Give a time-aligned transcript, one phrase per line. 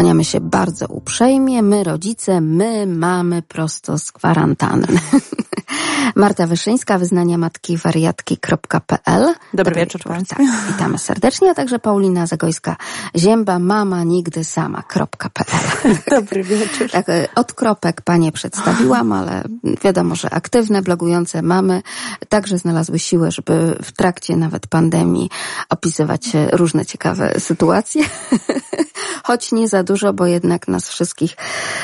[0.00, 1.62] Kłaniamy się bardzo uprzejmie.
[1.62, 5.00] My, rodzice, my mamy prosto z kwarantanny.
[6.16, 9.22] Marta Wyszyńska, wyznania matki wariatki.pl.
[9.22, 10.38] Dobry, Dobry wieczór, wieczór tak,
[10.72, 12.76] witamy serdecznie, a także Paulina Zagojska,
[13.16, 15.94] zięba mama nigdy sama.pl.
[16.16, 16.90] Dobry wieczór.
[16.90, 19.42] Tak, od kropek panie przedstawiłam, ale
[19.84, 21.82] wiadomo, że aktywne, blogujące mamy
[22.28, 25.30] także znalazły siłę, żeby w trakcie nawet pandemii
[25.68, 28.04] opisywać różne ciekawe sytuacje.
[29.24, 31.36] Choć nie za dużo, bo jednak nas wszystkich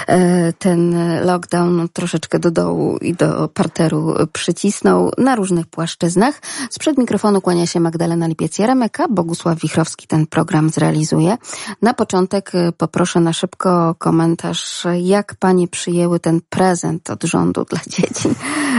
[0.07, 6.41] e, ten lockdown troszeczkę do dołu i do parteru przycisnął na różnych płaszczyznach.
[6.71, 11.37] Sprzed mikrofonu kłania się Magdalena Lipiec-Jaremeka, Bogusław Wichrowski ten program zrealizuje.
[11.83, 17.81] Na początek e, poproszę na szybko komentarz, jak panie przyjęły ten prezent od rządu dla
[17.97, 18.29] dzieci,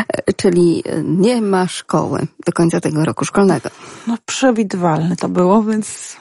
[0.08, 3.70] e, czyli nie ma szkoły do końca tego roku szkolnego.
[4.08, 6.18] No przewidywalne to było, więc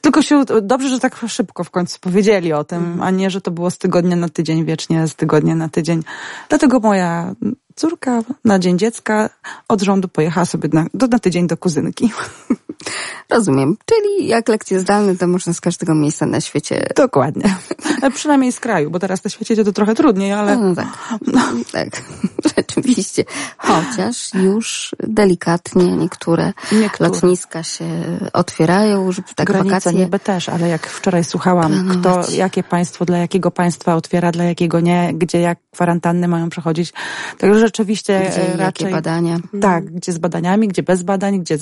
[0.00, 3.50] tylko się, dobrze, że tak szybko w końcu powiedzieli o tym, a nie, że to
[3.50, 6.02] było z tygodnia na tydzień, wiecznie z tygodnia na tydzień.
[6.48, 7.34] Dlatego moja
[7.76, 9.30] córka na Dzień Dziecka
[9.68, 12.10] od rządu pojechała sobie na, do, na tydzień do kuzynki.
[13.30, 13.76] Rozumiem.
[13.86, 16.86] Czyli jak lekcje zdalne, to można z każdego miejsca na świecie.
[16.96, 17.54] Dokładnie.
[18.02, 20.56] Ale przynajmniej z kraju, bo teraz na świecie to trochę trudniej, ale...
[20.56, 20.86] No, no tak.
[21.26, 21.40] No.
[21.72, 22.02] Tak.
[22.56, 23.24] Rzeczywiście.
[23.58, 27.10] Chociaż już delikatnie niektóre, niektóre.
[27.10, 27.84] lotniska się
[28.32, 29.92] otwierają, żeby tak Granice wakacje...
[29.92, 34.80] niby też, ale jak wczoraj słuchałam, kto, jakie państwo dla jakiego państwa otwiera, dla jakiego
[34.80, 36.92] nie, gdzie jak kwarantanny mają przechodzić.
[37.38, 38.92] Także rzeczywiście gdzie, raczej...
[38.92, 39.38] Badania.
[39.60, 41.58] Tak, gdzie z badaniami, gdzie bez badań, gdzie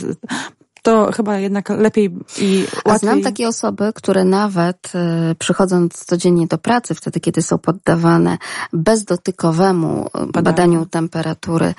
[0.85, 2.05] to chyba jednak lepiej
[2.39, 2.93] i łatwiej.
[2.93, 4.93] A znam takie osoby, które nawet
[5.31, 8.39] y, przychodząc codziennie do pracy, wtedy kiedy są poddawane
[8.73, 11.75] bezdotykowemu badaniu, badaniu temperatury, y,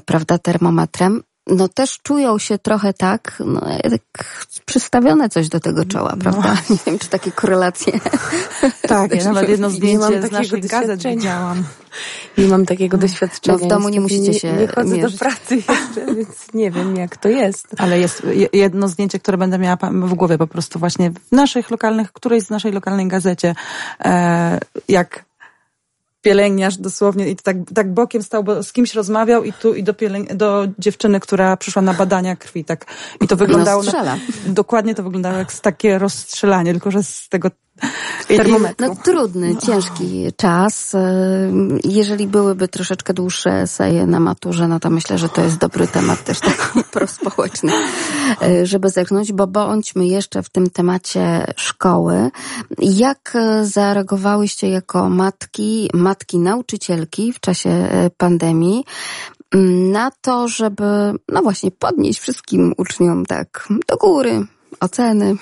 [0.00, 6.10] prawda, termometrem, no też czują się trochę tak, no tak przystawione coś do tego czoła,
[6.10, 6.16] no.
[6.16, 6.54] prawda?
[6.54, 6.54] No.
[6.74, 7.92] Nie wiem, czy takie korelacje.
[8.82, 11.64] Tak, ja nawet jedno zdjęcie z naszych gazet widziałam.
[12.38, 13.58] Nie mam takiego doświadczenia.
[13.58, 15.18] No w domu nie musicie się Nie, nie chodzę mierzyć.
[15.18, 17.66] do pracy jeszcze, więc nie wiem jak to jest.
[17.78, 18.22] Ale jest
[18.52, 22.50] jedno zdjęcie, które będę miała w głowie po prostu właśnie w naszych lokalnych, którejś z
[22.50, 23.54] naszej lokalnej gazecie,
[24.04, 24.58] e,
[24.88, 25.29] jak
[26.22, 29.92] pielęgniarz dosłownie i tak, tak bokiem stał, bo z kimś rozmawiał i tu i do,
[29.92, 32.86] pielęg- do dziewczyny, która przyszła na badania krwi, tak.
[33.20, 37.50] I to wyglądało, na, dokładnie to wyglądało jak takie rozstrzelanie, tylko że z tego
[38.36, 38.86] termometru.
[38.88, 40.96] No trudny, ciężki czas.
[41.84, 46.24] Jeżeli byłyby troszeczkę dłuższe eseje na maturze, no to myślę, że to jest dobry temat
[46.24, 47.72] też taki prospołeczny,
[48.62, 52.30] żeby zerknąć, bo bądźmy jeszcze w tym temacie szkoły.
[52.78, 58.84] Jak zareagowałyście jako matki, matki nauczycielki w czasie pandemii
[59.92, 60.84] na to, żeby,
[61.28, 64.46] no właśnie, podnieść wszystkim uczniom tak do góry
[64.80, 65.36] oceny,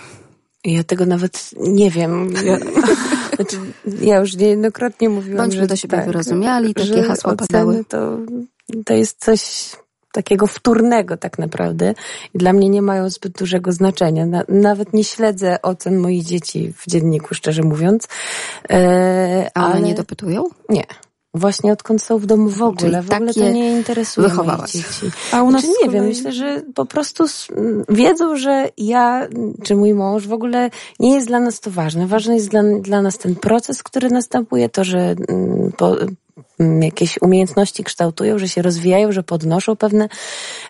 [0.75, 2.35] ja tego nawet nie wiem.
[2.45, 2.59] Ja,
[3.37, 3.57] znaczy,
[4.01, 7.85] ja już niejednokrotnie mówiłam, Bądźmy że do siebie tak, wyrozumiali, takie hasła padały.
[7.85, 8.19] To,
[8.85, 9.71] to jest coś
[10.13, 11.95] takiego wtórnego tak naprawdę
[12.35, 14.27] i dla mnie nie mają zbyt dużego znaczenia.
[14.27, 18.09] Na, nawet nie śledzę ocen moich dzieci w dzienniku, szczerze mówiąc.
[18.71, 19.83] E, A one ale...
[19.83, 20.45] nie dopytują?
[20.69, 20.85] Nie.
[21.35, 23.03] Właśnie odkąd są w domu w ogóle.
[23.03, 24.73] w ogóle to nie interesuje wychowałaś.
[24.73, 25.11] dzieci.
[25.33, 27.25] A u nas znaczy, nie wiem, myślę, że po prostu
[27.89, 29.29] wiedzą, że ja,
[29.63, 32.07] czy mój mąż w ogóle nie jest dla nas to ważne.
[32.07, 35.97] Ważny jest dla, dla nas ten proces, który następuje, to, że mm, po,
[36.81, 40.09] jakieś umiejętności kształtują, że się rozwijają, że podnoszą pewne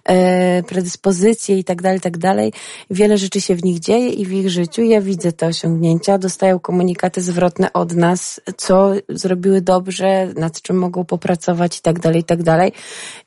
[0.05, 2.53] e, predyspozycje i tak dalej, tak dalej.
[2.91, 6.59] Wiele rzeczy się w nich dzieje i w ich życiu ja widzę te osiągnięcia, dostają
[6.61, 12.25] komunikaty zwrotne od nas, co zrobiły dobrze, nad czym mogą popracować i tak dalej, i
[12.25, 12.73] tak dalej.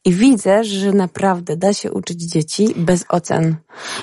[0.05, 3.55] I widzę, że naprawdę da się uczyć dzieci bez ocen.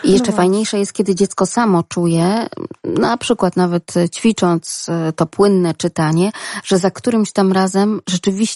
[0.04, 0.36] I jeszcze no.
[0.36, 2.46] fajniejsze jest, kiedy dziecko samo czuje,
[2.84, 6.32] na przykład nawet ćwicząc e, to płynne czytanie,
[6.64, 8.47] że za którymś tam razem rzeczywiście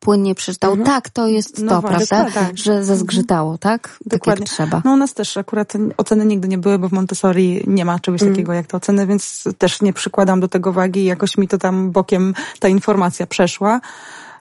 [0.00, 0.86] płynnie przeczytał, mhm.
[0.86, 2.40] tak, to jest no to, właśnie, prawda?
[2.40, 2.58] Tak.
[2.58, 3.98] Że zazgrzytało, tak?
[4.06, 4.46] Dokładnie.
[4.46, 4.82] Tak trzeba.
[4.84, 8.22] No u nas też akurat oceny nigdy nie były, bo w Montessori nie ma czegoś
[8.22, 8.34] mhm.
[8.34, 11.90] takiego jak to oceny, więc też nie przykładam do tego wagi, jakoś mi to tam
[11.90, 13.80] bokiem ta informacja przeszła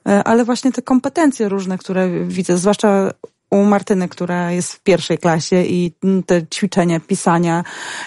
[0.08, 3.12] e, ale właśnie te kompetencje różne, które widzę, zwłaszcza
[3.52, 5.92] u Martyny, która jest w pierwszej klasie i
[6.26, 7.64] te ćwiczenia pisania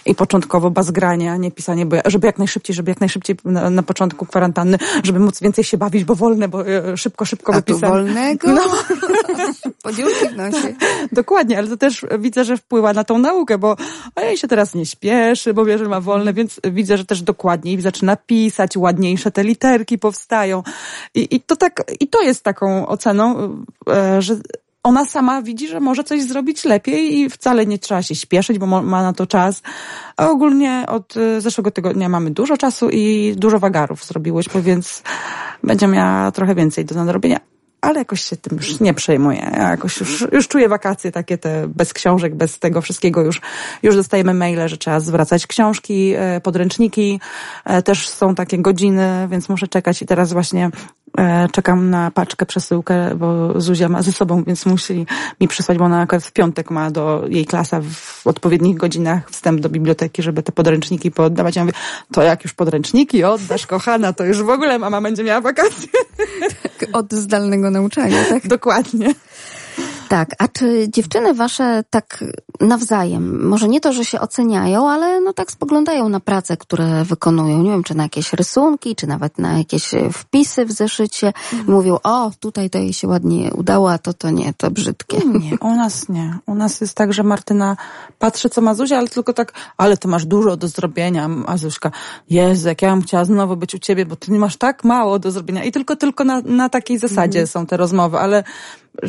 [0.06, 4.26] i początkowo bazgrania, nie pisanie, bo, żeby jak najszybciej, żeby jak najszybciej na, na początku
[4.26, 7.90] kwarantanny, żeby móc więcej się bawić, bo wolne, bo e, szybko, szybko wypisać.
[7.90, 8.52] wolnego?
[8.52, 8.62] No.
[9.82, 10.74] Podziurki w nosie.
[11.12, 13.76] Dokładnie, ale to też widzę, że wpływa na tą naukę, bo
[14.22, 17.80] jej się teraz nie śpieszy, bo wie, że ma wolne, więc widzę, że też dokładniej
[17.80, 20.62] zaczyna pisać, ładniejsze te literki powstają.
[21.14, 23.56] I, i to tak, i to jest taką oceną,
[23.88, 24.36] e, że
[24.82, 28.66] ona sama widzi, że może coś zrobić lepiej i wcale nie trzeba się śpieszyć, bo
[28.66, 29.62] ma na to czas.
[30.16, 35.02] A ogólnie od y, zeszłego tygodnia mamy dużo czasu i dużo wagarów zrobiłyśmy, więc
[35.64, 37.40] będzie miała trochę więcej do nadrobienia
[37.82, 39.50] ale jakoś się tym już nie przejmuję.
[39.52, 43.22] Ja jakoś już, już czuję wakacje takie te bez książek, bez tego wszystkiego.
[43.22, 43.40] Już,
[43.82, 47.20] już dostajemy maile, że trzeba zwracać książki, e, podręczniki.
[47.64, 50.70] E, też są takie godziny, więc muszę czekać i teraz właśnie
[51.52, 55.06] czekam na paczkę, przesyłkę, bo Zuzia ma ze sobą, więc musi
[55.40, 59.60] mi przysłać, bo ona akurat w piątek ma do jej klasa w odpowiednich godzinach wstęp
[59.60, 61.56] do biblioteki, żeby te podręczniki pooddawać.
[61.56, 61.74] Ja mówię,
[62.12, 65.88] to jak już podręczniki oddasz, kochana, to już w ogóle mama będzie miała wakacje.
[66.62, 68.48] Tak, od zdalnego nauczania, tak?
[68.56, 69.14] Dokładnie.
[70.12, 72.24] Tak, a czy dziewczyny wasze tak
[72.60, 77.62] nawzajem, może nie to, że się oceniają, ale no tak spoglądają na prace, które wykonują,
[77.62, 81.32] nie wiem, czy na jakieś rysunki, czy nawet na jakieś wpisy w zeszycie
[81.68, 85.18] i mówią, o, tutaj to jej się ładnie udało, a to to nie, to brzydkie.
[85.26, 86.38] Nie, u nas nie.
[86.46, 87.76] U nas jest tak, że Martyna
[88.18, 91.90] patrzy, co ma Zuzia, ale tylko tak, ale ty masz dużo do zrobienia, a Zuzka,
[92.30, 95.30] Jezu, jak ja bym chciała znowu być u ciebie, bo ty masz tak mało do
[95.30, 95.64] zrobienia.
[95.64, 97.46] I tylko, tylko na, na takiej zasadzie mm.
[97.46, 98.44] są te rozmowy, ale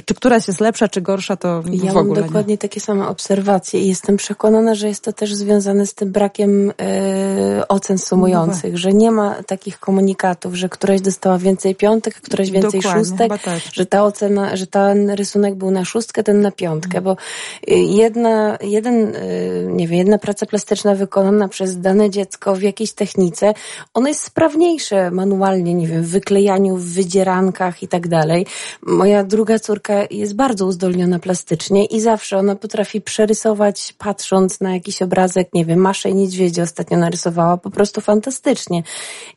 [0.06, 2.58] czy któraś jest lepsza, czy gorsza, to ja w ogóle mam dokładnie nie.
[2.58, 7.68] takie same obserwacje i jestem przekonana, że jest to też związane z tym brakiem e,
[7.68, 12.82] ocen sumujących, no że nie ma takich komunikatów, że któraś dostała więcej piątek, któraś więcej
[12.82, 13.32] dokładnie, szóstek,
[13.74, 17.18] że ta ocena, że ten rysunek był na szóstkę, ten na piątkę, bo
[17.68, 19.20] e, jedna, jeden, e,
[19.64, 23.54] nie wiem, jedna praca plastyczna wykonana przez dane dziecko w jakiejś technice,
[23.94, 28.46] ona jest sprawniejsze manualnie, nie wiem, w wyklejaniu, w wydzierankach i tak dalej.
[28.82, 34.74] Moja druga córka córka jest bardzo uzdolniona plastycznie i zawsze ona potrafi przerysować, patrząc na
[34.74, 38.84] jakiś obrazek, nie wiem, Maszę i Niedźwiedzie ostatnio narysowała po prostu fantastycznie.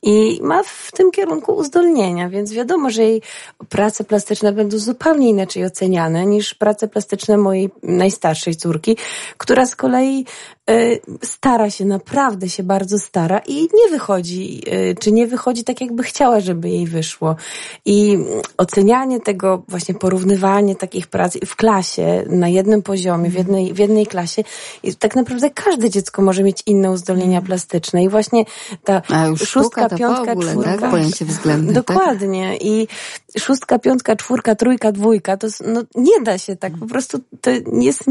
[0.03, 3.23] I ma w tym kierunku uzdolnienia, więc wiadomo, że jej
[3.69, 8.97] prace plastyczne będą zupełnie inaczej oceniane niż prace plastyczne mojej najstarszej córki,
[9.39, 10.25] która z kolei
[10.71, 15.81] y, stara się, naprawdę się bardzo stara i nie wychodzi, y, czy nie wychodzi tak,
[15.81, 17.37] jakby chciała, żeby jej wyszło.
[17.85, 18.19] I
[18.57, 23.79] ocenianie tego właśnie porównywania porównywanie takich prac w klasie, na jednym poziomie, w jednej, w
[23.79, 24.45] jednej klasie.
[24.83, 27.47] I tak naprawdę każde dziecko może mieć inne uzdolnienia mm.
[27.47, 28.03] plastyczne.
[28.03, 28.45] I właśnie
[28.85, 30.79] ta A już szóstka, piątka, ogóle, czwórka.
[30.79, 30.91] Tak?
[30.91, 31.75] Pojęcie względne.
[31.75, 31.85] Tak?
[31.85, 32.53] Dokładnie.
[32.53, 32.63] Tak?
[32.63, 32.89] I
[33.39, 36.73] szóstka, piątka, czwórka, trójka, dwójka, to no, nie da się tak.
[36.79, 37.51] Po prostu to
[37.81, 38.05] jest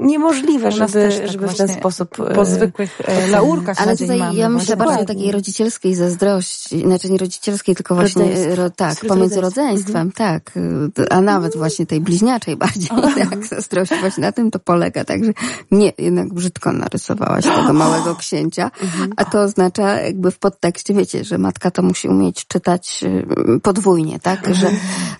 [0.00, 2.16] niemożliwe, żeby, tak żeby w ten sposób...
[2.16, 6.80] Po e, zwykłych e, laurkach Ale tutaj mamy, ja myślę bardziej o takiej rodzicielskiej zazdrości,
[6.80, 10.12] znaczy nie rodzicielskiej, tylko właśnie, ro, tak, pomiędzy rodzeństwem, mhm.
[10.12, 10.52] tak
[11.10, 12.88] a nawet właśnie tej bliźniaczej bardziej,
[13.30, 15.32] tak, zazdrość właśnie na tym to polega, także
[15.70, 19.12] nie, jednak brzydko narysowałaś tego małego księcia, mhm.
[19.16, 23.04] a to oznacza jakby w podtekście, wiecie, że matka to musi umieć czytać
[23.62, 24.70] podwójnie, tak, że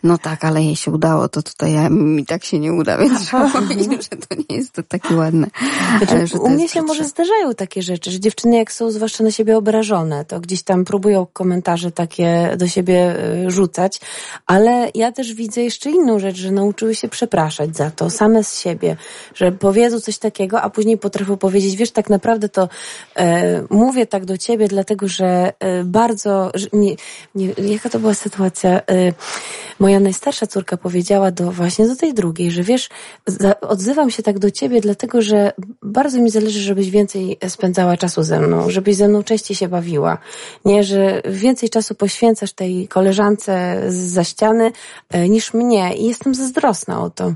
[0.03, 3.27] no tak, ale jej się udało, to tutaj ja, mi tak się nie uda, więc
[3.27, 5.47] trzeba powiedzieć, że to nie jest to takie ładne.
[5.99, 9.31] Znaczy, że u mnie się może zdarzają takie rzeczy, że dziewczyny jak są zwłaszcza na
[9.31, 13.17] siebie obrażone, to gdzieś tam próbują komentarze takie do siebie
[13.47, 14.01] y, rzucać,
[14.47, 18.45] ale ja też widzę jeszcze jeszcze inną rzecz, że nauczyły się przepraszać za to, same
[18.45, 18.97] z siebie,
[19.35, 22.69] że powiedzą coś takiego, a później potrafią powiedzieć, wiesz, tak naprawdę to
[23.17, 26.97] e, mówię tak do ciebie, dlatego że e, bardzo, że, nie,
[27.35, 28.81] nie, jaka to była sytuacja?
[28.94, 29.12] E,
[29.81, 32.88] moja najstarsza córka powiedziała do właśnie do tej drugiej, że wiesz,
[33.61, 35.52] odzywam się tak do ciebie, dlatego że
[35.83, 40.19] bardzo mi zależy, żebyś więcej spędzała czasu ze mną, żebyś ze mną częściej się bawiła.
[40.64, 44.73] Nie, że więcej czasu poświęcasz tej koleżance za ściany
[45.11, 47.35] e, niż mnie nie i jestem zazdrosna o to.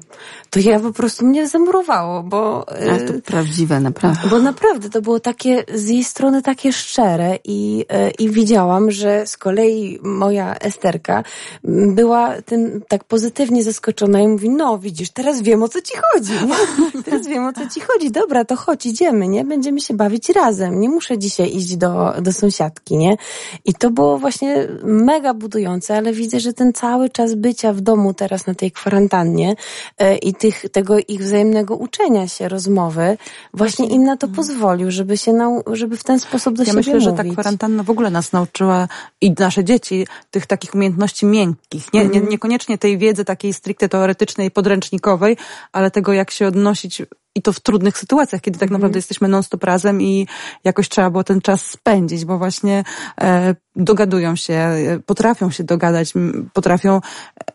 [0.50, 2.68] To ja po prostu mnie zamurowało, bo...
[2.68, 4.28] A to y, prawdziwe, naprawdę.
[4.30, 9.26] Bo naprawdę to było takie, z jej strony takie szczere i, y, i widziałam, że
[9.26, 11.24] z kolei moja Esterka
[11.64, 16.32] była tym tak pozytywnie zaskoczona i mówi, no widzisz, teraz wiem o co ci chodzi,
[16.32, 17.02] nie?
[17.02, 19.44] Teraz wiem o co ci chodzi, dobra, to chodź, idziemy, nie?
[19.44, 23.16] Będziemy się bawić razem, nie muszę dzisiaj iść do, do sąsiadki, nie?
[23.64, 28.14] I to było właśnie mega budujące, ale widzę, że ten cały czas bycia w domu
[28.14, 29.56] teraz na tej kwarantannie
[29.98, 33.16] e, i tych, tego ich wzajemnego uczenia się, rozmowy,
[33.54, 34.36] właśnie im na to mhm.
[34.36, 37.04] pozwolił, żeby się nau, żeby w ten sposób do ja siebie myślę, mówić.
[37.04, 38.88] że ta kwarantanna w ogóle nas nauczyła
[39.20, 41.92] i nasze dzieci tych takich umiejętności miękkich.
[41.92, 42.28] Nie, nie, mhm.
[42.28, 45.36] niekoniecznie tej wiedzy takiej stricte teoretycznej, podręcznikowej,
[45.72, 47.02] ale tego, jak się odnosić
[47.34, 48.98] i to w trudnych sytuacjach, kiedy tak naprawdę mm.
[48.98, 50.26] jesteśmy non-stop razem i
[50.64, 52.84] jakoś trzeba było ten czas spędzić, bo właśnie
[53.20, 56.12] e, dogadują się, e, potrafią się dogadać,
[56.52, 57.00] potrafią,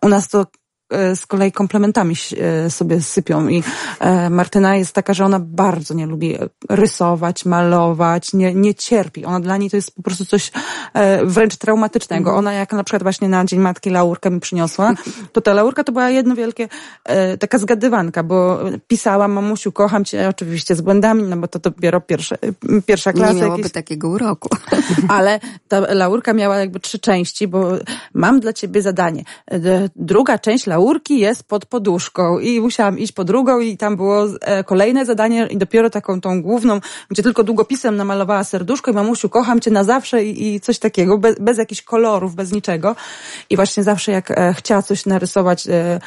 [0.02, 0.46] u nas to
[1.16, 3.64] z kolei komplementami e, sobie sypią i
[4.00, 6.38] e, Martyna jest taka, że ona bardzo nie lubi
[6.70, 9.26] rysować, malować, nie, nie cierpi.
[9.26, 10.52] Ona dla niej to jest po prostu coś
[11.24, 12.36] wręcz traumatycznego.
[12.36, 14.94] Ona jak na przykład właśnie na Dzień Matki laurkę mi przyniosła,
[15.32, 16.68] to ta laurka to była jedno wielkie,
[17.40, 22.38] taka zgadywanka, bo pisała mamusiu, kocham cię, oczywiście z błędami, no bo to dopiero pierwsze,
[22.86, 23.34] pierwsza klasa.
[23.34, 23.72] Nie miałoby jakieś...
[23.72, 24.50] takiego uroku.
[25.08, 27.72] Ale ta laurka miała jakby trzy części, bo
[28.14, 29.24] mam dla ciebie zadanie.
[29.96, 34.64] Druga część laurki jest pod poduszką i musiałam iść po drugą i tam było e,
[34.64, 39.60] kolejne zadanie i dopiero taką tą główną, gdzie tylko długopisem namalowała serduszko i mamusiu, kocham
[39.60, 42.96] cię na zawsze i, i coś takiego, bez, bez jakichś kolorów, bez niczego.
[43.50, 46.00] I właśnie zawsze jak e, chciała coś narysować e,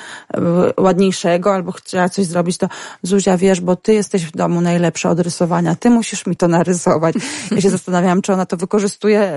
[0.81, 2.69] ładniejszego albo chciała coś zrobić, to
[3.03, 7.15] Zuzia, wiesz, bo ty jesteś w domu najlepsza od rysowania, ty musisz mi to narysować.
[7.51, 9.33] Ja się zastanawiałam, czy ona to wykorzystuje,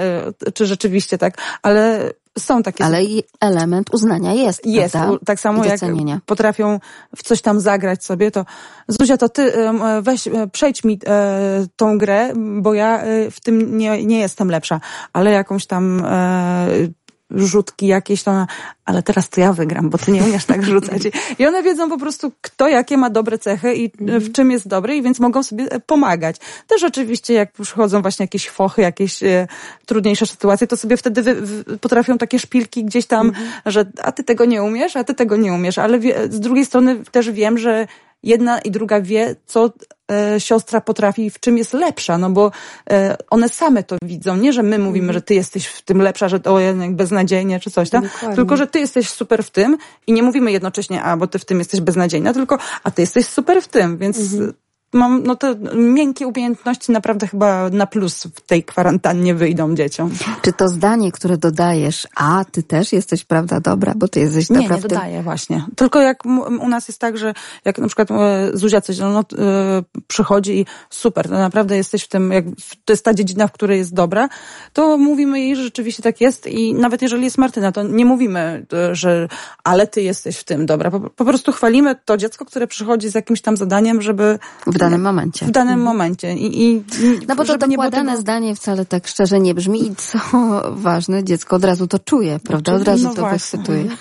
[0.53, 2.85] czy rzeczywiście tak, ale są takie.
[2.85, 4.65] Ale i element uznania jest.
[4.65, 4.91] Jest.
[4.91, 5.17] Prawda?
[5.25, 5.79] Tak samo jak
[6.25, 6.79] potrafią
[7.15, 8.45] w coś tam zagrać sobie, to
[8.87, 9.53] Zuzia, to ty
[10.01, 14.51] weź, e, przejdź mi e, tą grę, bo ja e, w tym nie, nie jestem
[14.51, 14.81] lepsza,
[15.13, 16.03] ale jakąś tam
[17.31, 18.47] rzutki jakieś, to ona,
[18.85, 21.01] ale teraz to ja wygram, bo ty nie umiesz tak rzucać.
[21.39, 24.95] I one wiedzą po prostu, kto jakie ma dobre cechy i w czym jest dobry
[24.95, 26.35] i więc mogą sobie e, pomagać.
[26.67, 29.47] Też oczywiście, jak przychodzą właśnie jakieś fochy, jakieś e,
[29.85, 33.47] trudniejsze sytuacje, to sobie wtedy wy, potrafią takie szpilki gdzieś tam, mhm.
[33.65, 36.65] że a ty tego nie umiesz, a ty tego nie umiesz, ale wie, z drugiej
[36.65, 37.87] strony też wiem, że
[38.23, 39.69] jedna i druga wie, co e,
[40.39, 42.51] siostra potrafi, w czym jest lepsza, no bo
[42.89, 44.37] e, one same to widzą.
[44.37, 45.13] Nie, że my mówimy, mm.
[45.13, 48.35] że ty jesteś w tym lepsza, że to jednak beznadziejnie czy coś tam, Dokładnie.
[48.35, 51.45] tylko że ty jesteś super w tym i nie mówimy jednocześnie, a bo ty w
[51.45, 54.53] tym jesteś beznadziejna, tylko a ty jesteś super w tym, więc -hmm
[54.93, 60.11] mam, no te miękkie umiejętności naprawdę chyba na plus w tej kwarantannie wyjdą dzieciom.
[60.41, 64.61] Czy to zdanie, które dodajesz, a ty też jesteś prawda dobra, bo ty jesteś dobra
[64.61, 65.65] Nie, nie dodaję właśnie.
[65.75, 66.25] Tylko jak
[66.61, 67.33] u nas jest tak, że
[67.65, 69.23] jak na przykład e, Zuzia coś no, e,
[70.07, 72.45] przychodzi i super, to naprawdę jesteś w tym, jak
[72.85, 74.29] to jest ta dziedzina, w której jest dobra,
[74.73, 78.65] to mówimy jej, że rzeczywiście tak jest i nawet jeżeli jest Martyna, to nie mówimy,
[78.73, 79.27] e, że
[79.63, 80.91] ale ty jesteś w tym dobra.
[80.91, 84.39] Po, po prostu chwalimy to dziecko, które przychodzi z jakimś tam zadaniem, żeby
[84.79, 85.45] danym momencie.
[85.45, 86.33] W danym momencie.
[86.33, 86.83] I, i,
[87.27, 88.21] no bo to dokładane tego...
[88.21, 90.19] zdanie wcale tak szczerze nie brzmi i co
[90.75, 92.73] ważne, dziecko od razu to czuje, prawda?
[92.73, 93.89] Od razu no to wychwytuje.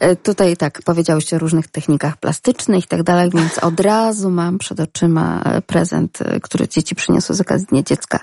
[0.00, 4.58] E, tutaj tak, powiedziałyście o różnych technikach plastycznych i tak dalej, więc od razu mam
[4.58, 8.20] przed oczyma prezent, e, który dzieci przyniosły z okazji Dnia Dziecka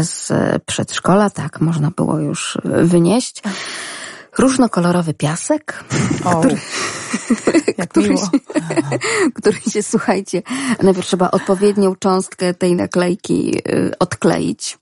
[0.00, 0.32] z
[0.66, 1.30] przedszkola.
[1.30, 3.42] Tak, można było już wynieść
[4.38, 5.84] różnokolorowy piasek,
[6.24, 6.56] o, który,
[7.88, 8.24] który, się,
[9.36, 10.42] który się, słuchajcie,
[10.82, 14.78] najpierw trzeba odpowiednią cząstkę tej naklejki y, odkleić.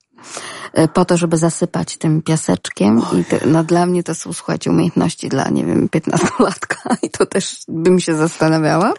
[0.74, 2.98] E, po to, żeby zasypać tym piaseczkiem.
[2.98, 7.26] I to, no dla mnie to są, słuchajcie, umiejętności dla, nie wiem, piętnastolatka i to
[7.26, 8.92] też bym się zastanawiała.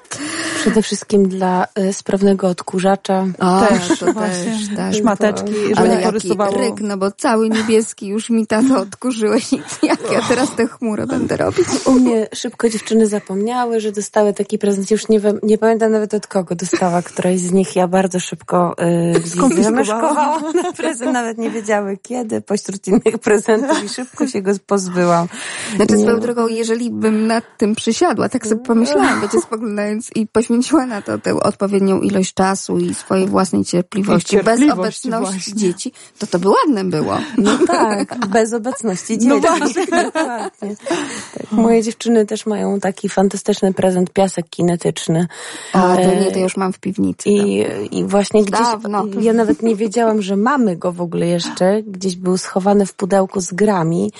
[0.61, 3.25] Przede wszystkim dla y, sprawnego odkurzacza.
[3.39, 4.93] O, też, to też, tak.
[4.93, 6.57] Szmateczki, żeby Ale porysowało.
[6.57, 9.51] ryk, no bo cały niebieski już mi tato odkurzyłeś
[9.83, 11.67] jak ja teraz tę chmurę będę robić?
[11.85, 14.91] U mnie szybko dziewczyny zapomniały, że dostały taki prezent.
[14.91, 17.75] Już nie, nie pamiętam nawet od kogo dostała któraś z nich.
[17.75, 18.75] Ja bardzo szybko
[19.13, 24.51] yy, skonfiskowałam na prezent nawet nie wiedziały kiedy, pośród innych prezentów i szybko się go
[24.67, 25.27] pozbyłam.
[25.75, 30.85] Znaczy swoją drogą, jeżeli bym nad tym przysiadła, tak sobie pomyślałam, będzie spoglądając i poświęciła
[30.85, 35.53] na to tę odpowiednią ilość czasu i swojej własnej cierpliwości, bez obecności właśnie.
[35.53, 37.17] dzieci, to to by ładne było.
[37.37, 39.29] No tak, bez obecności no dzieci.
[39.35, 39.85] No właśnie.
[39.85, 40.75] Dokładnie.
[40.89, 41.51] Tak.
[41.51, 45.27] Moje dziewczyny też mają taki fantastyczny prezent, piasek kinetyczny.
[45.73, 47.29] A, to nie, to już mam w piwnicy.
[47.29, 49.05] I, i właśnie gdzieś, Dawno.
[49.19, 51.44] ja nawet nie wiedziałam, że mamy go w ogóle jeszcze,
[51.87, 54.11] gdzieś był schowany w pudełku z grami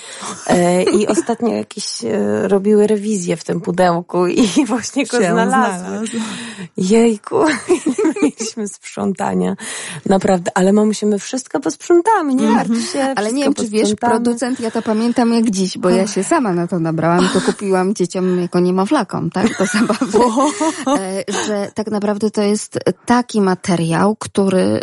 [0.46, 6.06] e, i ostatnio jakieś e, robiły rewizję w tym pudełku i właśnie go znalazły.
[6.06, 6.16] Znalazł.
[6.76, 7.36] Jejku,
[8.22, 9.56] mieliśmy sprzątania.
[10.06, 12.86] Naprawdę, ale my musimy wszystko posprzątamy, nie martw mhm.
[12.86, 13.14] się.
[13.16, 16.52] Ale nie wiem, czy wiesz, producent, ja to pamiętam jak dziś, bo ja się sama
[16.52, 20.18] na to nabrałam, to kupiłam dzieciom jako niemowlakom, tak, do zabawy,
[20.86, 24.80] e, że tak naprawdę to jest taki materiał, który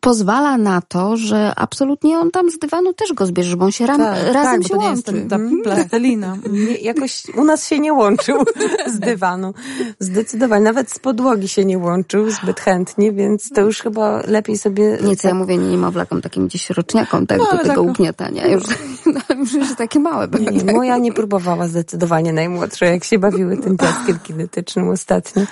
[0.00, 1.81] pozwala na to, że absolutnie
[2.20, 4.76] on tam z dywanu też go zbierze, bo on się ram, tak, razem tak, się
[4.76, 5.26] łączy.
[5.30, 5.62] ta mhm.
[5.62, 6.36] plastelina.
[6.82, 8.44] Jakoś u nas się nie łączył
[8.94, 9.54] z dywanu.
[9.98, 10.64] Zdecydowanie.
[10.64, 14.98] Nawet z podłogi się nie łączył zbyt chętnie, więc to już chyba lepiej sobie...
[15.02, 18.46] Nie, co ja mówię nie niemowlakom, takim gdzieś roczniakom, tak, no, do tego tak, ugniatania.
[18.46, 18.64] Już,
[19.06, 20.44] no, już że takie małe były.
[20.44, 20.74] Nie, tak.
[20.74, 25.42] Moja nie próbowała zdecydowanie najmłodsza, jak się bawiły tym piaskiem kinetycznym ostatnio.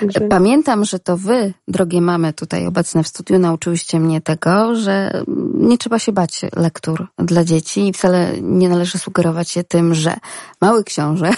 [0.00, 0.20] Także...
[0.20, 5.22] Pamiętam, że to wy, drogie mamy tutaj obecne w studiu, nauczyłyście mnie tego, że
[5.54, 10.16] nie trzeba się bać lektur dla dzieci i wcale nie należy sugerować się tym, że
[10.60, 11.30] mały książę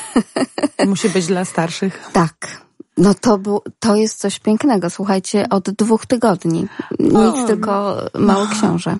[0.87, 2.11] musi być dla starszych.
[2.12, 2.62] Tak.
[2.97, 4.90] No to, bu- to jest coś pięknego.
[4.90, 6.66] Słuchajcie, od dwóch tygodni.
[6.99, 8.97] Nic, o, tylko mały książę.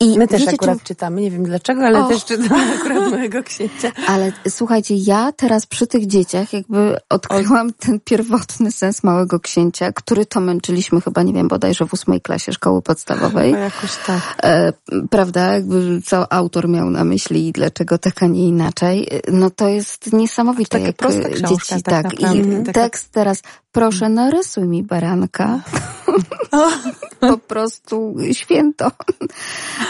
[0.00, 0.84] I My też akurat czy...
[0.84, 3.92] czytamy, nie wiem dlaczego, ale też czytamy akurat mojego księcia.
[4.06, 10.26] Ale słuchajcie, ja teraz przy tych dzieciach jakby odkryłam ten pierwotny sens małego księcia, który
[10.26, 13.52] to męczyliśmy chyba, nie wiem, bodajże w ósmej klasie szkoły podstawowej.
[13.52, 14.36] Chyba jakoś tak.
[14.42, 14.72] E,
[15.10, 15.52] prawda?
[15.52, 19.08] Jakby co autor miał na myśli i dlaczego tak, a nie inaczej.
[19.32, 20.70] No to jest niesamowite.
[20.70, 22.02] Takie jak proste dzieci, tak.
[22.02, 23.42] tak I tekst teraz,
[23.72, 25.60] proszę narysuj mi baranka.
[27.20, 28.90] po prostu święto.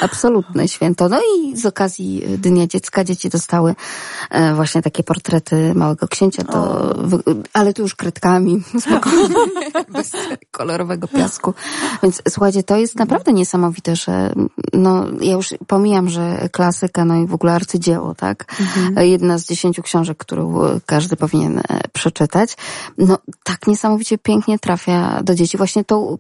[0.01, 1.09] Absolutne święto.
[1.09, 3.75] No i z okazji Dnia Dziecka dzieci dostały
[4.31, 6.95] e, właśnie takie portrety Małego Księcia, to,
[7.53, 9.35] ale tu już kredkami, spokojnie,
[9.89, 10.13] bez
[10.51, 11.55] kolorowego piasku.
[12.03, 14.33] Więc słuchajcie, to jest naprawdę niesamowite, że
[14.73, 18.61] no, ja już pomijam, że klasyka, no i w ogóle arcydzieło, tak?
[18.61, 19.09] Mhm.
[19.09, 22.57] Jedna z dziesięciu książek, którą każdy powinien e, przeczytać.
[22.99, 25.57] No, tak niesamowicie pięknie trafia do dzieci.
[25.57, 26.19] Właśnie tą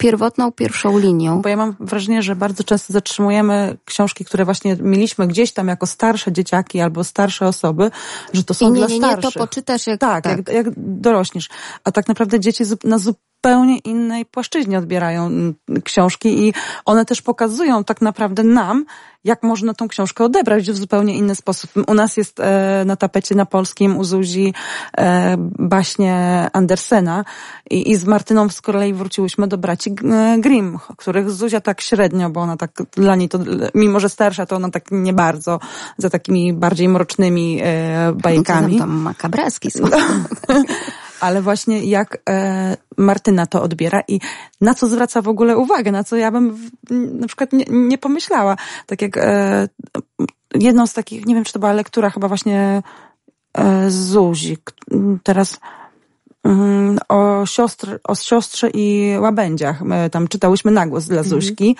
[0.00, 1.42] pierwotną, pierwszą linią.
[1.42, 5.86] Bo ja mam wrażenie, że bardzo często zatrzymujemy książki, które właśnie mieliśmy gdzieś tam jako
[5.86, 7.90] starsze dzieciaki albo starsze osoby,
[8.32, 9.24] że to są I nie, dla nie, starszych.
[9.24, 10.00] Nie, to poczytasz jak...
[10.00, 10.36] Tak, tak.
[10.36, 11.48] Jak, jak dorośniesz.
[11.84, 13.29] A tak naprawdę dzieci na zupełnie
[13.84, 15.54] innej płaszczyźnie odbierają mm,
[15.84, 16.54] książki i
[16.84, 18.84] one też pokazują tak naprawdę nam,
[19.24, 21.70] jak można tą książkę odebrać w zupełnie inny sposób.
[21.86, 24.54] U nas jest e, na tapecie na polskim u Zuzi
[24.98, 27.24] e, baśnie Andersena
[27.70, 32.30] i, i z Martyną z kolei wróciłyśmy do braci e, Grimm, których Zuzia tak średnio,
[32.30, 33.38] bo ona tak dla niej to,
[33.74, 35.60] mimo że starsza, to ona tak nie bardzo,
[35.98, 38.78] za takimi bardziej mrocznymi e, bajkami.
[38.78, 39.68] To makabreski
[41.20, 44.20] ale właśnie jak e, Martyna to odbiera i
[44.60, 47.98] na co zwraca w ogóle uwagę, na co ja bym w, na przykład nie, nie
[47.98, 48.56] pomyślała.
[48.86, 49.68] Tak jak e,
[50.54, 52.82] jedną z takich, nie wiem czy to była lektura chyba właśnie
[53.58, 54.56] e, Zuzi,
[55.22, 55.60] teraz
[56.44, 59.82] mm, o, siostr, o siostrze i łabędziach.
[59.82, 61.28] My tam czytałyśmy nagłos dla mhm.
[61.28, 61.76] Zuśki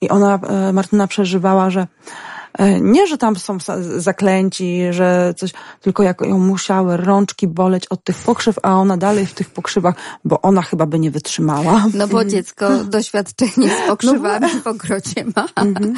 [0.00, 1.86] i ona, e, Martyna przeżywała, że
[2.80, 3.58] nie, że tam są
[3.96, 9.26] zaklęci, że coś, tylko jak ją musiały rączki boleć od tych pokrzyw, a ona dalej
[9.26, 11.86] w tych pokrzywach, bo ona chyba by nie wytrzymała.
[11.94, 15.46] No bo dziecko doświadczenie z pokrzywami no, w ogrodzie ma.
[15.56, 15.94] Mhm.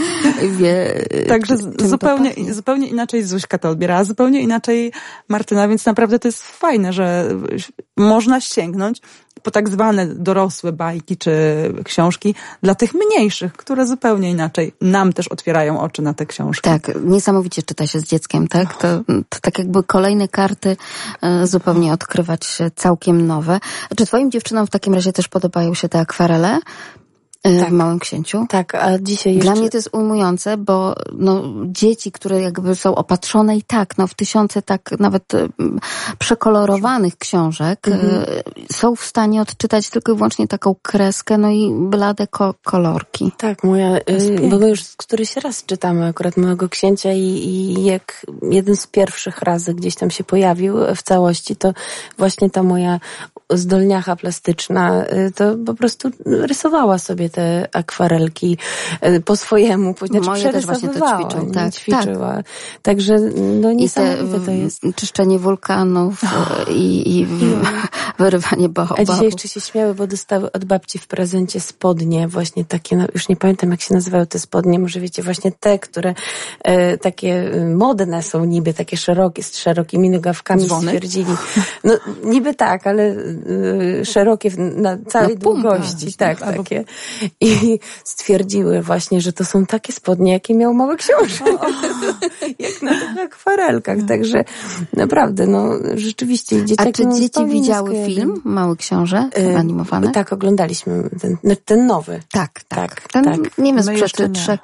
[0.59, 4.93] Wie, Także zupełnie, zupełnie inaczej Zuśka to odbierała, zupełnie inaczej
[5.29, 7.29] Martyna, więc naprawdę to jest fajne, że
[7.97, 9.01] można sięgnąć
[9.43, 11.33] po tak zwane dorosłe bajki czy
[11.85, 16.63] książki dla tych mniejszych, które zupełnie inaczej nam też otwierają oczy na te książki.
[16.63, 18.77] Tak, niesamowicie czyta się z dzieckiem, tak?
[18.77, 20.77] To, to tak jakby kolejne karty
[21.23, 23.61] e, zupełnie odkrywać całkiem nowe.
[23.97, 26.59] Czy twoim dziewczynom w takim razie też podobają się te akwarele?
[27.45, 27.69] E, tak.
[27.69, 28.47] w Małym Księciu.
[28.49, 29.51] Tak, a dzisiaj jeszcze...
[29.51, 34.07] Dla mnie to jest ujmujące, bo no, dzieci, które jakby są opatrzone i tak, no
[34.07, 35.49] w tysiące tak nawet e,
[36.19, 38.25] przekolorowanych książek, e, mhm.
[38.73, 43.33] są w stanie odczytać tylko i wyłącznie taką kreskę, no i blade ko kolorki.
[43.37, 43.91] Tak, moja,
[44.51, 49.43] bo my już któryś raz czytamy akurat Małego Księcia i, i jak jeden z pierwszych
[49.43, 51.73] razy gdzieś tam się pojawił w całości, to
[52.19, 53.01] właśnie ta moja
[53.51, 58.59] zdolniacha plastyczna, to po prostu rysowała sobie te akwarelki
[59.01, 59.95] e, po swojemu.
[59.99, 61.51] Znaczy Moje też właśnie to ćwiczą.
[61.51, 62.37] Tak, ćwiczyła.
[62.37, 62.47] Tak.
[62.83, 63.19] Także
[63.61, 64.83] no niesamowite te, to jest.
[64.97, 66.71] Czyszczenie wulkanów oh.
[66.71, 67.27] i, i
[68.19, 69.01] wyrywanie bohobów.
[69.01, 73.05] A dzisiaj jeszcze się śmiały, bo dostały od babci w prezencie spodnie, właśnie takie, no
[73.15, 76.15] już nie pamiętam jak się nazywały te spodnie, może wiecie, właśnie te, które
[76.65, 80.87] e, takie e, modne są niby, takie szerokie, z szerokimi nogawkami Dzwony?
[80.87, 81.33] stwierdzili.
[81.85, 83.15] No niby tak, ale
[84.05, 86.13] szerokie na całej no, długości.
[86.13, 86.85] Tak, takie.
[87.41, 91.45] I stwierdziły właśnie, że to są takie spodnie, jakie miał mały książę.
[92.59, 93.99] Jak na tych akwarelkach.
[94.09, 94.45] Także
[94.97, 96.89] naprawdę, no rzeczywiście dzieciaki...
[96.89, 100.13] A czy dzieci widziały film Mały Książę animowany?
[100.13, 102.21] Tak, oglądaliśmy ten, no, ten nowy.
[102.33, 103.01] Tak, tak.
[103.01, 103.59] tak ten, tak.
[103.59, 104.61] Nie wiem, sprzed trzech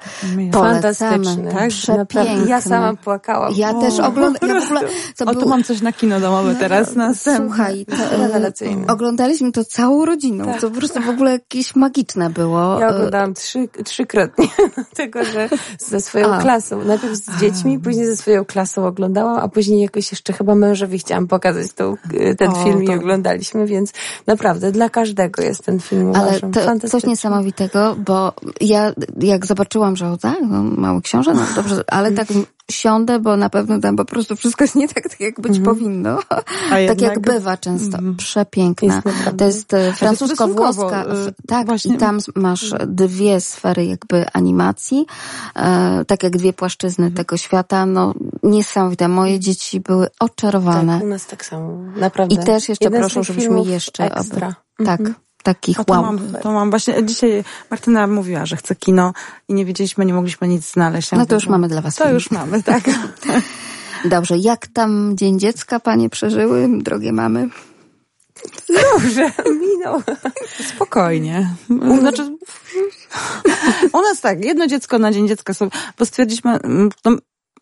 [0.53, 1.51] Fantastyczny.
[1.53, 2.49] Tak, przepiękny.
[2.49, 3.53] Ja sama płakałam.
[3.55, 4.55] Ja o, też oglądałam.
[4.55, 4.81] Ja
[5.17, 5.41] to o, był...
[5.41, 6.95] tu mam coś na kino domowe no, teraz.
[6.95, 10.45] Na Słuchaj, to, oglądaliśmy to całą rodziną.
[10.45, 10.61] Tak.
[10.61, 12.79] To po prostu w ogóle jakieś magiczne było.
[12.79, 15.49] Ja oglądałam trzy, trzykrotnie, dlatego że
[15.79, 16.41] ze swoją a.
[16.41, 16.85] klasą.
[16.85, 21.27] Najpierw z dziećmi, później ze swoją klasą oglądałam, a później jakoś jeszcze chyba mężowi chciałam
[21.27, 21.95] pokazać tą,
[22.37, 22.91] ten o, film to...
[22.91, 23.93] i oglądaliśmy, więc
[24.27, 26.13] naprawdę dla każdego jest ten film.
[26.15, 26.39] Ale
[26.79, 31.83] to coś niesamowitego, bo ja jak zobaczyłam, że o tak, no, mały książę, no dobrze,
[31.87, 32.27] ale tak
[32.71, 35.63] siądę, bo na pewno tam po prostu wszystko jest nie tak, tak jak być mm.
[35.63, 36.19] powinno.
[36.87, 37.97] tak jak bywa często.
[37.97, 38.15] Mm.
[38.15, 39.01] Przepiękna.
[39.05, 41.05] Jest to jest e, francusko-włoska.
[41.47, 41.95] Tak, właśnie.
[41.95, 45.05] i tam masz dwie sfery jakby animacji,
[45.55, 47.85] e, tak jak dwie płaszczyzny tego świata.
[47.85, 49.07] No niesamowite.
[49.07, 50.93] Moje dzieci były oczarowane.
[50.93, 51.77] Tak, u nas tak samo.
[51.95, 52.35] Naprawdę.
[52.35, 54.05] I też jeszcze Jeden proszę, żebyśmy jeszcze...
[54.05, 54.55] Ekstra.
[54.79, 55.24] Aby, tak.
[55.45, 59.13] Takich to Mam, to mam właśnie, dzisiaj Martyna mówiła, że chce kino
[59.47, 61.11] i nie wiedzieliśmy, nie mogliśmy nic znaleźć.
[61.11, 61.95] No to już mamy dla was.
[61.95, 62.13] To film.
[62.13, 62.83] już mamy, tak.
[64.05, 67.49] Dobrze, jak tam Dzień Dziecka panie przeżyły, drogie mamy?
[68.93, 69.31] Dobrze,
[69.61, 70.01] minął.
[70.75, 71.49] Spokojnie.
[71.99, 72.37] Znaczy,
[73.93, 76.59] u nas tak, jedno dziecko na Dzień Dziecka sobie, bo stwierdziliśmy,
[77.05, 77.17] no,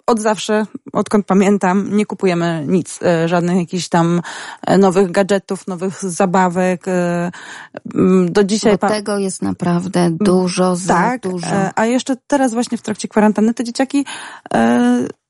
[0.07, 4.21] od zawsze, odkąd pamiętam, nie kupujemy nic, e, żadnych jakichś tam
[4.67, 6.87] e, nowych gadżetów, nowych zabawek.
[6.87, 7.31] E,
[8.25, 8.77] do dzisiaj.
[8.81, 11.47] Bo tego jest naprawdę dużo, za tak, dużo.
[11.75, 14.05] A jeszcze teraz właśnie w trakcie kwarantanny te dzieciaki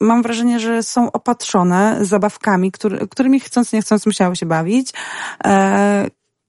[0.01, 4.93] mam wrażenie, że są opatrzone zabawkami, który, którymi chcąc nie chcąc musiały się bawić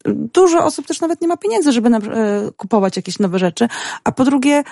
[0.07, 1.91] dużo osób też nawet nie ma pieniędzy, żeby
[2.57, 3.69] kupować jakieś nowe rzeczy.
[4.05, 4.65] A po drugie,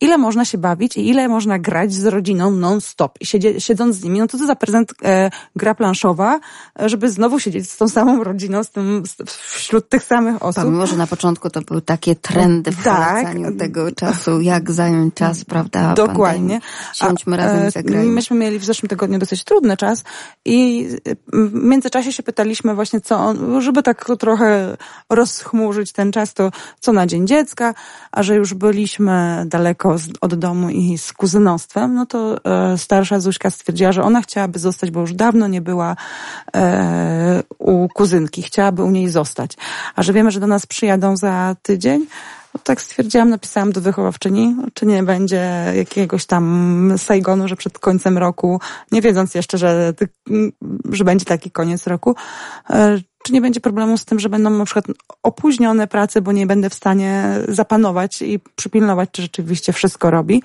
[0.00, 4.04] ile można się bawić i ile można grać z rodziną non-stop i siedzie, siedząc z
[4.04, 4.18] nimi.
[4.18, 6.40] No to co za prezent e, gra planszowa,
[6.86, 10.64] żeby znowu siedzieć z tą samą rodziną, z tym, wśród tych samych osób.
[10.64, 13.26] Pomimo, że na początku to były takie trendy w tak.
[13.58, 15.94] tego czasu, jak zająć czas, prawda?
[15.94, 16.60] Dokładnie.
[16.94, 18.12] Siądźmy razem i zagrajmy.
[18.12, 20.04] Myśmy mieli w zeszłym tygodniu dosyć trudny czas
[20.44, 20.88] i
[21.32, 24.76] w międzyczasie się pytaliśmy właśnie co on, żeby tak trochę
[25.10, 26.50] rozchmurzyć ten czas, to
[26.80, 27.74] co na Dzień Dziecka,
[28.12, 33.50] a że już byliśmy daleko od domu i z kuzynostwem, no to e, starsza Zuśka
[33.50, 35.96] stwierdziła, że ona chciałaby zostać, bo już dawno nie była
[36.56, 39.56] e, u kuzynki, chciałaby u niej zostać.
[39.96, 42.06] A że wiemy, że do nas przyjadą za tydzień,
[42.54, 48.18] no tak stwierdziłam, napisałam do wychowawczyni, czy nie będzie jakiegoś tam Saigonu, że przed końcem
[48.18, 48.60] roku,
[48.92, 49.94] nie wiedząc jeszcze, że,
[50.90, 52.14] że będzie taki koniec roku,
[52.70, 54.84] e, czy nie będzie problemu z tym, że będą na przykład
[55.22, 60.42] opóźnione prace, bo nie będę w stanie zapanować i przypilnować, czy rzeczywiście wszystko robi.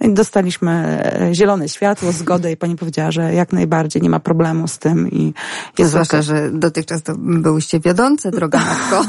[0.00, 4.78] Dostaliśmy e, zielone światło, zgodę i pani powiedziała, że jak najbardziej nie ma problemu z
[4.78, 5.10] tym.
[5.10, 5.34] I
[5.78, 9.04] jest Zwłaszcza, że dotychczas to byłyście wiodące, droga matko.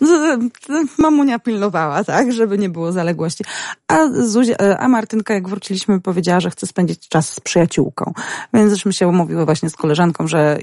[0.98, 3.44] Mamunia pilnowała, tak, żeby nie było zaległości.
[3.88, 8.12] A, Zuzia, e, a Martynka, jak wróciliśmy, powiedziała, że chce spędzić czas z przyjaciółką.
[8.54, 10.58] Więc żeśmy się umówiły właśnie z koleżanką, że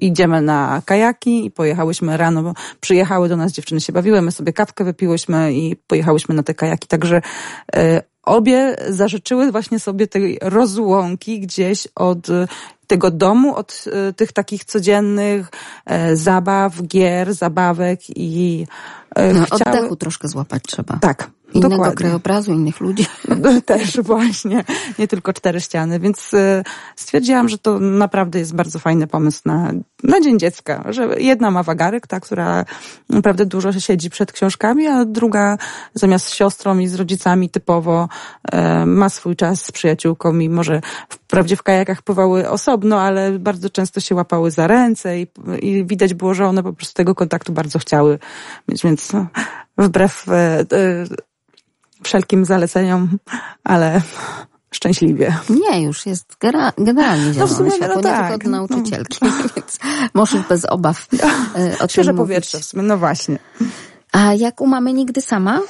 [0.00, 4.52] idziemy na kajaki i pojechałyśmy rano, bo przyjechały do nas dziewczyny się bawiły, my sobie
[4.52, 6.88] kawkę wypiłyśmy i pojechałyśmy na te kajaki.
[6.88, 7.22] Także
[7.76, 12.26] e, obie zażyczyły właśnie sobie tej rozłąki gdzieś od
[12.86, 15.50] tego domu, od e, tych takich codziennych
[15.86, 18.66] e, zabaw, gier, zabawek i
[19.34, 19.76] no, chciały...
[19.76, 20.98] oddechu troszkę złapać trzeba.
[21.00, 21.96] Tak, Innego Dokładnie.
[21.96, 23.06] krajobrazu, innych ludzi.
[23.66, 24.64] Też właśnie,
[24.98, 26.62] nie tylko cztery ściany, więc e,
[26.96, 31.62] stwierdziłam, że to naprawdę jest bardzo fajny pomysł na, na Dzień Dziecka, że jedna ma
[31.62, 32.64] wagarek, ta, która
[33.08, 35.58] naprawdę dużo siedzi przed książkami, a druga
[35.94, 38.08] zamiast z siostrą i z rodzicami typowo
[38.52, 43.70] e, ma swój czas z przyjaciółką i może wprawdzie w kajakach pływały osobno, ale bardzo
[43.70, 45.26] często się łapały za ręce i,
[45.60, 48.18] i widać było, że one po prostu tego kontaktu bardzo chciały
[48.68, 49.26] mieć, więc no,
[49.78, 50.64] wbrew e,
[52.02, 53.18] wszelkim zaleceniom,
[53.64, 54.00] ale
[54.70, 55.36] szczęśliwie.
[55.50, 56.36] Nie, już jest
[56.78, 58.22] generalnie no, w sumie, światło, no tak.
[58.22, 59.30] nie tylko od nauczycielki, no.
[59.56, 59.78] więc
[60.14, 61.06] możesz bez obaw
[61.56, 63.38] e, o Świeże powietrze w sumie, no właśnie.
[64.12, 65.60] A jak u mamy nigdy sama?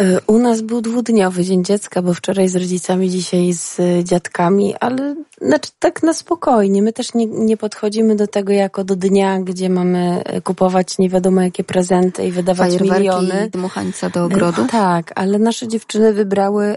[0.00, 5.14] E, u nas był dwudniowy Dzień Dziecka, bo wczoraj z rodzicami, dzisiaj z dziadkami, ale
[5.40, 6.82] znaczy tak na spokojnie.
[6.82, 11.08] My też nie, nie podchodzimy do tego jako do dnia, gdzie mamy e, kupować nie
[11.08, 13.50] wiadomo jakie prezenty i wydawać Fajerwerki miliony.
[13.52, 14.62] dmuchańca do ogrodu.
[14.62, 16.76] E, tak, ale nasze dziewczyny wybrały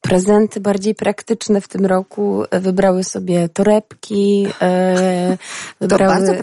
[0.00, 2.42] prezenty bardziej praktyczne w tym roku.
[2.52, 4.46] Wybrały sobie torebki,
[5.80, 6.40] wybrały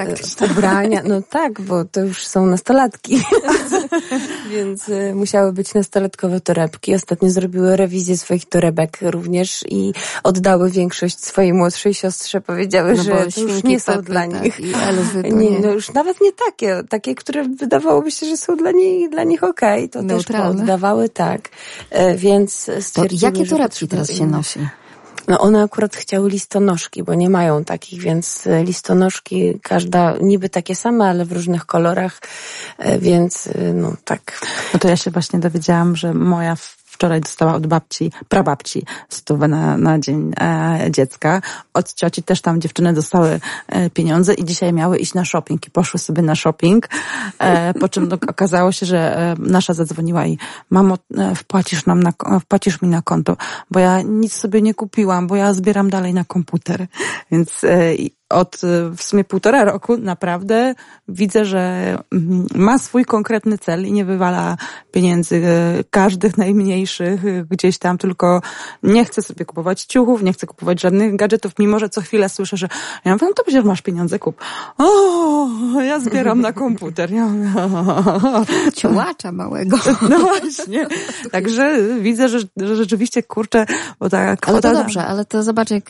[0.51, 1.01] ubrania.
[1.05, 3.21] No tak, bo to już są nastolatki.
[4.51, 6.95] Więc musiały być nastolatkowe torebki.
[6.95, 9.93] Ostatnio zrobiły rewizję swoich torebek również i
[10.23, 14.59] oddały większość swojej młodszej siostrze powiedziały, no że to już nie są dla tak, nich.
[15.39, 19.23] Nie, no już nawet nie takie, takie, które wydawałoby się, że są dla nich, dla
[19.23, 20.51] nich okej, okay, to Neutralne.
[20.51, 21.49] też oddawały tak.
[21.89, 24.59] E, więc stwierdziły, to Jakie torebki teraz się nosi?
[25.29, 30.75] No one akurat chciały listonoszki, bo nie mają takich, więc e, listonoszki każda niby takie
[30.75, 32.19] same, ale w różnych kolorach,
[32.77, 34.41] e, więc no tak.
[34.73, 36.55] No to ja się właśnie dowiedziałam, że moja
[36.99, 41.41] wczoraj dostała od babci, prababci stówę na, na dzień e, dziecka.
[41.73, 45.71] Od cioci też tam dziewczyny dostały e, pieniądze i dzisiaj miały iść na shopping i
[45.71, 46.89] poszły sobie na shopping.
[47.39, 50.37] E, po czym okazało się, że e, nasza zadzwoniła i
[50.69, 53.37] mamo, e, wpłacisz nam na, wpłacisz mi na konto,
[53.71, 56.87] bo ja nic sobie nie kupiłam, bo ja zbieram dalej na komputer.
[57.31, 57.93] Więc e,
[58.29, 60.75] od y, w sumie półtora roku naprawdę
[61.07, 64.57] widzę, że mm, ma swój konkretny cel i nie wywala
[64.91, 68.41] pieniędzy y, każdych najmniejszych y, gdzieś tam, tylko
[68.83, 72.57] nie chce sobie kupować ciuchów, nie chce kupować żadnych gadżetów, mimo że co chwilę słyszę,
[72.57, 72.67] że
[73.05, 74.41] ja mówię, no to przecież masz pieniądze, kup.
[74.77, 75.47] O,
[75.81, 77.11] ja zbieram na komputer.
[77.11, 77.49] Ja mówię,
[78.75, 79.77] Ciułacza małego.
[80.09, 80.87] No właśnie.
[81.31, 83.65] Także widzę, że, że rzeczywiście kurczę,
[83.99, 84.69] bo ta kwota...
[84.69, 85.89] Ale to dobrze, ale to zobacz, jak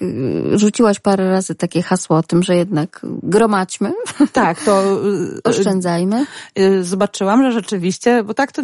[0.53, 3.93] rzuciłaś parę razy takie hasło tym, że jednak gromadźmy.
[4.33, 4.83] Tak, to
[5.37, 6.25] y, oszczędzajmy.
[6.59, 8.61] Y, zobaczyłam, że rzeczywiście, bo tak to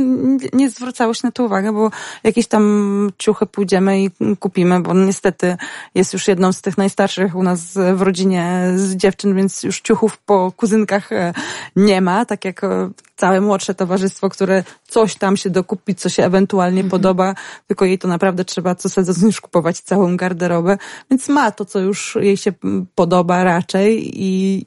[0.54, 1.92] nie zwracało się na to uwagę, bo
[2.24, 5.58] jakieś tam ciuchy pójdziemy i kupimy, bo niestety
[5.96, 10.18] jest już jedną z tych najstarszych u nas w rodzinie z dziewczyn, więc już ciuchów
[10.18, 11.34] po kuzynkach e,
[11.76, 16.24] nie ma, tak jak e, całe młodsze towarzystwo, które coś tam się dokupi, co się
[16.24, 16.90] ewentualnie mhm.
[16.90, 17.36] podoba,
[17.68, 20.78] tylko jej to naprawdę trzeba co sezon już kupować całą garderobę,
[21.12, 22.54] więc ma to, co już jej się
[22.96, 24.66] podoba raczej i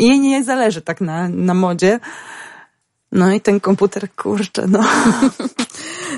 [0.00, 2.00] jej nie zależy tak na, na modzie.
[3.12, 4.80] No i ten komputer, kurczę, no.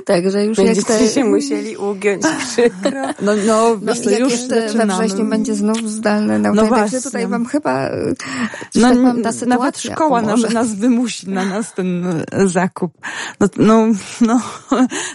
[0.07, 1.09] Także już Będziecie jak te...
[1.09, 3.03] się musieli ugiąć, przykro.
[3.23, 6.71] No, no, no to już jeszcze we wrześniu będzie znów zdalne nauczanie.
[6.71, 7.01] No właśnie.
[7.01, 7.91] tutaj wam chyba
[8.75, 12.93] no, tak mam ta sytuacja Nawet szkoła nam, nas wymusi na nas ten e, zakup.
[13.41, 13.87] No, no,
[14.29, 14.41] no,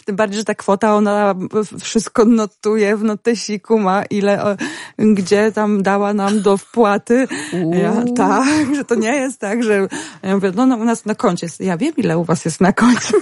[0.06, 1.36] tym bardziej, że ta kwota, ona
[1.80, 4.58] wszystko notuje w notesiku, ma ile,
[5.00, 7.28] gdzie tam dała nam do wpłaty.
[7.72, 9.88] Ja, tak, że to nie jest tak, że
[10.24, 11.60] ja mówię, no, no u nas na koncie jest.
[11.70, 13.14] Ja wiem, ile u was jest na koncie.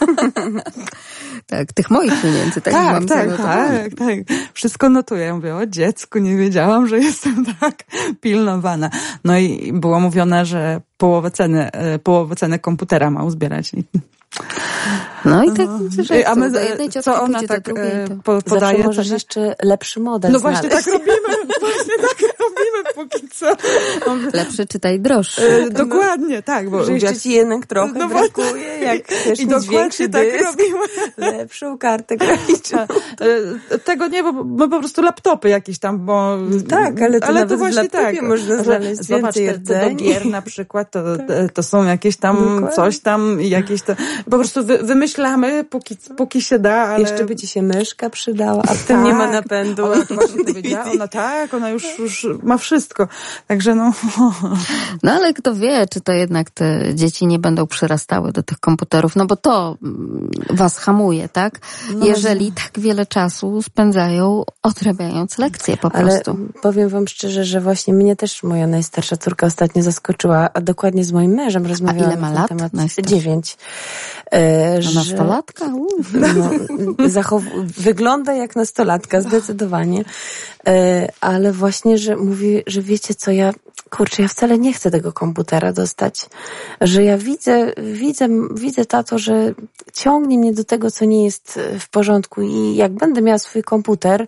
[1.51, 2.73] tak, tych moich pieniędzy, tak?
[2.73, 4.37] Tak, tak, tak, tak.
[4.53, 5.25] Wszystko notuję.
[5.25, 7.83] Ja mówię, o dziecku, nie wiedziałam, że jestem tak
[8.21, 8.89] pilnowana.
[9.23, 13.71] No i było mówione, że połowę ceny, e, połowę ceny komputera ma uzbierać.
[15.25, 15.67] No i tak,
[15.99, 18.41] że A my, jednej co ona tak drugiej, e, to...
[18.41, 18.77] podaje?
[18.77, 21.15] Zawsze możesz jeszcze lepszy model No właśnie tak robimy,
[21.59, 23.45] właśnie tak robimy póki co.
[24.37, 25.41] Lepszy czytaj droższy.
[25.47, 26.69] E, dokładnie, tak.
[26.69, 30.45] Bo że jeszcze ci jednak trochę no brakuje, jak chcesz I mieć większy tak dysk,
[30.45, 30.85] robimy.
[31.37, 32.79] lepszą kartę graficzną.
[32.79, 36.37] E, tego nie, bo my po prostu laptopy jakieś tam, bo...
[36.37, 38.21] No tak, ale to, ale to właśnie tak.
[38.21, 41.51] można znaleźć Zobacz, więcej te, gier na przykład, to, tak.
[41.53, 42.71] to są jakieś tam Dokładnie.
[42.71, 43.95] coś tam, jakieś to...
[44.31, 44.77] Po prostu wy,
[45.07, 47.01] wymyślamy, póki, póki się da, ale...
[47.01, 49.33] Jeszcze by ci się myszka przydała, a w tym tak, nie ma tak.
[49.33, 49.85] napędu.
[49.85, 53.07] Ona właśnie powiedziała, ona tak, ona już, już ma wszystko.
[53.47, 53.93] Także no...
[55.03, 59.15] No ale kto wie, czy to jednak te dzieci nie będą przyrastały do tych komputerów,
[59.15, 61.59] no bo to mm, was hamuje, tak?
[61.95, 66.37] No, Jeżeli tak wiele czasu spędzają odrabiając lekcje po ale prostu.
[66.61, 71.11] powiem wam szczerze, że właśnie mnie też moja najstarsza córka ostatnio zaskoczyła, a dokładnie z
[71.11, 72.51] moim mężem rozmawiałam a ile ma lat?
[72.51, 72.71] na temat
[73.05, 73.57] dziewięć.
[74.97, 75.67] E, że, nastolatka?
[75.67, 76.49] No,
[77.09, 77.43] zachow...
[77.77, 80.05] wygląda jak nastolatka, zdecydowanie.
[80.67, 83.53] E, ale właśnie, że mówi, że wiecie co, ja,
[83.89, 86.29] kurczę, ja wcale nie chcę tego komputera dostać.
[86.81, 89.53] Że ja widzę, widzę, widzę tato, że
[89.93, 94.27] ciągnie mnie do tego, co nie jest w porządku i jak będę miała swój komputer,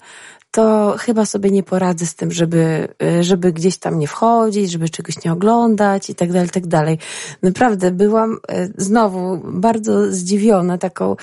[0.52, 4.90] to chyba sobie nie poradzę z tym, żeby, y, żeby gdzieś tam nie wchodzić, żeby
[4.90, 6.98] czegoś nie oglądać i tak dalej, tak dalej.
[7.44, 11.16] Naprawdę byłam y, znowu bardzo zdziwiona taką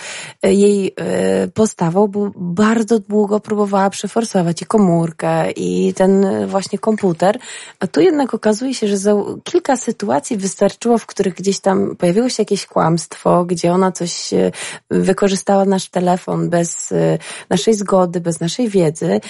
[0.42, 0.94] jej
[1.54, 7.38] postawą, bo bardzo długo próbowała przeforsować i komórkę i ten właśnie komputer,
[7.80, 9.12] a tu jednak okazuje się, że za
[9.44, 14.30] kilka sytuacji wystarczyło, w których gdzieś tam pojawiło się jakieś kłamstwo, gdzie ona coś
[14.90, 16.94] wykorzystała nasz telefon bez
[17.50, 19.20] naszej zgody, bez naszej wiedzy,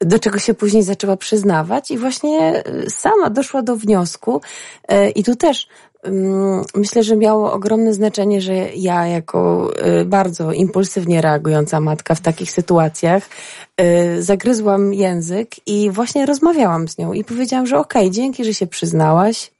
[0.00, 4.40] do czego się później zaczęła przyznawać i właśnie e, sama doszła do wniosku
[4.88, 5.68] e, i tu też
[6.74, 12.50] Myślę, że miało ogromne znaczenie, że ja jako e, bardzo impulsywnie reagująca matka w takich
[12.50, 13.28] sytuacjach
[14.18, 18.66] zagryzłam język i właśnie rozmawiałam z nią i powiedziałam, że okej, okay, dzięki, że się
[18.66, 19.50] przyznałaś,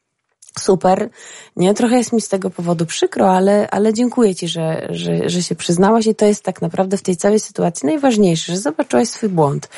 [0.59, 1.11] super.
[1.57, 5.42] Nie, trochę jest mi z tego powodu przykro, ale, ale dziękuję Ci, że, że, że
[5.42, 9.29] się przyznałaś i to jest tak naprawdę w tej całej sytuacji najważniejsze, że zobaczyłaś swój
[9.29, 9.68] błąd.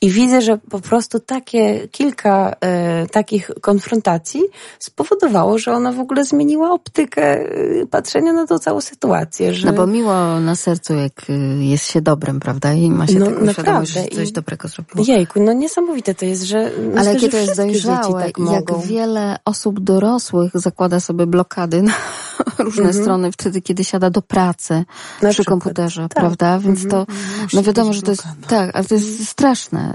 [0.00, 4.42] I widzę, że po prostu takie kilka e, takich konfrontacji
[4.78, 9.54] spowodowało, że ona w ogóle zmieniła optykę e, patrzenia na tą całą sytuację.
[9.54, 9.66] Że...
[9.66, 11.32] No bo miło na sercu, jak e,
[11.64, 12.72] jest się dobrym, prawda?
[12.72, 14.32] I ma się no, taką świadomość, że coś I...
[14.32, 15.04] dobrego zrobiło.
[15.06, 16.70] Jejku, no niesamowite to jest, że...
[16.96, 21.92] Ale jakie to jest dojrzałe, tak jak wiele osób dorosłych dorosłych zakłada sobie blokady na,
[22.64, 23.04] różne mhm.
[23.04, 24.84] strony wtedy, kiedy siada do pracy Na
[25.28, 25.46] przy przykład.
[25.46, 26.10] komputerze, tak.
[26.10, 26.58] prawda?
[26.58, 27.06] Więc mhm.
[27.06, 27.12] to,
[27.52, 29.92] no wiadomo, że to jest, tak, ale to jest straszne,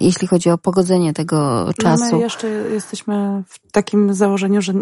[0.00, 2.04] jeśli chodzi o pogodzenie tego czasu.
[2.04, 4.72] No my jeszcze jesteśmy w takim założeniu, że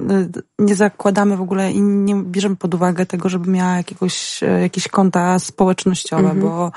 [0.58, 5.38] nie zakładamy w ogóle i nie bierzemy pod uwagę tego, żeby miała jakiegoś, jakieś konta
[5.38, 6.40] społecznościowe, mhm.
[6.40, 6.72] bo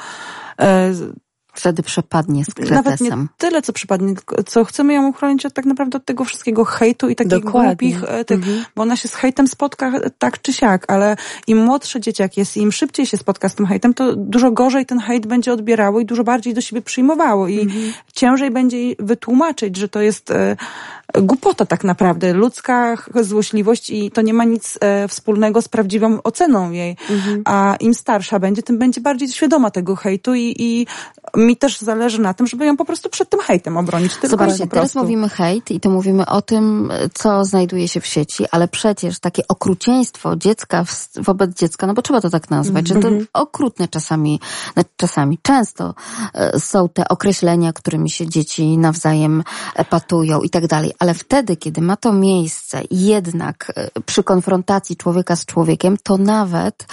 [1.55, 2.75] Wtedy przepadnie z kretesem.
[2.75, 4.13] Nawet nie tyle, co przepadnie,
[4.45, 7.69] co chcemy ją uchronić od tak naprawdę od tego wszystkiego hejtu i takich Dokładnie.
[7.69, 8.65] głupich, e, tych, mhm.
[8.75, 12.61] bo ona się z hejtem spotka tak czy siak, ale im młodszy dzieciak jest i
[12.61, 16.05] im szybciej się spotka z tym hejtem, to dużo gorzej ten hejt będzie odbierało i
[16.05, 17.93] dużo bardziej do siebie przyjmowało i mhm.
[18.13, 20.57] ciężej będzie wytłumaczyć, że to jest e,
[21.13, 26.71] głupota tak naprawdę, ludzka złośliwość i to nie ma nic e, wspólnego z prawdziwą oceną
[26.71, 26.97] jej.
[27.09, 27.41] Mhm.
[27.45, 30.87] A im starsza będzie, tym będzie bardziej świadoma tego hejtu i, i
[31.35, 34.11] mi też zależy na tym, żeby ją po prostu przed tym hejtem obronić.
[34.13, 38.45] Tylko Zobaczcie, teraz mówimy hejt i to mówimy o tym, co znajduje się w sieci,
[38.51, 42.93] ale przecież takie okrucieństwo dziecka w, wobec dziecka, no bo trzeba to tak nazwać, -hmm.
[42.93, 43.27] że to mhm.
[43.33, 44.39] okrutne czasami,
[44.73, 45.93] znaczy czasami, często
[46.33, 49.43] e, są te określenia, którymi się dzieci nawzajem
[49.89, 55.35] patują i tak dalej, ale wtedy, kiedy ma to miejsce jednak e, przy konfrontacji człowieka
[55.35, 56.85] z człowiekiem, to nawet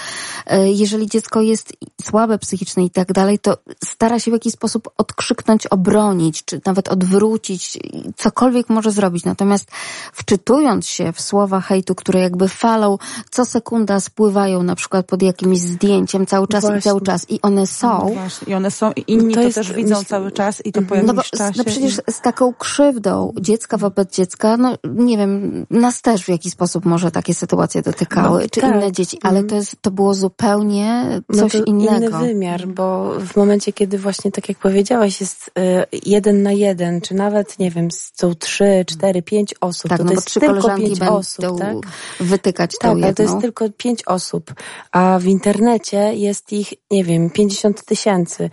[0.45, 4.89] e, jeżeli dziecko jest słabe psychicznie i tak dalej, to stara się w jakiś sposób
[4.97, 7.77] odkrzyknąć, obronić, czy nawet odwrócić,
[8.17, 9.25] cokolwiek może zrobić.
[9.25, 9.71] Natomiast
[10.13, 12.97] wczytując się w słowa hejtu, które jakby falą
[13.31, 16.79] co sekunda spływają na przykład pod jakimś zdjęciem cały czas właśnie.
[16.79, 18.15] i cały czas i one są.
[18.15, 20.09] No I one są i inni to, to też widzą myśl...
[20.09, 21.45] cały czas i to po no jakimś bo.
[21.57, 26.53] No przecież z taką krzywdą dziecka wobec dziecka, no nie wiem, nas też w jakiś
[26.53, 28.75] sposób może takie sytuacje dotykały, no, czy tak.
[28.75, 29.49] inne dzieci, ale mm.
[29.49, 31.95] to, jest, to było zupełnie no coś no innego.
[31.95, 37.01] inny wymiar, bo w momencie, kiedy właśnie tak jak powiedziałaś, jest y, jeden na jeden,
[37.01, 39.89] czy nawet, nie wiem, są trzy, cztery, pięć osób.
[39.89, 41.77] Tak, to, no to jest trzy tylko pięć osób, tak?
[42.19, 44.53] wytykać tak, tą ale to jest tylko pięć osób,
[44.91, 48.49] a w internecie jest ich, nie wiem, pięćdziesiąt tysięcy.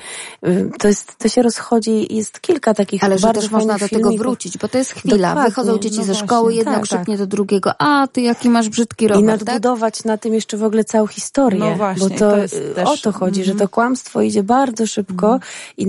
[0.47, 4.11] Y, to jest, to się rozchodzi, jest kilka takich Ale że też można do tego
[4.13, 5.30] wrócić, bo to jest chwila.
[5.35, 5.51] Dokładnie.
[5.51, 7.19] Wychodzą dzieci no ze szkoły, jedna tak, krzyknie tak.
[7.19, 10.05] do drugiego, a ty jaki masz brzydki rower, I nadbudować tak?
[10.05, 11.61] na tym jeszcze w ogóle całą historię.
[11.61, 12.89] No właśnie, bo to, to też...
[12.89, 13.47] o to chodzi, mm -hmm.
[13.47, 13.69] że to mhm.
[13.69, 15.41] kłamstwo idzie bardzo szybko mm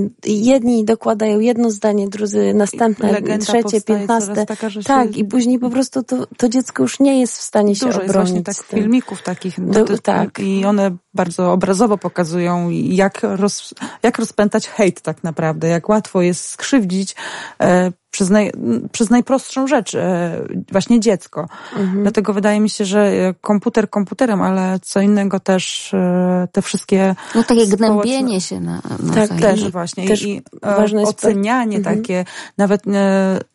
[0.07, 0.09] -hmm.
[0.25, 4.45] i jedni dokładają jedno zdanie, drudzy następne, Legenda trzecie, piętnaste.
[4.85, 8.01] tak, i później po prostu to, to dziecko już nie jest w stanie się Dużo
[8.01, 8.15] obronić.
[8.15, 9.71] Jest właśnie tak filmików takich.
[9.71, 10.39] Do, tak.
[10.39, 13.73] I one bardzo obrazowo pokazują, jak, roz,
[14.03, 17.15] jak rozpętać hejt tak naprawdę, jak łatwo jest skrzywdzić
[17.61, 18.51] e, przez, naj,
[18.91, 21.47] przez najprostszą rzecz, e, właśnie dziecko.
[21.75, 22.01] Mhm.
[22.01, 27.15] Dlatego wydaje mi się, że komputer komputerem, ale co innego też e, te wszystkie...
[27.35, 30.07] No takie gnębienie się na, na Tak, też właśnie.
[30.07, 31.97] Też I, e, ocenianie mhm.
[31.97, 32.25] takie,
[32.57, 32.83] nawet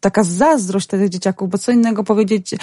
[0.00, 2.54] taka zazdrość tych dzieciaków, bo co innego powiedzieć,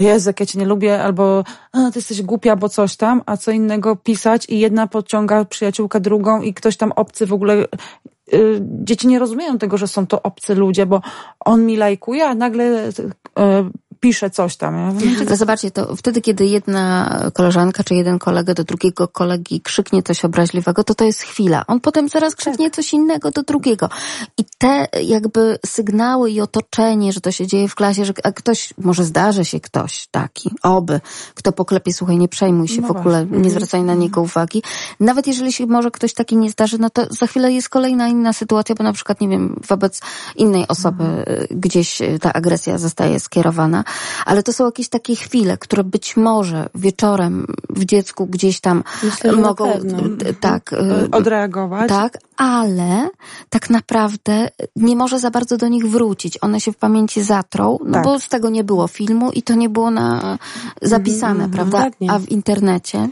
[0.00, 3.50] Jezu, jak ja cię nie lubię, albo ty jesteś głupia, bo coś tam, a co
[3.50, 7.64] innego pisać i jedna podciąga przyjaciółkę drugą i ktoś tam obcy w ogóle
[8.60, 11.00] dzieci nie rozumieją tego, że są to obcy ludzie, bo
[11.40, 12.92] on mi lajkuje, a nagle y,
[14.06, 14.98] pisze coś tam.
[15.30, 20.24] Ja zobaczcie, to wtedy, kiedy jedna koleżanka czy jeden kolega do drugiego kolegi krzyknie coś
[20.24, 21.64] obraźliwego, to to jest chwila.
[21.66, 22.38] On potem zaraz tak.
[22.38, 23.88] krzyknie coś innego do drugiego.
[24.38, 29.04] I te jakby sygnały i otoczenie, że to się dzieje w klasie, że ktoś, może
[29.04, 31.00] zdarzy się ktoś taki, oby,
[31.34, 33.44] kto poklepie, słuchaj, nie przejmuj się no w ogóle, właśnie.
[33.44, 34.62] nie zwracaj na niego uwagi.
[35.00, 38.32] Nawet jeżeli się może ktoś taki nie zdarzy, no to za chwilę jest kolejna inna
[38.32, 40.00] sytuacja, bo na przykład, nie wiem, wobec
[40.36, 41.46] innej osoby mhm.
[41.50, 43.84] gdzieś ta agresja zostaje skierowana
[44.24, 49.32] ale to są jakieś takie chwile, które być może wieczorem w dziecku gdzieś tam Myślę,
[49.32, 49.72] mogą
[50.40, 51.88] tak y, odreagować.
[51.88, 53.08] Tak, ale
[53.50, 56.38] tak naprawdę nie może za bardzo do nich wrócić.
[56.42, 58.04] One się w pamięci zatrą, no tak.
[58.04, 60.38] bo z tego nie było filmu i to nie było na
[60.82, 61.90] zapisane, mm, prawda?
[62.08, 63.08] A w internecie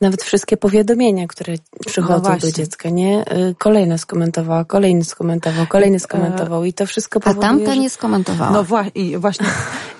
[0.00, 1.54] nawet wszystkie powiadomienia, które
[1.86, 3.24] przychodzą no do dziecka, nie?
[3.32, 7.80] Y, kolejne skomentowała, kolejny skomentował, kolejny skomentował i to wszystko powoduje, A tamta że...
[7.80, 8.50] nie skomentowała.
[8.50, 9.46] No wła i właśnie.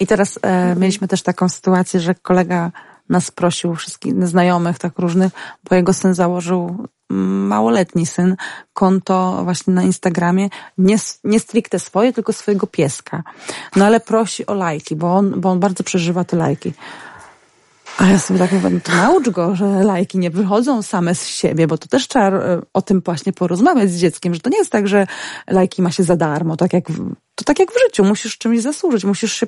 [0.00, 2.70] I teraz e, mieliśmy też taką sytuację, że kolega
[3.08, 5.32] nas prosił, wszystkich znajomych tak różnych,
[5.70, 8.36] bo jego syn założył małoletni syn
[8.72, 13.22] konto właśnie na Instagramie, nie, nie stricte swoje, tylko swojego pieska.
[13.76, 16.72] No ale prosi o lajki, bo on, bo on bardzo przeżywa te lajki.
[17.98, 21.26] A ja sobie tak mówię, no to naucz go, że lajki nie wychodzą same z
[21.28, 24.58] siebie, bo to też trzeba e, o tym właśnie porozmawiać z dzieckiem, że to nie
[24.58, 25.06] jest tak, że
[25.50, 28.60] lajki ma się za darmo, tak jak w, to tak jak w życiu, musisz czymś
[28.60, 29.46] zasłużyć, musisz się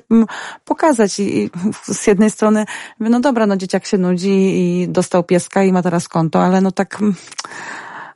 [0.65, 1.49] pokazać i,
[1.83, 2.65] z jednej strony
[2.99, 6.71] no dobra, no dzieciak się nudzi i dostał pieska i ma teraz konto, ale no
[6.71, 6.99] tak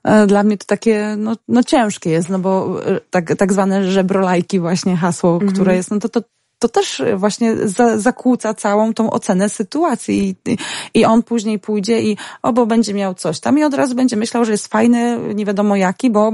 [0.03, 3.91] e, dla mnie to takie, no, no ciężkie jest, no bo e, tak, tak zwane
[3.91, 5.77] żebrolajki właśnie hasło, które mhm.
[5.77, 6.21] jest, no to, to
[6.65, 10.35] to też właśnie za, zakłóca całą tą ocenę sytuacji.
[10.45, 10.57] I,
[10.93, 14.15] i on później pójdzie i o, bo będzie miał coś tam i od razu będzie
[14.15, 16.31] myślał, że jest fajny, nie wiadomo jaki, bo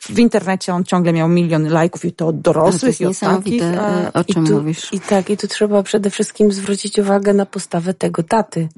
[0.00, 3.62] w internecie on ciągle miał miliony lajków i to od dorosłych i od takich.
[3.78, 4.12] A...
[4.18, 4.92] o czym I tu, mówisz.
[4.92, 8.68] I tak, i tu trzeba przede wszystkim zwrócić uwagę na postawę tego taty,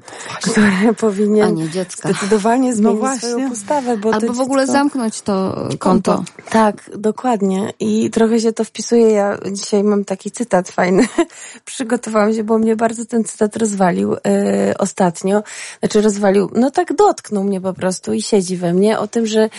[0.41, 2.09] który powinien A nie dziecka.
[2.09, 3.29] zdecydowanie No zmienić właśnie.
[3.29, 3.97] swoją postawę.
[3.97, 4.73] Bo Albo to w ogóle dziecko...
[4.73, 6.23] zamknąć to konto.
[6.49, 7.73] Tak, dokładnie.
[7.79, 9.11] I trochę się to wpisuje.
[9.11, 11.07] Ja dzisiaj mam taki cytat fajny.
[11.65, 15.43] Przygotowałam się, bo mnie bardzo ten cytat rozwalił e, ostatnio.
[15.79, 19.49] Znaczy rozwalił, no tak dotknął mnie po prostu i siedzi we mnie o tym, że,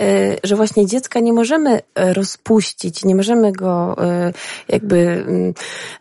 [0.00, 4.32] e, że właśnie dziecka nie możemy e, rozpuścić, nie możemy go e,
[4.68, 5.54] jakby m,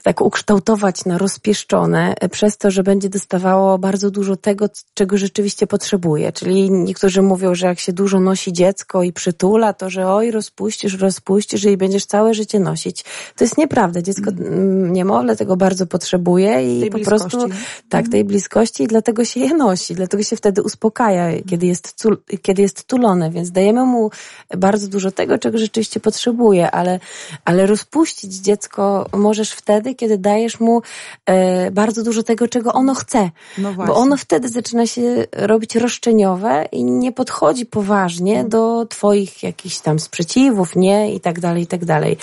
[0.04, 5.68] tak ukształtować na rozpieszczone e, przez to, że będzie dostawało bardzo dużo tego, czego rzeczywiście
[5.68, 6.32] potrzebuje.
[6.32, 11.00] Czyli niektórzy mówią, że jak się dużo nosi dziecko i przytula, to że oj, rozpuścisz,
[11.00, 13.04] rozpuścisz i będziesz całe życie nosić.
[13.36, 14.02] To jest nieprawda.
[14.02, 14.94] Dziecko, mm.
[14.94, 17.30] niemowlę tego bardzo potrzebuje i Tej po bliskości.
[17.30, 17.50] prostu
[17.90, 22.08] tak, tej bliskości i dlatego się je nosi, dlatego się wtedy uspokaja, kiedy jest,
[22.42, 24.10] kiedy jest tulone, więc dajemy mu
[24.58, 27.00] bardzo dużo tego, czego rzeczywiście potrzebuje, ale,
[27.46, 30.82] ale rozpuścić dziecko możesz wtedy, kiedy dajesz mu
[31.26, 33.30] e, bardzo dużo tego, czego ono chce.
[33.58, 39.80] No Bo ono wtedy zaczyna się robić roszczeniowe i nie podchodzi poważnie do twoich jakichś
[39.80, 41.14] tam sprzeciwów, nie?
[41.16, 42.18] I tak dalej, i tak dalej.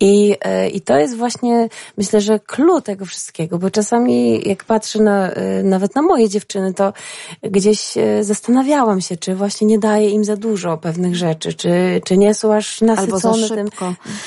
[0.00, 5.02] I, e, i to jest właśnie, myślę, że clue tego wszystkiego, bo czasami jak patrzę
[5.02, 6.92] na, e, nawet na moje dziewczyny, to
[7.42, 12.17] gdzieś e, zastanawiałam się, czy właśnie nie daję im za dużo pewnych rzeczy, czy, czy
[12.18, 13.68] nie są aż Albo nasycone za tym.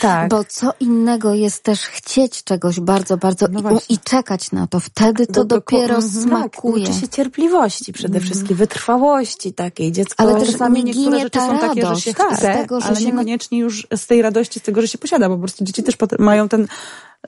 [0.01, 0.29] Tak.
[0.29, 4.79] Bo co innego jest też chcieć czegoś bardzo, bardzo No i, i czekać na to.
[4.79, 6.01] Wtedy to Do- do- dopiero mhm.
[6.11, 6.85] smakuje.
[6.85, 9.91] Tak, uczy się cierpliwości przede wszystkim, wytrwałości takiej.
[9.91, 12.53] Dziecko Ale też Czasami nie niektóre ginie rzeczy ta są takie, że się z chce,
[12.53, 15.29] tego, że ale się na- niekoniecznie już z tej radości, z tego, że się posiada,
[15.29, 16.67] bo po prostu dzieci też mają ten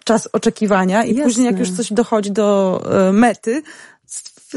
[0.03, 1.23] czas oczekiwania i Jasne.
[1.23, 3.63] później jak już coś dochodzi do e, mety,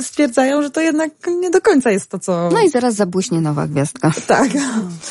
[0.03, 2.51] stwierdzają, że to jednak nie do końca jest to, co...
[2.53, 4.12] No i zaraz zabłyśnie nowa gwiazdka.
[4.26, 4.51] tak.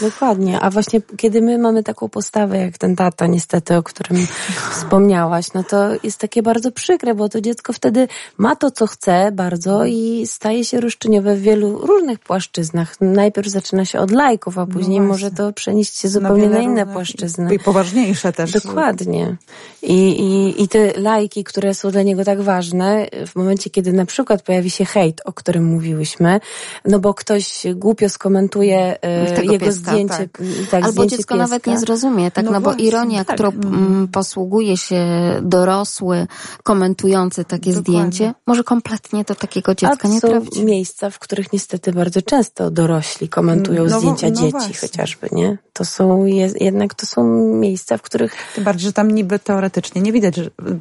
[0.01, 0.59] Dokładnie.
[0.59, 4.27] A właśnie kiedy my mamy taką postawę, jak ten tata niestety, o którym
[4.71, 8.07] wspomniałaś, no to jest takie bardzo przykre, bo to dziecko wtedy
[8.37, 13.01] ma to, co chce bardzo i staje się roszczeniowe w wielu różnych płaszczyznach.
[13.01, 15.07] Najpierw zaczyna się od lajków, a później właśnie.
[15.07, 17.55] może to przenieść się zupełnie wiele na inne płaszczyzny.
[17.55, 18.51] I poważniejsze też.
[18.51, 19.35] Dokładnie.
[19.81, 24.05] I, i, I te lajki, które są dla niego tak ważne, w momencie, kiedy na
[24.05, 26.39] przykład pojawi się hejt, o którym mówiłyśmy,
[26.85, 30.29] no bo ktoś głupio skomentuje e, Tego jego pieska, zdjęcie, tak.
[30.71, 31.47] tak, Albo zdjęcie dziecko pieska.
[31.47, 32.45] nawet nie zrozumie, tak?
[32.45, 33.35] No No, bo właśnie, ironia, tak.
[33.35, 35.05] którą mm, posługuje się
[35.41, 36.27] dorosły,
[36.63, 37.93] komentujący takie Dokładnie.
[37.93, 40.57] zdjęcie, może kompletnie do takiego dziecka nie są trafić.
[40.59, 44.75] miejsca, w których niestety bardzo często dorośli komentują No wo- zdjęcia no dzieci właśnie.
[44.75, 45.57] chociażby, nie?
[45.73, 47.23] To są, je, jednak to są
[47.55, 50.35] miejsca, w których Tym bardziej, że tam niby teoretycznie nie widać,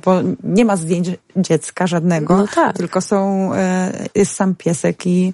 [0.04, 0.14] bo
[0.44, 2.76] nie ma zdjęć dziecka żadnego, No tak.
[2.76, 3.83] tylko są, e,
[4.14, 5.32] jest sam piesek i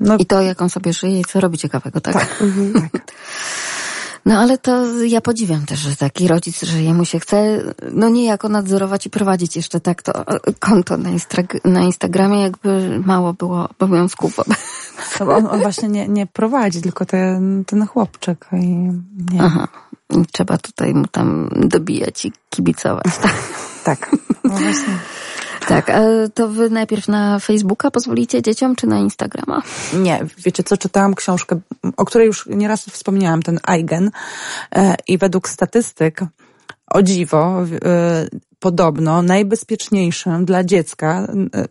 [0.00, 2.36] no, I to, jak on sobie żyje i co robi ciekawego, tak?
[2.40, 2.88] Mhm.
[4.26, 8.48] No ale to ja podziwiam też, że taki rodzic, że jemu się chce, no niejako
[8.48, 10.12] nadzorować i prowadzić jeszcze tak to
[10.60, 14.36] konto na, Instra- na Instagramie, jakby mało było obowiązków.
[15.18, 18.66] bo on, on właśnie nie, nie prowadzi, tylko ten, ten chłopczyk i
[19.32, 19.68] nie, Aha.
[20.10, 23.04] I Trzeba tutaj mu tam dobijać i kibicować.
[23.84, 24.10] tak.
[24.44, 24.98] No właśnie.
[25.68, 26.02] Tak, a
[26.34, 29.62] to wy najpierw na Facebooka pozwolicie dzieciom, czy na Instagrama?
[29.94, 31.60] Nie, wiecie co, czytałam książkę,
[31.96, 34.10] o której już nieraz wspomniałam, ten Eigen
[34.76, 36.20] e, i według statystyk,
[36.86, 41.64] o dziwo, e, podobno najbezpieczniejszym dla dziecka, e,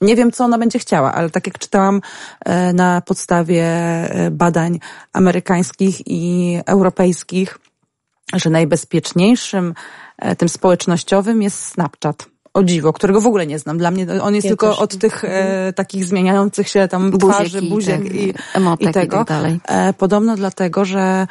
[0.00, 2.00] nie wiem co ona będzie chciała, ale tak jak czytałam
[2.44, 4.80] e, na podstawie e, badań
[5.12, 7.58] amerykańskich i europejskich,
[8.34, 9.74] że najbezpieczniejszym
[10.18, 12.39] e, tym społecznościowym jest Snapchat.
[12.54, 13.78] O dziwo, którego w ogóle nie znam.
[13.78, 17.34] Dla mnie on jest Ja tylko też od tych e, takich zmieniających się tam Buziek
[17.36, 18.34] twarzy, i buziek i, i
[18.80, 19.16] i tego.
[19.16, 19.60] tak dalej.
[19.68, 21.26] E, podobno dlatego, że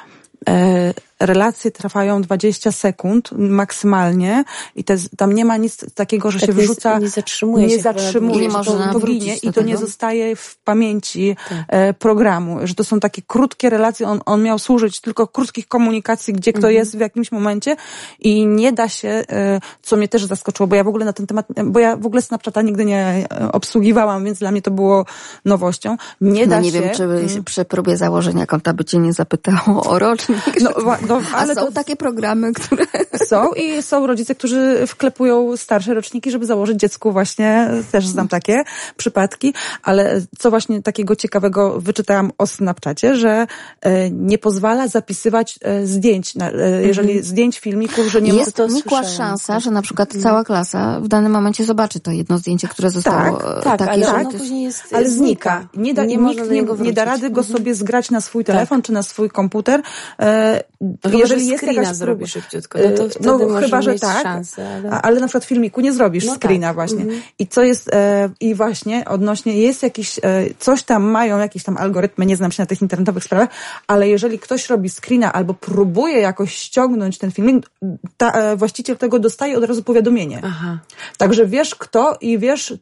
[0.49, 4.43] e, relacje trwają 20 sekund maksymalnie
[4.75, 7.75] i te, tam nie ma nic takiego, że Tak się nie- wrzuca, nie zatrzymuje nie
[7.75, 8.41] się zatrzymuje.
[8.41, 11.57] Nie można to, to ginie i to nie zostaje w pamięci Tak.
[11.67, 16.33] e, programu, że to są takie krótkie relacje, on, on miał służyć tylko krótkich komunikacji,
[16.33, 16.73] gdzie kto Mhm.
[16.75, 17.75] jest w jakimś momencie
[18.19, 21.27] i nie da się, e, co mnie też zaskoczyło, bo ja w ogóle na ten
[21.27, 25.05] temat, bo ja w ogóle Snapchata nigdy nie e, obsługiwałam, więc dla mnie to było
[25.45, 25.97] nowością.
[26.21, 26.81] Nie No da nie się...
[26.81, 30.39] wiem, czy mm, przy próbie założenia konta by cię nie zapytało o rocznik.
[30.61, 30.69] No
[31.09, 31.71] No, ale A są to...
[31.71, 32.85] takie programy, które...
[33.27, 38.63] Są i są rodzice, którzy wklepują starsze roczniki, żeby założyć dziecku właśnie, też znam takie
[38.97, 39.53] przypadki,
[39.83, 43.47] ale co właśnie takiego ciekawego wyczytałam o Snapchacie, że
[43.81, 47.25] e, nie pozwala zapisywać e, zdjęć, e, jeżeli mhm.
[47.25, 50.23] zdjęć filmików, że nie Jest to nikła szansa, że na przykład mhm.
[50.23, 54.05] cała klasa w danym momencie zobaczy to jedno zdjęcie, które zostało tak, tak, takie, ale
[54.05, 55.67] tak, później jest, ale znika.
[55.75, 57.57] Nie da, nie, nikt nie, nie da rady go mhm.
[57.57, 58.85] sobie zgrać na swój telefon tak.
[58.85, 59.81] czy na swój komputer.
[60.19, 60.63] E,
[61.03, 64.75] no jeżeli jest jakaś zrobi szybciutko, no to e, wtedy no, chyba, że tak, szansę,
[64.75, 65.01] ale...
[65.01, 65.19] ale...
[65.19, 66.75] na przykład filmiku nie zrobisz no screena tak.
[66.75, 67.01] właśnie.
[67.01, 67.21] Mhm.
[67.39, 70.21] I co jest, e, i właśnie odnośnie, jest jakiś, e,
[70.59, 73.49] coś tam mają, jakieś tam algorytmy, nie znam się na tych internetowych sprawach,
[73.87, 77.69] ale jeżeli ktoś robi screena albo próbuje jakoś ściągnąć ten filmik,
[78.17, 80.41] ta, e, właściciel tego dostaje od razu powiadomienie.
[80.43, 80.79] Aha.
[81.17, 82.73] Także wiesz kto i wiesz,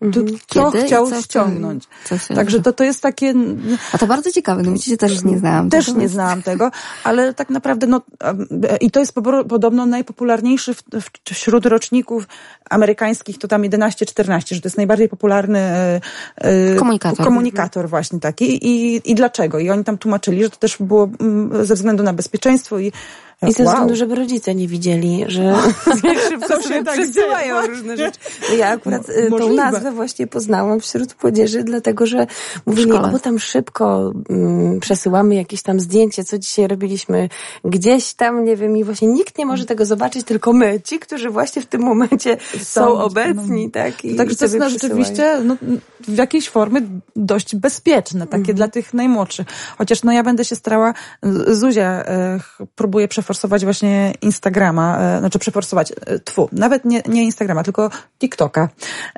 [0.00, 0.38] mhm.
[0.38, 1.84] kto Kiedy chciał ściągnąć.
[2.34, 3.34] Także to, to jest takie...
[3.92, 6.00] A to bardzo ciekawe, no widzicie, też nie znałam Też tego.
[6.00, 6.70] nie znałam tego,
[7.04, 8.02] ale tak naprawdę, no
[8.80, 9.14] i to jest
[9.48, 10.74] podobno najpopularniejszy
[11.32, 12.28] wśród roczników
[12.70, 16.00] amerykańskich, to tam 11-14, że to jest najbardziej popularny e,
[16.36, 17.26] e, komunikator.
[17.26, 18.66] komunikator właśnie taki.
[18.66, 19.58] I, I dlaczego?
[19.58, 22.92] I oni tam tłumaczyli, że to też było mm, ze względu na bezpieczeństwo i
[23.48, 23.72] i ze wow.
[23.72, 25.56] względu, żeby rodzice nie widzieli, że
[26.28, 28.18] szybko sobie tak przesyłają różne rzeczy.
[28.50, 32.26] No ja akurat Mo y, tą nazwę właśnie poznałam wśród młodzieży, dlatego że
[32.66, 37.28] mówili, bo tam szybko mm, przesyłamy jakieś tam zdjęcie, co dzisiaj robiliśmy
[37.64, 41.30] gdzieś tam, nie wiem, i właśnie nikt nie może tego zobaczyć, tylko my, ci, którzy
[41.30, 43.70] właśnie w tym momencie są, są obecni, no.
[43.72, 44.04] tak?
[44.04, 45.56] I Także to jest no, rzeczywiście no,
[46.00, 46.80] w jakiejś formie
[47.16, 48.56] dość bezpieczne, takie mm.
[48.56, 49.46] dla tych najmłodszych.
[49.78, 50.94] Chociaż no ja będę się starała,
[51.46, 52.40] Zuzia e,
[52.74, 57.90] próbuje przeforsować przeforsować właśnie Instagrama, e, znaczy przeforsować, e, tfu, nawet nie, nie Instagrama, tylko
[58.18, 58.68] TikToka,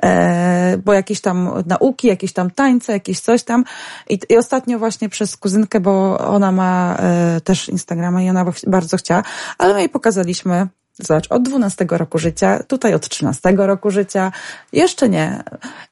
[0.03, 3.63] e, bo jakieś tam nauki, jakieś tam tańce, jakieś coś tam
[4.09, 6.97] i, i ostatnio właśnie przez kuzynkę, bo ona ma
[7.43, 9.23] też Instagrama i ona bardzo chciała,
[9.57, 10.67] ale my jej pokazaliśmy
[10.99, 14.31] Zobacz, od 12 roku życia, tutaj od 13 roku życia,
[14.73, 15.43] jeszcze nie.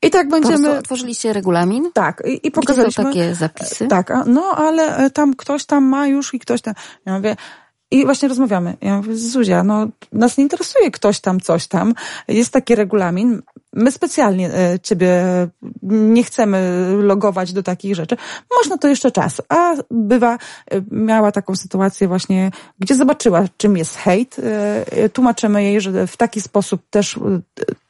[0.01, 0.69] I tak będziemy.
[0.69, 1.91] Po otworzyliście regulamin?
[1.93, 3.03] Tak, i, i pokazaliśmy.
[3.03, 3.87] takie zapisy?
[3.87, 6.73] Tak, no ale tam ktoś tam ma już i ktoś tam.
[7.05, 7.35] Ja mówię,
[7.91, 8.77] i właśnie rozmawiamy.
[8.81, 11.93] Ja mówię, Zuzia, no nas nie interesuje ktoś tam, coś tam.
[12.27, 13.41] Jest taki regulamin.
[13.73, 15.23] My specjalnie e, ciebie
[15.83, 18.17] nie chcemy logować do takich rzeczy.
[18.57, 19.41] Można to jeszcze czas.
[19.49, 20.37] A bywa, e,
[20.91, 24.35] miała taką sytuację właśnie, gdzie zobaczyła, czym jest hejt.
[24.39, 27.19] E, tłumaczymy jej, że w taki sposób też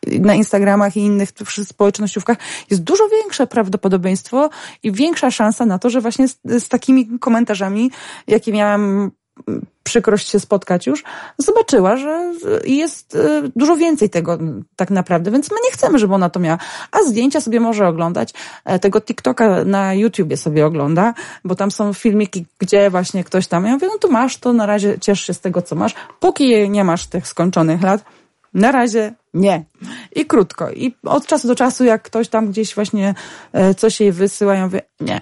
[0.07, 1.29] na Instagramach i innych
[1.63, 2.37] społecznościówkach
[2.69, 4.49] jest dużo większe prawdopodobieństwo
[4.83, 7.91] i większa szansa na to, że właśnie z, z takimi komentarzami,
[8.27, 9.11] jakie miałam
[9.83, 11.03] przykrość się spotkać już,
[11.37, 12.33] zobaczyła, że
[12.65, 14.37] jest e, dużo więcej tego
[14.75, 16.57] tak naprawdę, więc my nie chcemy, żeby ona to miała.
[16.91, 18.33] A zdjęcia sobie może oglądać,
[18.65, 21.13] e, tego TikToka na YouTubie sobie ogląda,
[21.43, 24.65] bo tam są filmiki, gdzie właśnie ktoś tam, ja mówię, no to masz to, na
[24.65, 28.03] razie ciesz się z tego, co masz, póki nie masz tych skończonych lat,
[28.53, 29.65] na razie nie.
[30.15, 30.71] I krótko.
[30.71, 33.15] I od czasu do czasu, jak ktoś tam gdzieś właśnie
[33.53, 35.21] e, coś jej wysyła, ja mówię, nie,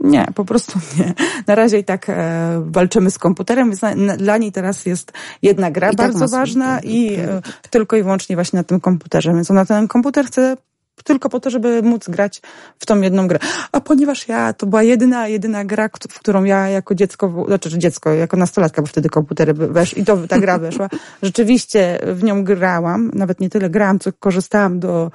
[0.00, 1.14] nie, po prostu nie.
[1.46, 5.12] Na razie i tak e, walczymy z komputerem, więc na, na, dla niej teraz jest
[5.42, 8.80] jedna gra I tak bardzo tak ważna i e, tylko i wyłącznie właśnie na tym
[8.80, 9.34] komputerze.
[9.34, 10.56] Więc ona ten komputer chce
[11.02, 12.42] tylko po to, żeby móc grać
[12.78, 13.38] w tą jedną grę.
[13.72, 18.12] A ponieważ ja, to była jedyna, jedyna gra, w którą ja jako dziecko, znaczy dziecko,
[18.12, 20.88] jako nastolatka, bo wtedy komputery wesz i to ta gra weszła,
[21.22, 25.10] rzeczywiście w nią grałam, nawet nie tyle grałam, co korzystałam do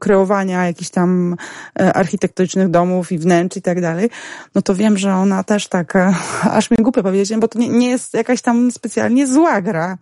[0.00, 1.36] kreowania jakichś tam
[1.80, 4.10] e, architektonicznych domów i wnętrz i tak dalej,
[4.54, 5.94] no to wiem, że ona też tak,
[6.58, 9.98] aż mi głupio powiedzieć, bo to nie, nie jest jakaś tam specjalnie zła gra.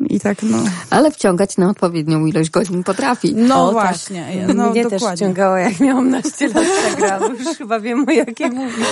[0.00, 0.58] I tak, no.
[0.90, 3.34] Ale wciągać na odpowiednią ilość godzin potrafi.
[3.34, 3.86] No o, tak.
[3.86, 4.44] właśnie.
[4.46, 4.56] Tak.
[4.56, 5.08] No, Mnie dokładnie.
[5.08, 7.34] też wciągała, jak miałam naście lat Instagramu.
[7.34, 8.86] Już chyba wiem, o jakiej mówisz.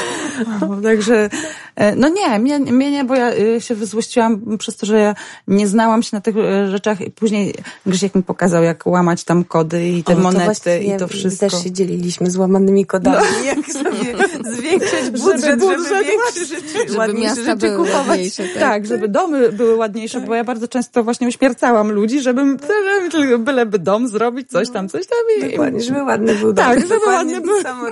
[0.61, 1.31] No, także,
[1.77, 5.15] e, no nie, mnie, mnie nie, bo ja e, się wyzłościłam przez to, że ja
[5.49, 7.55] nie znałam się na tych e, rzeczach i później
[7.87, 11.51] Grzesiek mi pokazał, jak łamać tam kody i te o, monety i to wszystko.
[11.51, 13.45] też się dzieliliśmy z łamanymi kodami, no.
[13.55, 18.09] jak sobie zwiększyć budżet, żeby, budżet, żeby rzeczy, żeby miasta były kupować.
[18.09, 18.59] Ładniejsze, tak.
[18.61, 20.29] tak, żeby domy były ładniejsze, tak.
[20.29, 24.89] bo ja bardzo często to właśnie uśmiercałam ludzi, żebym byle, byleby dom zrobić, coś tam,
[24.89, 25.19] coś tam.
[25.39, 27.63] I, Dokładnie, żeby ładny był Tak, żeby ładny był.
[27.63, 27.87] Samo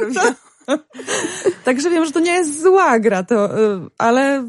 [1.65, 4.45] Także wiem, że to nie jest zła gra, to, y, ale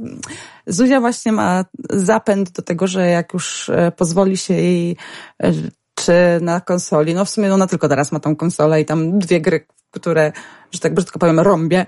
[0.68, 4.98] Zuzia właśnie ma zapęd do tego, że jak już e, pozwoli się jej
[5.44, 5.52] e,
[5.96, 9.42] czy na konsoli, no w sumie ona tylko teraz ma tą konsolę i tam dwie
[9.42, 10.32] gry które
[10.72, 11.86] że tak brzydko powiem, rąbie,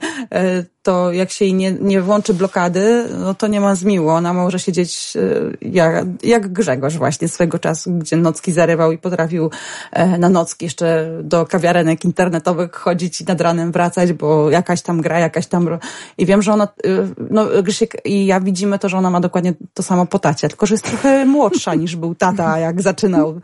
[0.83, 4.09] to jak się jej nie, nie włączy blokady, no to nie ma zmiłu.
[4.09, 9.49] Ona może siedzieć e, jak, jak Grzegorz właśnie swego czasu, gdzie nocki zarywał i potrafił
[9.91, 15.01] e, na nocki jeszcze do kawiarenek internetowych chodzić i nad ranem wracać, bo jakaś tam
[15.01, 15.69] gra, jakaś tam...
[16.17, 16.67] I wiem, że ona,
[17.29, 20.65] no Grzesiek i ja widzimy to, że ona ma dokładnie to samo po tacie, tylko
[20.65, 23.41] że jest trochę młodsza niż był tata, jak zaczynał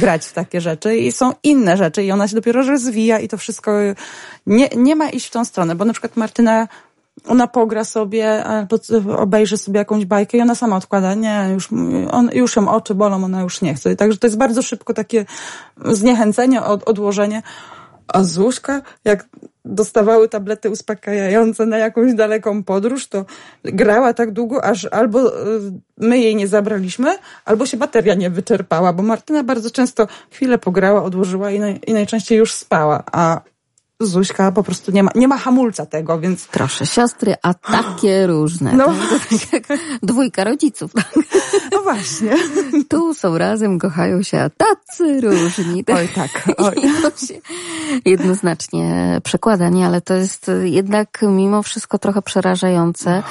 [0.00, 3.36] grać w takie rzeczy i są inne rzeczy i ona się dopiero rozwija i to
[3.36, 3.72] wszystko
[4.46, 6.57] nie, nie ma iść w tą stronę, bo na przykład Martyna
[7.26, 8.78] ona pogra sobie, albo
[9.16, 11.14] obejrzy sobie jakąś bajkę i ona sama odkłada.
[11.14, 11.68] Nie, już,
[12.10, 13.96] on, już ją oczy bolą, ona już nie chce.
[13.96, 15.24] Także to jest bardzo szybko takie
[15.84, 17.42] zniechęcenie, od, odłożenie.
[18.08, 19.28] A Zuśka, jak
[19.64, 23.24] dostawały tablety uspokajające na jakąś daleką podróż, to
[23.64, 25.60] grała tak długo, aż albo y,
[25.96, 31.02] my jej nie zabraliśmy, albo się bateria nie wyczerpała, bo Martyna bardzo często chwilę pograła,
[31.02, 33.40] odłożyła i, naj, i najczęściej już spała, a
[34.00, 36.46] Zuśka po prostu nie ma, nie ma hamulca tego, więc...
[36.46, 38.72] Proszę, siostry, a takie różne.
[38.72, 38.86] No.
[39.50, 39.66] Tak?
[39.66, 40.92] tak dwójka rodziców.
[40.92, 41.14] Tak?
[41.72, 42.36] No właśnie.
[42.88, 45.84] Tu są razem, kochają się, a tacy różni.
[45.96, 46.74] Oj tak, oj.
[47.26, 47.34] się
[48.04, 49.86] jednoznacznie przekłada, nie?
[49.86, 53.22] Ale to jest jednak mimo wszystko trochę przerażające.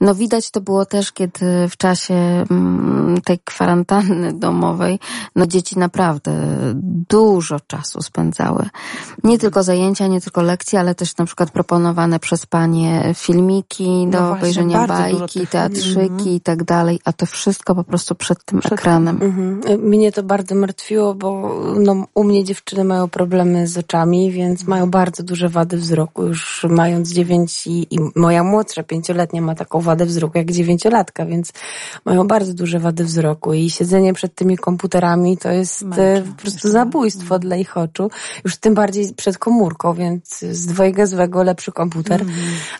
[0.00, 2.14] No widać to było też, kiedy w czasie
[2.50, 4.98] mm, tej kwarantanny domowej,
[5.36, 6.32] no dzieci naprawdę
[7.08, 8.68] dużo czasu spędzały.
[9.24, 14.20] Nie tylko zajęcia, nie tylko lekcje, ale też na przykład proponowane przez panie filmiki do
[14.20, 16.28] no obejrzenia bajki, teatrzyki mm.
[16.28, 19.18] i tak dalej, a to wszystko po prostu przed tym przed ekranem.
[19.22, 19.78] Mm -hmm.
[19.78, 24.90] Mnie to bardzo martwiło, bo no, u mnie dziewczyny mają problemy z oczami, więc mają
[24.90, 30.06] bardzo duże wady wzroku, już mając dziewięć i, i moja młodsza pięcioletnia ma taką wadę
[30.06, 31.52] wzroku jak dziewięciolatka, więc
[32.04, 35.84] mają bardzo duże wady wzroku i siedzenie przed tymi komputerami to jest
[36.36, 38.10] po prostu zabójstwo dla ich oczu,
[38.44, 42.34] już tym bardziej przed komórką, więc z dwojga złego lepszy komputer, mm.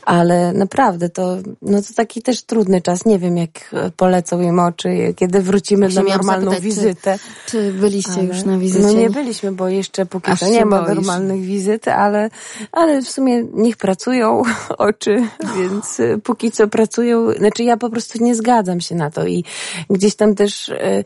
[0.05, 3.05] ale naprawdę to, no to taki też trudny czas.
[3.05, 7.19] Nie wiem, jak polecą im oczy, kiedy wrócimy Właśnie na normalną zapytać, wizytę.
[7.47, 8.87] Czy, czy byliście ale, już na wizycie?
[8.87, 10.95] No nie byliśmy, bo jeszcze póki co nie ma boisz.
[10.95, 12.31] normalnych wizyt, ale,
[12.73, 14.43] ale w sumie niech pracują
[14.79, 19.27] oczy, więc y, póki co pracują, znaczy ja po prostu nie zgadzam się na to
[19.27, 19.45] i
[19.91, 21.05] gdzieś tam też y,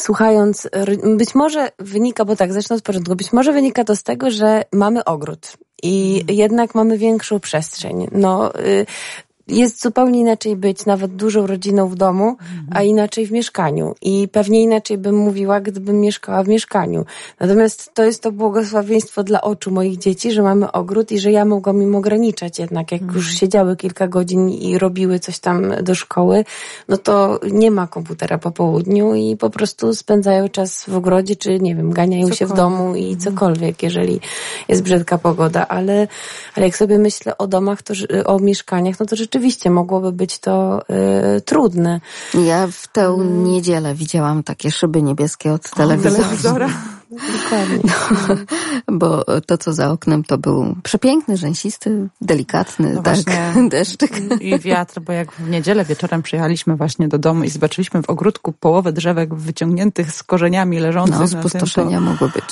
[0.00, 0.68] słuchając,
[1.16, 4.64] być może wynika, bo tak, zacznę od początku, być może wynika to z tego, że
[4.72, 6.38] mamy ogród i mhm.
[6.38, 8.08] jednak mamy większą przestrzeń.
[8.12, 8.86] No, y,
[9.48, 12.36] jest zupełnie inaczej być nawet dużą rodziną w domu,
[12.70, 13.94] a inaczej w mieszkaniu.
[14.02, 17.04] I pewnie inaczej bym mówiła, gdybym mieszkała w mieszkaniu.
[17.40, 21.44] Natomiast to jest to błogosławieństwo dla oczu moich dzieci, że mamy ogród i że ja
[21.44, 22.92] mogłam im ograniczać jednak.
[22.92, 23.36] Jak już mhm.
[23.36, 26.44] siedziały kilka godzin i robiły coś tam do szkoły,
[26.88, 31.60] no to nie ma komputera po południu i po prostu spędzają czas w ogrodzie, czy
[31.60, 32.38] nie wiem, ganiają cokolwiek.
[32.38, 33.20] się w domu i mhm.
[33.20, 34.20] cokolwiek, jeżeli
[34.68, 35.68] jest brzydka pogoda.
[35.68, 36.08] Ale,
[36.54, 37.94] ale jak sobie myślę o domach, to,
[38.24, 40.82] o mieszkaniach, no to rzeczywiście rzeczywiście mogłoby być to
[41.36, 42.00] y, trudne.
[42.34, 46.16] Ja w tę niedzielę widziałam takie szyby niebieskie od telewizora.
[46.16, 46.68] telewizora.
[47.10, 47.92] Dokładnie.
[48.88, 53.18] No, bo to, co za oknem, to był przepiękny, rzęsisty, delikatny no tak,
[53.68, 54.10] deszczyk.
[54.40, 58.52] I wiatr, bo jak w niedzielę wieczorem przyjechaliśmy właśnie do domu i zobaczyliśmy w ogródku
[58.52, 62.44] połowę drzewek wyciągniętych z korzeniami leżących no, spustoszenia tym, to, mogły być.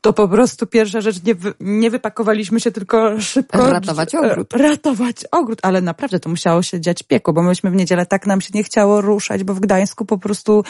[0.00, 3.70] To po prostu pierwsza rzecz, nie, nie wypakowaliśmy się, tylko szybko...
[3.70, 4.52] Ratować ogród.
[4.52, 8.40] Ratować ogród, ale naprawdę to musiało się dziać piekło, bo myśmy w niedzielę tak nam
[8.40, 10.64] się nie chciało ruszać, bo w Gdańsku po prostu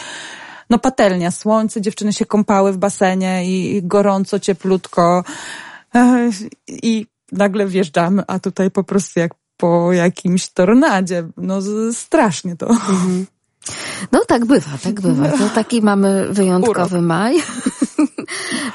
[0.72, 5.24] no patelnia, słońce, dziewczyny się kąpały w basenie i gorąco, cieplutko
[6.68, 11.60] i nagle wjeżdżamy, a tutaj po prostu jak po jakimś tornadzie, no
[11.92, 12.66] strasznie to.
[12.66, 13.26] Mhm.
[14.12, 15.28] No tak bywa, tak bywa.
[15.28, 17.06] To taki mamy wyjątkowy Urok.
[17.06, 17.42] maj.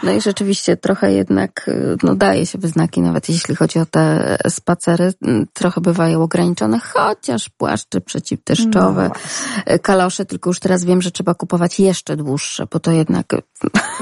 [0.04, 1.70] No i rzeczywiście trochę jednak
[2.04, 5.14] no, daje się wyznaki, nawet jeśli chodzi o te spacery,
[5.54, 9.12] trochę bywają ograniczone, chociaż płaszcze przeciwdeszczowe,
[9.68, 13.26] no kalosze, tylko już teraz wiem, że trzeba kupować jeszcze dłuższe, bo to jednak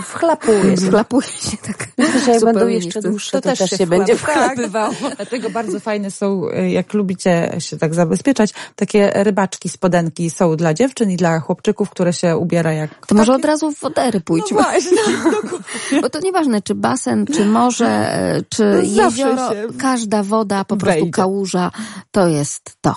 [0.04, 0.86] wchlapuje się.
[0.88, 1.88] Wchlapuje się tak.
[2.26, 4.94] Że jak będą jeszcze dłuższe, to, to też, też się będzie wchlapywało.
[5.02, 5.16] Tak.
[5.16, 11.12] Dlatego bardzo fajne są, jak lubicie się tak zabezpieczać, takie rybaczki, spodenki są dla dziewczyn
[11.12, 13.08] i dla chłopczyków, które się ubiera jak...
[13.08, 14.58] To może od razu w wodery pójdźmy.
[14.58, 14.98] No właśnie.
[16.02, 21.12] Bo to nieważne, czy basen, czy morze, e, czy jezioro, każda woda, po prostu wejdzie.
[21.12, 21.72] kałuża,
[22.12, 22.96] to jest to.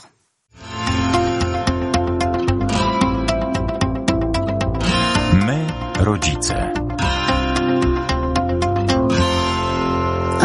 [5.32, 5.66] My,
[6.00, 6.67] rodzice.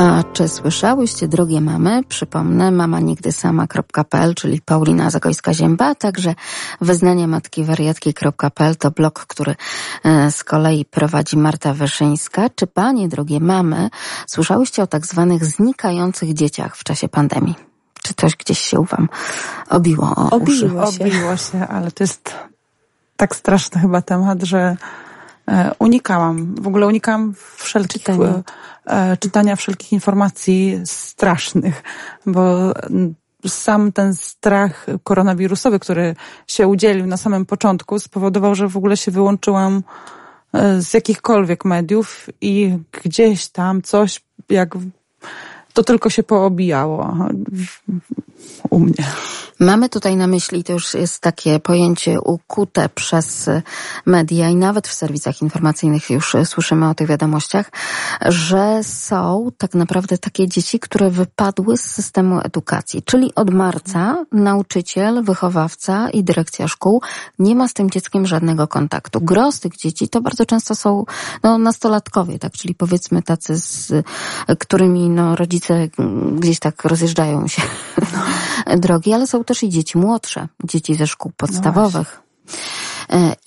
[0.04, 2.04] A czy słyszałyście, drogie mamy?
[2.04, 6.36] Przypomnę, mamanigdysama.pl, czyli Paulina Zagojska-Zięba, a także
[6.82, 9.56] wyznania matki wariatki.pl to blog, który
[10.04, 12.50] e, z kolei prowadzi Marta Wyszyńska.
[12.56, 13.90] Czy panie, drogie mamy,
[14.28, 17.56] słyszałyście o tak zwanych znikających dzieciach w czasie pandemii?
[18.04, 19.10] Czy coś gdzieś się wam
[19.70, 20.98] obiło o obiło uszy?
[20.98, 21.04] Się.
[21.06, 22.36] Obiło się, ale to jest
[23.16, 24.78] tak straszny chyba temat, że
[25.80, 28.44] unikałam, w ogóle unikałam wszelkich czytania.
[28.86, 31.84] E, czytania wszelkich informacji strasznych,
[32.26, 32.74] bo
[33.48, 36.16] sam ten strach koronawirusowy, który
[36.48, 39.84] się udzielił na samym początku, spowodował, że w ogóle się wyłączyłam
[40.54, 44.76] e, z jakichkolwiek mediów i gdzieś tam coś, jak
[45.74, 47.18] to tylko się poobijało
[48.70, 49.06] u mnie.
[49.60, 53.50] Mamy tutaj na myśli, to już jest takie pojęcie ukute przez
[54.06, 57.72] media i nawet w serwisach informacyjnych już słyszymy o tych wiadomościach,
[58.22, 63.04] że są tak naprawdę takie dzieci, które wypadły z systemu edukacji.
[63.04, 67.02] Czyli od marca nauczyciel, wychowawca i dyrekcja szkół
[67.40, 69.22] nie ma z tym dzieckiem żadnego kontaktu.
[69.22, 71.06] Gros tych dzieci to bardzo często są
[71.44, 72.52] no, nastolatkowie, tak?
[72.54, 74.06] Czyli powiedzmy tacy, z
[74.60, 75.88] którymi no, rodzice
[76.36, 77.62] gdzieś tak rozjeżdżają się
[78.78, 82.22] drogi, ale są też i dzieci młodsze, dzieci ze szkół podstawowych.
[82.46, 82.54] No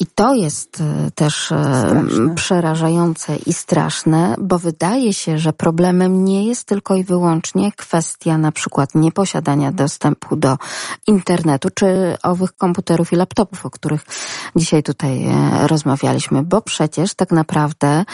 [0.01, 2.35] I to jest e, też e, straszne.
[2.35, 8.53] przerażające i straszne, bo wydaje się, że problemem nie jest tylko i wyłącznie kwestia na
[8.53, 10.57] przykład nieposiadania dostępu do
[11.07, 14.05] internetu czy owych komputerów i laptopów, o których
[14.57, 15.27] dzisiaj tutaj
[15.67, 18.05] rozmawialiśmy, bo przecież tak naprawdę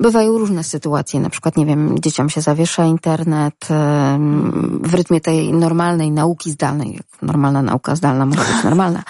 [0.00, 3.68] bywają różne sytuacje, na przykład, nie wiem, dzieciom się zawiesza internet
[4.82, 9.02] w rytmie tej normalnej nauki zdalnej, normalna nauka zdalna może być normalna,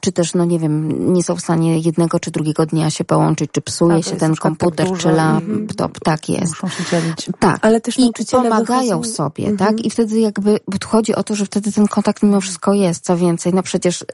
[0.00, 3.50] czy też, no nie wiem, nie są w stanie jednego czy drugiego dnia się połączyć,
[3.52, 6.62] czy psuje tak, się ten komputer, tak czy laptop, tak jest.
[6.62, 7.30] Muszą się dzielić.
[7.38, 9.14] Tak, ale też i pomagają wychodzą...
[9.14, 9.58] sobie, -hmm.
[9.58, 9.80] tak?
[9.84, 13.16] I wtedy jakby, bo chodzi o to, że wtedy ten kontakt mimo wszystko jest, co
[13.16, 14.04] więcej, no przecież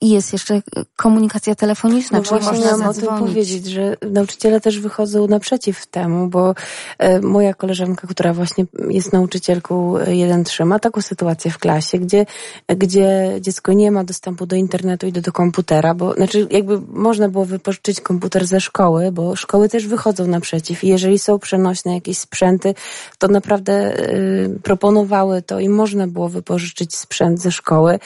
[0.00, 0.62] i jest jeszcze
[0.96, 6.28] komunikacja telefoniczna, no czyli można miałam o tym powiedzieć, że nauczyciele też wychodzą naprzeciw temu,
[6.28, 6.54] bo
[6.98, 12.26] e, moja koleżanka, która właśnie jest nauczycielką 1-3, ma taką sytuację w klasie, gdzie,
[12.68, 17.28] gdzie dziecko nie ma dostępu do internetu i do, do komputera, bo znaczy jakby można
[17.28, 22.18] było wypożyczyć komputer ze szkoły, bo szkoły też wychodzą naprzeciw i jeżeli są przenośne jakieś
[22.18, 22.74] sprzęty,
[23.18, 27.98] to naprawdę y, proponowały to i można było wypożyczyć sprzęt ze szkoły,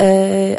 [0.00, 0.04] y,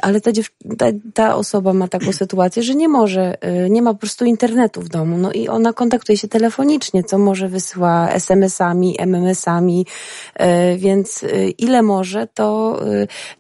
[0.02, 3.94] ale ta dziewczyna ta, ta osoba ma taką sytuację, że nie może, y, nie ma
[3.94, 8.96] po prostu internetu w domu, no i ona kontaktuje się telefonicznie, co może wysyła SMS-ami,
[9.00, 9.86] MMS-ami,
[10.42, 12.80] y, więc y, ile może, to,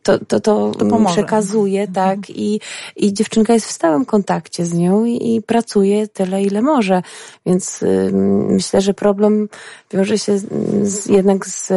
[0.03, 1.93] to, to, to, to przekazuje, mhm.
[1.93, 2.59] tak, i,
[2.95, 7.01] i dziewczynka jest w stałym kontakcie z nią i, i pracuje tyle, ile może,
[7.45, 7.79] więc
[8.47, 9.49] myślę, że problem
[9.91, 10.37] wiąże się
[10.83, 11.71] z, jednak z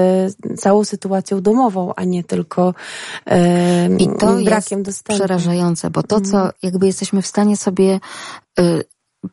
[0.56, 2.74] całą sytuacją domową, a nie tylko
[3.98, 6.52] I to brakiem dostępu przerażające, bo to, co mhm.
[6.62, 8.00] jakby jesteśmy w stanie sobie
[8.60, 8.84] y,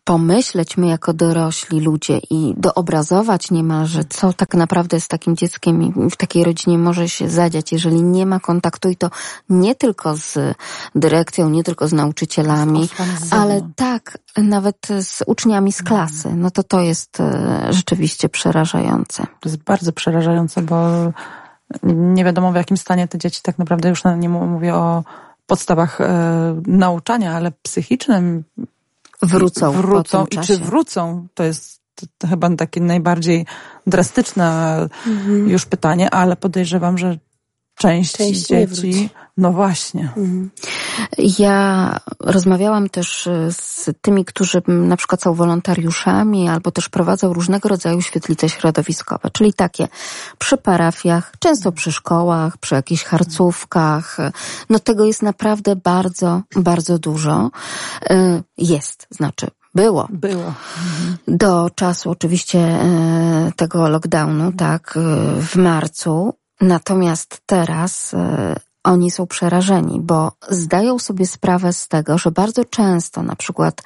[0.03, 6.09] pomyśleć my jako dorośli ludzie i doobrazować niemalże, co tak naprawdę z takim dzieckiem i
[6.09, 9.09] w takiej rodzinie może się zadziać, jeżeli nie ma kontaktu i to
[9.49, 10.55] nie tylko z
[10.95, 12.89] dyrekcją, nie tylko z nauczycielami,
[13.19, 16.33] z ale tak, nawet z uczniami z klasy.
[16.35, 17.23] No to to jest y,
[17.73, 19.23] rzeczywiście przerażające.
[19.23, 20.89] To jest bardzo przerażające, bo
[21.83, 25.03] nie wiadomo w jakim stanie te dzieci tak naprawdę już nie mówię o
[25.53, 28.43] podstawach e, nauczania, ale psychicznym
[29.21, 29.71] wrócą.
[29.71, 31.81] Wrócą i czy wrócą, to jest
[32.17, 33.45] to chyba takie najbardziej
[33.87, 34.77] drastyczne
[35.07, 35.49] mhm.
[35.49, 37.17] już pytanie, ale podejrzewam, że
[37.75, 39.09] część, część dzieci.
[39.37, 40.01] No właśnie.
[40.01, 40.49] Mhm.
[41.17, 47.69] Ja rozmawiałam też e, z tymi, którzy na przykład są wolontariuszami albo też prowadzą różnego
[47.69, 49.87] rodzaju świetlice środowiskowe, czyli takie
[50.37, 54.17] przy parafiach, często przy szkołach, przy jakichś harcówkach.
[54.69, 57.51] No tego jest naprawdę bardzo, bardzo dużo.
[58.09, 60.07] E, jest, znaczy było.
[60.09, 60.53] Było.
[61.27, 64.93] Do czasu oczywiście e, tego lockdownu, tak,
[65.41, 66.33] w marcu.
[66.61, 68.15] Natomiast teraz
[68.83, 73.81] oni są przerażeni, bo zdają sobie sprawę z tego, że bardzo często na przykład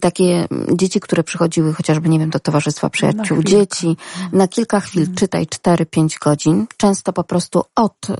[0.00, 3.96] takie dzieci, które przychodziły chociażby, nie wiem, do Towarzystwa Przyjaciół Dzieci,
[4.32, 5.16] na kilka chwil, mhm.
[5.16, 8.10] czytaj 4-5 godzin, często po prostu od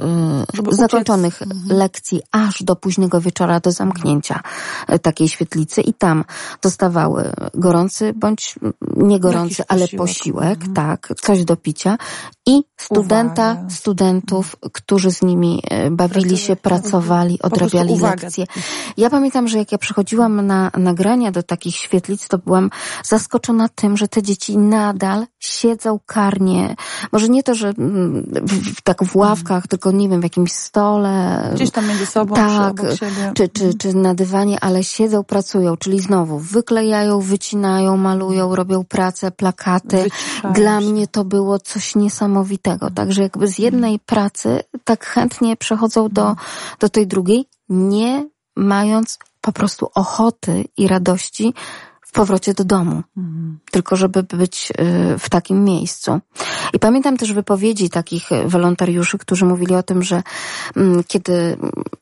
[0.70, 1.78] y, zakończonych mhm.
[1.78, 4.40] lekcji aż do późnego wieczora do zamknięcia
[4.92, 6.24] y, takiej świetlicy i tam
[6.62, 8.54] dostawały gorący bądź
[8.96, 10.74] niegorący, ale posiłek, posiłek mhm.
[10.74, 11.98] tak, coś do picia
[12.46, 13.70] i studenta, Uwaga.
[13.70, 18.46] studentów, którzy z nimi bawili bawili się, pracowali, odrabiali lekcje.
[18.96, 22.70] Ja pamiętam, że jak ja przychodziłam na nagrania do takich świetlic, to byłam
[23.04, 26.76] zaskoczona tym, że te dzieci nadal siedzą karnie.
[27.12, 28.22] Może nie to, że mm,
[28.76, 29.68] w, tak w ławkach, mm.
[29.68, 31.50] tylko nie wiem, w jakimś stole.
[31.54, 32.82] Gdzieś tam między sobą, tak,
[33.34, 39.30] czy, czy, czy na dywanie, ale siedzą, pracują, czyli znowu wyklejają, wycinają, malują, robią pracę,
[39.30, 40.08] plakaty.
[40.54, 40.86] Dla się.
[40.86, 42.90] mnie to było coś niesamowitego.
[42.90, 45.56] Także jakby z jednej pracy tak chętnie
[45.96, 46.36] przechodzą do,
[46.80, 51.54] do tej drugiej, nie mając po prostu ochoty i radości
[52.16, 53.58] powrocie do domu, mhm.
[53.70, 56.20] tylko żeby być y, w takim miejscu.
[56.72, 60.22] I pamiętam też wypowiedzi takich wolontariuszy, którzy mówili o tym, że
[60.76, 61.56] mm, kiedy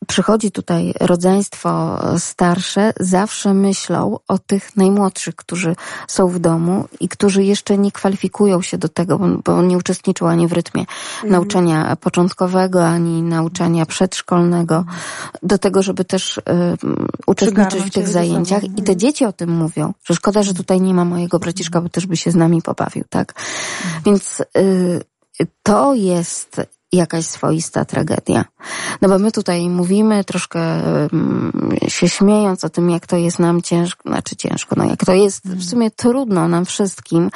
[0.07, 5.77] przychodzi tutaj rodzeństwo starsze, zawsze myślą o tych najmłodszych, którzy
[6.09, 10.49] są w domu i którzy jeszcze nie kwalifikują się do tego, bo nie uczestniczą ani
[10.49, 11.33] w rytmie mhm.
[11.33, 14.97] nauczania początkowego, ani nauczania przedszkolnego, mhm.
[15.43, 16.43] do tego, żeby też y,
[17.27, 18.65] uczestniczyć w tych zajęciach.
[18.65, 21.89] I te dzieci o tym mówią, że szkoda, że tutaj nie ma mojego braciszka, bo
[21.89, 23.35] też by się z nami pobawił, tak?
[24.07, 25.01] Więc y,
[25.63, 26.61] to jest
[26.93, 28.45] jakaś swoista tragedia.
[29.03, 30.61] No bo my tutaj mówimy troszkę
[31.85, 35.15] y, się śmiejąc o tym, jak to jest nam ciężko, znaczy ciężko, no jak to
[35.15, 37.31] jest w sumie trudno nam wszystkim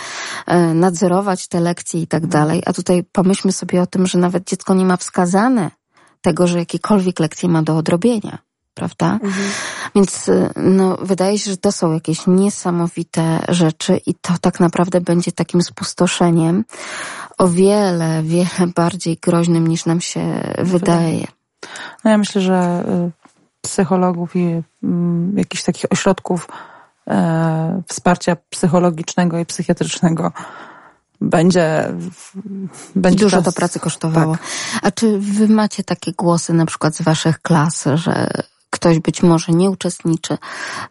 [0.50, 4.44] y, nadzorować te lekcje i tak dalej, a tutaj pomyślmy sobie o tym, że nawet
[4.44, 5.70] dziecko nie ma wskazane
[6.20, 8.47] tego, że jakiekolwiek lekcje ma do odrobienia
[8.78, 9.12] prawda?
[9.12, 9.50] Mhm.
[9.94, 15.00] Więc y, no, wydaje się, że to są jakieś niesamowite rzeczy i to tak naprawdę
[15.00, 16.64] będzie takim spustoszeniem
[17.38, 21.26] o wiele, wiele bardziej groźnym niż nam się wydaje.
[22.04, 23.10] No ja myślę, że y,
[23.62, 26.48] psychologów i mm, jakichś takich ośrodków
[27.08, 30.32] e, wsparcia psychologicznego i psychiatrycznego
[31.20, 31.92] będzie,
[32.96, 33.44] będzie dużo czas.
[33.44, 34.32] to pracy kosztowało.
[34.32, 34.42] Tak.
[34.82, 38.30] A czy wy macie takie głosy na przykład z waszych klas, że
[38.78, 40.38] ktoś być może nie uczestniczy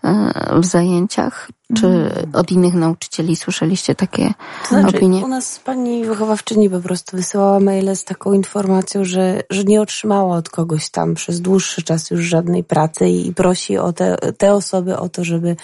[0.04, 2.12] e, w zajęciach, czy mm.
[2.34, 4.34] od innych nauczycieli słyszeliście takie
[4.70, 5.26] znaczy, opinie?
[5.26, 10.38] U nas pani wychowawczyni po prostu wysyłała maile z taką informacją, że, że nie otrzymała
[10.38, 14.98] od kogoś tam przez dłuższy czas już żadnej pracy i prosi o te, te osoby
[14.98, 15.56] o to, żeby,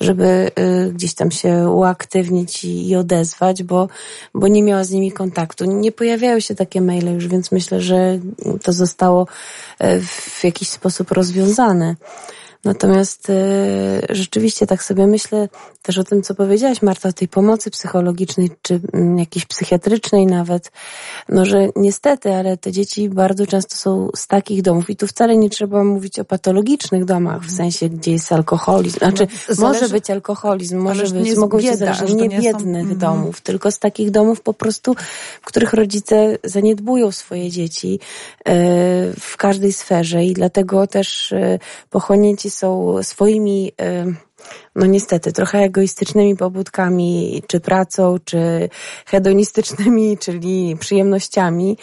[0.00, 3.88] żeby y, gdzieś tam się uaktywnić i, i odezwać, bo,
[4.34, 5.64] bo nie miała z nimi kontaktu.
[5.64, 8.18] Nie pojawiają się takie maile już, więc myślę, że
[8.62, 10.00] to zostało y,
[10.40, 11.96] w jakiś sposób rozwiązane.
[12.64, 13.34] Natomiast y,
[14.10, 15.48] rzeczywiście tak sobie myślę
[15.82, 20.70] też o tym, co powiedziałaś Marta, o tej pomocy psychologicznej, czy mm, jakiejś psychiatrycznej nawet,
[21.28, 25.36] no że niestety, ale te dzieci bardzo często są z takich domów i tu wcale
[25.36, 28.98] nie trzeba mówić o patologicznych domach, w sensie, gdzie jest alkoholizm.
[28.98, 32.92] Znaczy, Zależy, może być alkoholizm, może być, mogą bieda, się zależeć nie biednych są...
[32.92, 32.98] Mhm.
[32.98, 34.94] domów, tylko z takich domów po prostu,
[35.42, 38.00] w których rodzice zaniedbują swoje dzieci
[38.40, 38.52] y,
[39.20, 41.58] w każdej sferze i dlatego też y,
[42.48, 44.14] pochłonięci są swoimi, y,
[44.76, 48.68] no niestety, trochę egoistycznymi pobudkami, czy pracą, czy
[49.06, 51.76] hedonistycznymi, czyli przyjemnościami.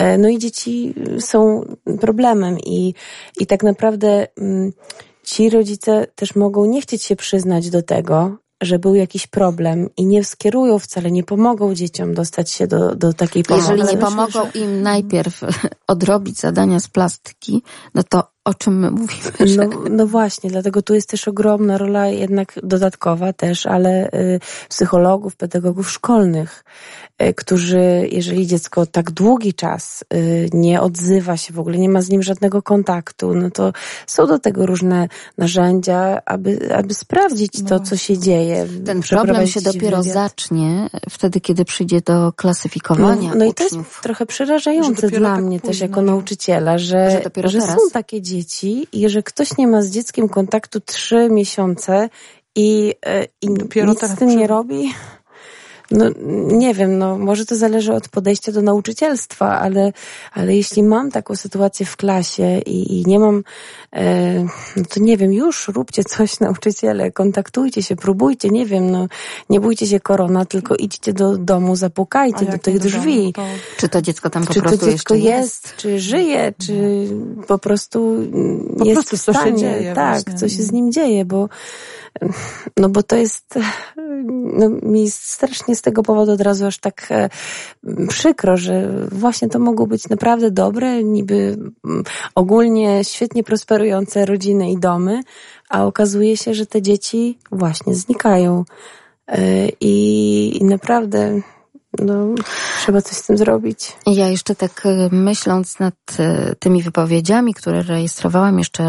[0.00, 1.64] Y, no i dzieci są
[2.00, 2.94] problemem i,
[3.40, 4.72] i tak naprawdę mm,
[5.22, 10.06] ci rodzice też mogą nie chcieć się przyznać do tego, że był jakiś problem i
[10.06, 13.72] nie skierują wcale, nie pomogą dzieciom dostać się do, do takiej pomocy.
[13.72, 15.40] Jeżeli nie pomogą im najpierw
[15.86, 17.62] odrobić zadania z plastyki,
[17.94, 19.32] no to o czym my mówimy?
[19.40, 19.66] Że...
[19.66, 25.36] No, no właśnie, dlatego tu jest też ogromna rola jednak dodatkowa też, ale y, psychologów,
[25.36, 26.64] pedagogów szkolnych,
[27.36, 32.08] którzy, jeżeli dziecko tak długi czas y, nie odzywa się w ogóle, nie ma z
[32.08, 33.72] nim żadnego kontaktu, no to
[34.06, 35.08] są do tego różne
[35.38, 38.66] narzędzia, aby, aby sprawdzić no to, co się dzieje.
[38.86, 40.14] Ten problem się dopiero wywiad.
[40.14, 45.44] zacznie wtedy, kiedy przyjdzie do klasyfikowania No, no i to jest trochę przerażające dla tak
[45.44, 45.70] mnie późno.
[45.70, 49.90] też jako nauczyciela, że, że, że są takie dzieci, i że ktoś nie ma z
[49.90, 52.08] dzieckiem kontaktu trzy miesiące
[52.56, 53.48] i, e, i
[53.86, 54.92] nic z tym nie robi,
[55.90, 56.04] no,
[56.46, 59.92] nie wiem, no, może to zależy od podejścia do nauczycielstwa, ale,
[60.32, 63.42] ale jeśli mam taką sytuację w klasie i, i nie mam,
[63.92, 64.44] e,
[64.76, 69.06] no to nie wiem, już róbcie coś nauczyciele, kontaktujcie się, próbujcie, nie wiem, no,
[69.50, 73.32] nie bójcie się korona, tylko idźcie do domu, zapukajcie do tych drzwi.
[73.32, 73.42] To...
[73.76, 76.72] Czy to dziecko tam po czy prostu to dziecko jest, jest, czy żyje, czy
[77.36, 77.42] no.
[77.42, 78.16] po prostu
[78.78, 80.34] po jest prostu w stanie, dzieje, tak, właśnie.
[80.34, 81.48] co się z nim dzieje, bo
[82.76, 83.58] no bo to jest,
[84.52, 87.28] no mi strasznie z tego powodu od razu aż tak e,
[88.08, 92.02] przykro, że właśnie to mogą być naprawdę dobre, niby mm,
[92.34, 95.20] ogólnie świetnie prosperujące rodziny i domy,
[95.68, 98.64] a okazuje się, że te dzieci właśnie znikają.
[99.28, 101.40] E, I, i naprawdę
[101.98, 102.34] no,
[102.80, 103.96] trzeba coś z tym zrobić.
[104.06, 108.84] Ja jeszcze tak e, myśląc nad e, tymi wypowiedziami, które rejestrowałam jeszcze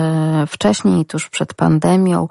[0.47, 2.27] wcześniej, tuż przed pandemią,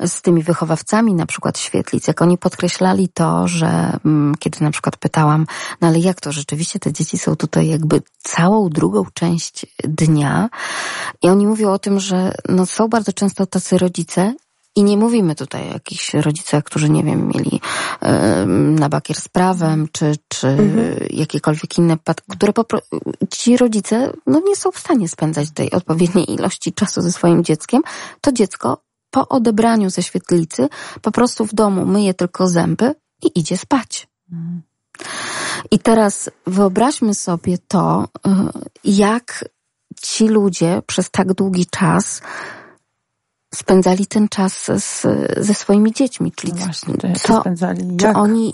[0.00, 4.96] z tymi wychowawcami, na przykład świetlic, jak oni podkreślali to, że mm, kiedy na przykład
[4.96, 5.46] pytałam,
[5.80, 10.48] no ale jak to rzeczywiście te dzieci są tutaj jakby całą drugą część dnia
[11.22, 14.34] i oni mówią o tym, że no są bardzo często tacy rodzice,
[14.76, 17.60] i nie mówimy tutaj o jakichś rodzicach, którzy, nie wiem, mieli
[18.02, 18.46] y,
[18.80, 20.96] na bakier z prawem, czy, czy mhm.
[21.10, 21.96] jakiekolwiek inne,
[22.30, 22.64] które po,
[23.30, 27.82] ci rodzice no, nie są w stanie spędzać tej odpowiedniej ilości czasu ze swoim dzieckiem.
[28.20, 30.68] To dziecko po odebraniu ze świetlicy
[31.02, 34.08] po prostu w domu myje tylko zęby i idzie spać.
[34.32, 34.62] Mhm.
[35.70, 38.30] I teraz wyobraźmy sobie to, y,
[38.84, 39.44] jak
[40.02, 42.22] ci ludzie przez tak długi czas
[43.54, 45.06] spędzali ten czas z,
[45.44, 46.32] ze swoimi dziećmi.
[46.32, 47.96] Czyli no właśnie, co, spędzali?
[47.96, 48.52] Czy oni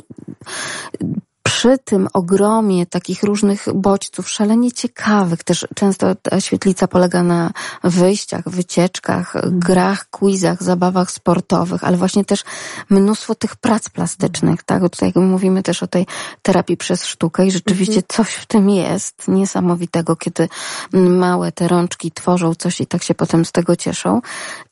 [1.59, 7.50] przy tym ogromie takich różnych bodźców, szalenie ciekawych, też często ta świetlica polega na
[7.84, 12.44] wyjściach, wycieczkach, grach, quizach, zabawach sportowych, ale właśnie też
[12.90, 14.82] mnóstwo tych prac plastycznych, tak?
[14.82, 16.06] Tutaj mówimy też o tej
[16.42, 18.06] terapii przez sztukę i rzeczywiście mhm.
[18.09, 20.48] coś w tym jest niesamowitego, kiedy
[20.92, 24.20] małe te rączki tworzą coś i tak się potem z tego cieszą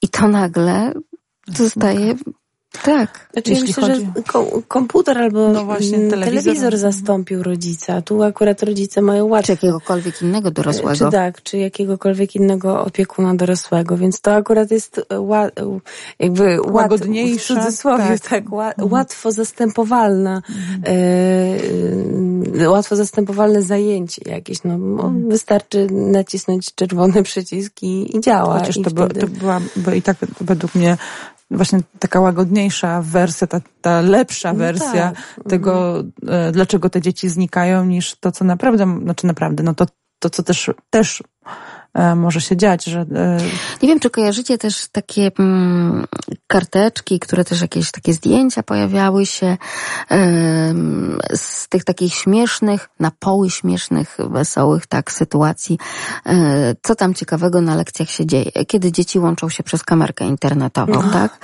[0.02, 0.92] i to nagle
[1.48, 2.14] zostaje
[2.82, 3.28] tak.
[3.32, 4.06] Znaczy, Jeśli myślę, chodzi...
[4.54, 6.42] że komputer albo no właśnie, telewizor.
[6.42, 6.76] telewizor.
[6.76, 8.02] zastąpił rodzica.
[8.02, 9.56] Tu akurat rodzice mają łatwiej.
[9.56, 11.06] Czy jakiegokolwiek innego dorosłego.
[11.06, 15.48] Czy tak, czy jakiegokolwiek innego opiekuna dorosłego, więc to akurat jest ła,
[16.18, 17.54] jakby łagodniejsze.
[17.54, 18.92] W cudzysłowie, tak, tak ła, mhm.
[18.92, 20.82] łatwo zastępowalna, mhm.
[22.60, 24.64] e, łatwo zastępowalne zajęcie jakieś.
[24.64, 25.28] No, mhm.
[25.28, 28.58] Wystarczy nacisnąć czerwony przycisk i, i działa.
[28.58, 29.20] Chociaż i to, wtedy...
[29.20, 30.96] to była, bo i tak według mnie
[31.50, 35.44] właśnie taka łagodniejsza wersja, ta, ta lepsza no wersja tak.
[35.48, 39.86] tego, e, dlaczego te dzieci znikają, niż to, co naprawdę, znaczy naprawdę, no to,
[40.18, 41.22] to co też, też
[42.16, 43.00] może się dziać, że...
[43.00, 43.38] E,
[43.82, 46.06] Nie wiem, czy kojarzycie też takie mm,
[46.46, 49.56] karteczki, które też jakieś takie zdjęcia pojawiały się
[51.34, 55.78] z tych takich śmiesznych, na poły śmiesznych, wesołych, tak, sytuacji.
[56.26, 60.92] E, co tam ciekawego na lekcjach się dzieje, kiedy dzieci łączą się przez kamerkę internetową,
[60.92, 61.12] no.
[61.12, 61.38] tak?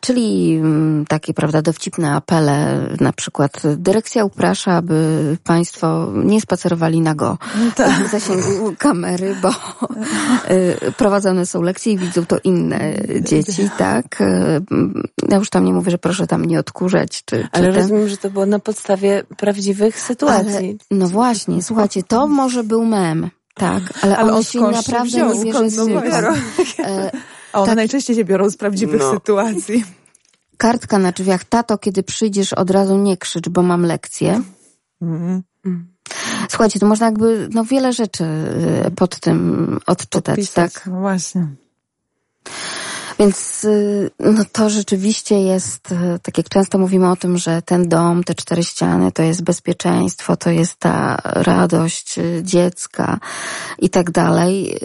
[0.00, 7.38] Czyli mm, takie, prawda, dowcipne apele, na przykład dyrekcja uprasza, aby państwo nie spacerowali nago
[7.64, 8.08] no tak.
[8.08, 9.50] w zasięgu kamery, bo
[10.88, 14.20] y, prowadzone są lekcje i widzą to inne dzieci, tak?
[14.20, 14.24] Y,
[15.28, 17.24] ja już tam nie mówię, że proszę tam nie odkurzać.
[17.24, 17.76] Czy, czy Ale ten...
[17.76, 20.56] rozumiem, że to było na podstawie prawdziwych sytuacji.
[20.56, 23.30] Ale, no właśnie, słuchajcie, to może był mem.
[23.54, 25.78] Tak, ale, ale on się naprawdę się nie bierze z
[26.78, 27.10] e,
[27.52, 29.12] A one tak, najczęściej się biorą z prawdziwych no.
[29.12, 29.84] sytuacji.
[30.56, 31.44] Kartka na drzwiach.
[31.44, 34.42] Tato, kiedy przyjdziesz, od razu nie krzycz, bo mam lekcję.
[35.02, 35.42] Mm.
[36.48, 38.24] Słuchajcie, to można jakby no wiele rzeczy
[38.86, 40.86] y, pod tym odczytać, Podpisać, tak?
[40.86, 41.46] No właśnie.
[43.18, 47.88] Więc y, no to rzeczywiście jest, y, tak jak często mówimy o tym, że ten
[47.88, 53.18] dom, te cztery ściany to jest bezpieczeństwo, to jest ta radość dziecka
[53.78, 54.78] i tak dalej.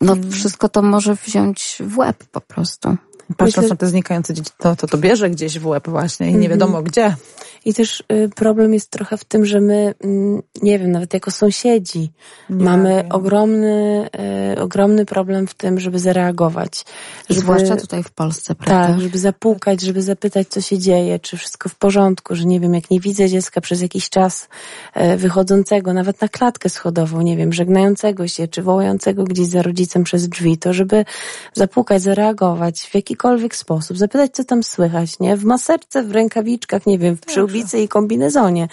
[0.00, 0.32] No mm.
[0.32, 2.96] wszystko to może wziąć w łeb po prostu.
[3.28, 6.30] Patrząc Myślę, na te znikające dzieci, to, to to bierze gdzieś w łeb właśnie i
[6.30, 6.50] nie mhm.
[6.50, 7.16] wiadomo gdzie.
[7.64, 11.30] I też y, problem jest trochę w tym, że my, mm, nie wiem, nawet jako
[11.30, 12.12] sąsiedzi,
[12.50, 13.12] nie mamy wiem.
[13.12, 14.08] ogromny,
[14.54, 16.84] y, ogromny problem w tym, żeby zareagować.
[17.30, 18.88] Żeby, Zwłaszcza tutaj w Polsce, prawda?
[18.88, 22.74] Tak, żeby zapukać, żeby zapytać, co się dzieje, czy wszystko w porządku, że nie wiem,
[22.74, 24.48] jak nie widzę dziecka przez jakiś czas
[24.96, 30.04] y, wychodzącego, nawet na klatkę schodową, nie wiem, żegnającego się, czy wołającego gdzieś za rodzicem
[30.04, 31.04] przez drzwi, to żeby
[31.54, 35.36] zapukać, zareagować w jakikolwiek sposób, zapytać, co tam słychać, nie?
[35.36, 38.68] W maserce, w rękawiczkach, nie wiem, w przyłbie rękawicy i kombinezonie,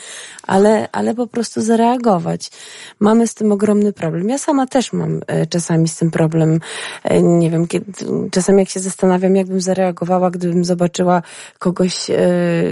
[0.47, 2.51] ale, ale po prostu zareagować.
[2.99, 4.29] Mamy z tym ogromny problem.
[4.29, 6.59] Ja sama też mam e, czasami z tym problem.
[7.03, 7.85] E, nie wiem, kiedy,
[8.31, 11.21] czasami jak się zastanawiam, jakbym zareagowała, gdybym zobaczyła
[11.59, 12.15] kogoś e,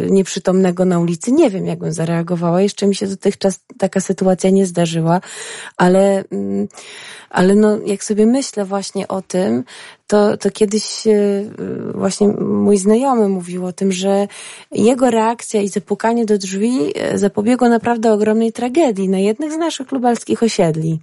[0.09, 1.31] nieprzytomnego na ulicy.
[1.31, 2.61] Nie wiem, jakbym zareagowała.
[2.61, 5.21] Jeszcze mi się dotychczas taka sytuacja nie zdarzyła,
[5.77, 6.67] ale, mm,
[7.29, 9.63] ale no, jak sobie myślę właśnie o tym,
[10.09, 11.03] to, to kiedyś
[11.93, 14.27] właśnie mój znajomy mówił o tym, że
[14.71, 20.43] jego reakcja i zapukanie do drzwi zapobiegło naprawdę ogromnej tragedii na jednych z naszych lubelskich
[20.43, 20.99] osiedli.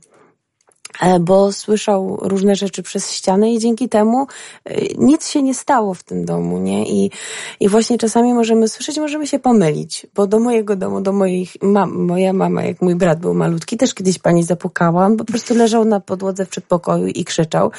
[1.01, 4.27] E, bo słyszał różne rzeczy przez ścianę i dzięki temu
[4.65, 6.89] e, nic się nie stało w tym domu, nie?
[6.89, 7.11] I,
[7.61, 12.07] i właśnie czasami możemy słyszeć, możemy się pomylić, bo do mojego domu, do moich mam,
[12.07, 15.85] moja mama, jak mój brat był malutki, też kiedyś pani zapukała, on po prostu leżał
[15.85, 17.71] na podłodze w przedpokoju i krzyczał,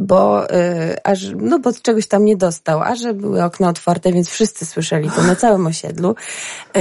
[0.00, 4.28] bo yy, aż, no bo czegoś tam nie dostał, a że były okna otwarte, więc
[4.28, 6.14] wszyscy słyszeli to na całym osiedlu,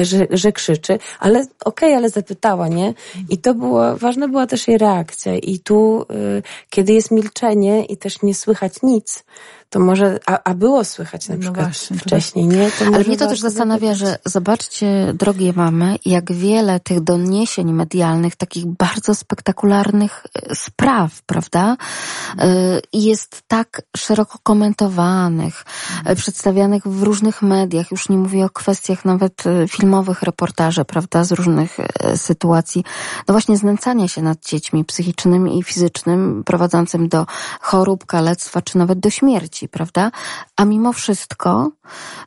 [0.01, 2.93] że, że krzyczy, ale okej, okay, ale zapytała, nie?
[3.29, 7.97] I to było, ważna była też jej reakcja i tu Y, kiedy jest milczenie i
[7.97, 9.23] też nie słychać nic,
[9.69, 12.71] to może, a, a było słychać na no przykład właśnie, wcześniej, nie?
[12.71, 18.35] To Ale mnie to też zastanawia, że zobaczcie, drogie mamy, jak wiele tych doniesień medialnych,
[18.35, 21.77] takich bardzo spektakularnych y, spraw, prawda?
[22.33, 22.45] Y,
[22.93, 25.65] jest tak szeroko komentowanych,
[25.97, 26.15] mhm.
[26.15, 31.77] przedstawianych w różnych mediach, już nie mówię o kwestiach nawet filmowych reportaży, prawda, z różnych
[32.15, 32.83] sytuacji,
[33.27, 37.25] no właśnie znęcania się nad dziećmi psychicznym i fizycznym, prowadzącym do
[37.61, 40.11] chorób, kalectwa, czy nawet do śmierci dzieci, prawda?
[40.57, 41.71] A mimo wszystko,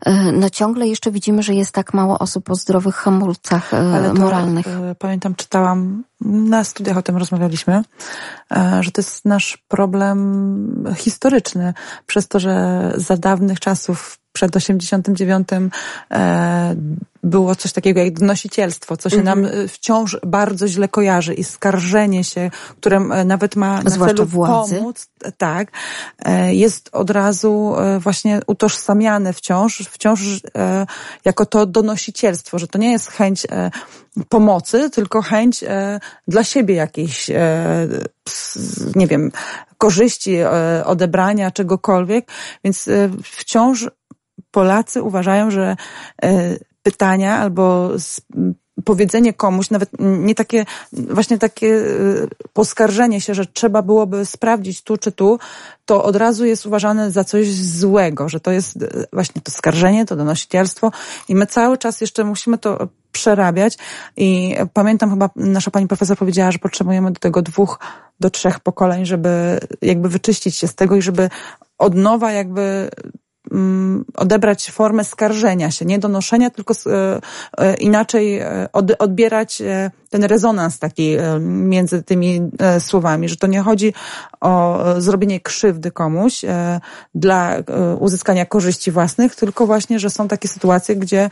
[0.07, 4.67] e, no ciągle jeszcze widzimy, że jest tak mało osób o zdrowych hamulcach e, moralnych.
[4.69, 7.83] E, pamiętam, czytałam, na studiach o tym rozmawialiśmy,
[8.81, 11.75] że to jest nasz problem historyczny,
[12.07, 15.49] przez to, że za dawnych czasów przed 89
[16.11, 16.77] e,
[17.23, 19.69] było coś takiego jak donosicielstwo, co się nam mhm.
[19.69, 22.51] wciąż bardzo źle kojarzy i skarżenie się,
[22.81, 24.77] które e, nawet ma na Zwłaszcza celu władzy.
[24.77, 25.07] pomóc,
[25.39, 25.69] tak,
[26.19, 30.21] e, jest od razu właśnie utożsamiane wciąż, wciąż
[31.25, 33.47] jako to donosicielstwo, że to nie jest chęć
[34.29, 35.65] pomocy, tylko chęć
[36.29, 37.31] dla siebie jakiejś,
[38.95, 39.33] nie wiem,
[39.79, 40.37] korzyści,
[40.85, 42.29] odebrania czegokolwiek,
[42.65, 42.89] więc
[43.23, 43.89] wciąż
[44.53, 45.77] Polacy uważają, że
[46.23, 47.91] e, pytania albo
[48.85, 51.87] powiedzenie komuś, nawet nie takie, właśnie takie e,
[52.53, 55.39] poskarżenie się, że trzeba byłoby sprawdzić tu czy tu,
[55.85, 60.07] to od razu jest uważane za coś złego, że to jest e, właśnie to skarżenie,
[60.07, 60.93] to donosicielstwo
[61.29, 63.79] i my cały czas jeszcze musimy to przerabiać.
[64.17, 67.79] I pamiętam chyba nasza pani profesor powiedziała, że potrzebujemy do tego dwóch
[68.21, 71.31] do trzech pokoleń, żeby jakby wyczyścić się z tego i żeby
[71.79, 72.91] od nowa jakby
[73.51, 77.21] Mm, odebrać formę skarżenia się, nie donoszenia, tylko e,
[77.59, 79.63] e, inaczej e, odbierać
[80.13, 83.95] ten rezonans taki między tymi słowami, że to nie chodzi
[84.41, 86.43] o zrobienie krzywdy komuś
[87.15, 87.57] dla
[87.99, 91.31] uzyskania korzyści własnych, tylko właśnie, że są takie sytuacje, gdzie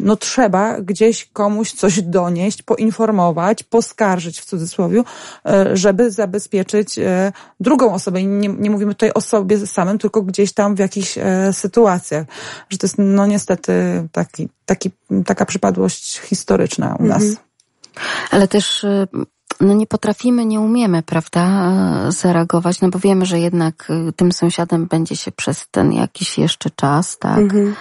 [0.00, 5.02] no trzeba gdzieś komuś coś donieść, poinformować, poskarżyć w cudzysłowie,
[5.72, 6.98] żeby zabezpieczyć
[7.60, 8.20] drugą osobę.
[8.20, 11.18] I nie, nie mówimy tutaj o sobie samym, tylko gdzieś tam w jakichś
[11.52, 12.26] sytuacjach,
[12.70, 13.72] że to jest no niestety
[14.12, 14.90] taki, taki,
[15.26, 17.22] taka przypadłość historyczna u nas.
[17.22, 17.49] Mhm.
[18.30, 19.08] Ale też y,
[19.60, 21.72] no nie potrafimy, nie umiemy, prawda,
[22.08, 26.70] zareagować, no bo wiemy, że jednak y, tym sąsiadem będzie się przez ten jakiś jeszcze
[26.70, 27.38] czas, tak?
[27.38, 27.74] Mhm.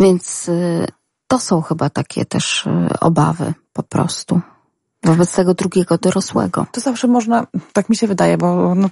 [0.00, 0.86] Więc y,
[1.26, 2.68] to są chyba takie też
[3.00, 4.40] obawy po prostu.
[5.04, 6.66] Wobec tego drugiego dorosłego.
[6.72, 8.90] To zawsze można, tak mi się wydaje, bo no,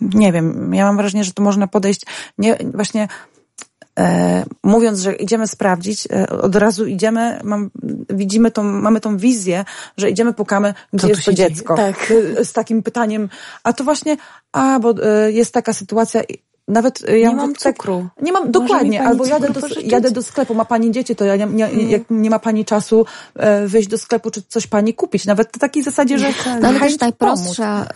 [0.00, 2.06] nie wiem, ja mam wrażenie, że to można podejść
[2.38, 3.08] nie, właśnie
[4.64, 7.70] mówiąc, że idziemy sprawdzić, e, od razu idziemy, mam,
[8.10, 9.64] widzimy tą, mamy tą wizję,
[9.96, 11.76] że idziemy, pukamy, gdzie jest to dziecko.
[11.76, 12.12] Tak.
[12.42, 13.28] Z takim pytaniem,
[13.64, 14.16] a to właśnie,
[14.52, 16.22] a, bo e, jest taka sytuacja,
[16.68, 18.08] nawet y, ja nie mam tak, cukru.
[18.22, 19.02] Nie mam, dokładnie.
[19.06, 21.90] Albo jadę do, jadę do sklepu, ma pani dzieci, to ja nie, nie, mm.
[21.90, 23.06] jak nie ma pani czasu
[23.36, 25.26] e, wyjść do sklepu, czy coś pani kupić.
[25.26, 27.86] Nawet w takiej zasadzie, że no, ale też najprostsza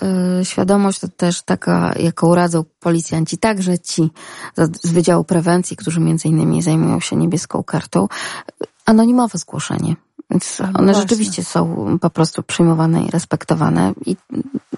[0.40, 4.10] y, świadomość to też taka, jaką radzą policjanci, także ci
[4.82, 8.08] z Wydziału Prewencji, którzy między innymi zajmują się niebieską kartą,
[8.86, 9.96] anonimowe zgłoszenie.
[10.30, 11.02] Więc no one właśnie.
[11.02, 14.16] rzeczywiście są po prostu przyjmowane i respektowane i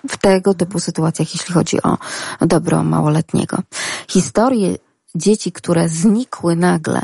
[0.08, 1.98] w tego typu sytuacjach, jeśli chodzi o
[2.40, 3.58] dobro małoletniego.
[4.08, 4.76] Historie
[5.14, 7.02] dzieci, które znikły nagle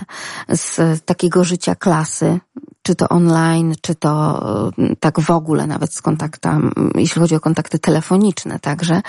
[0.49, 2.41] z takiego życia klasy,
[2.83, 4.43] czy to online, czy to
[4.79, 9.03] mm, tak w ogóle nawet z kontaktami, jeśli chodzi o kontakty telefoniczne także.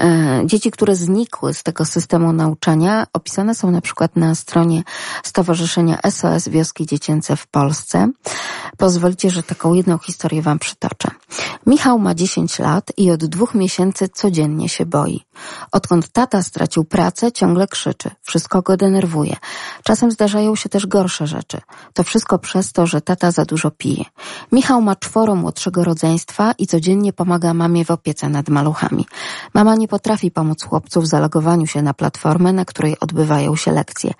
[0.00, 4.82] E, dzieci, które znikły z tego systemu nauczania, opisane są na przykład na stronie
[5.22, 8.08] Stowarzyszenia SOS Wioski Dziecięce w Polsce.
[8.76, 11.08] Pozwolicie, że taką jedną historię Wam przytoczę.
[11.66, 15.20] Michał ma 10 lat i od dwóch miesięcy codziennie się boi.
[15.72, 18.10] Odkąd tata stracił pracę, ciągle krzyczy.
[18.22, 19.36] Wszystko go denerwuje.
[19.82, 21.60] Czasem zdarzają się też gorsze rzeczy.
[21.94, 24.04] To wszystko przez to, że tata za dużo pije.
[24.52, 29.04] Michał ma czworo młodszego rodzeństwa i codziennie pomaga mamie w opiece nad maluchami.
[29.54, 34.10] Mama nie potrafi pomóc chłopcu w zalogowaniu się na platformę, na której odbywają się lekcje.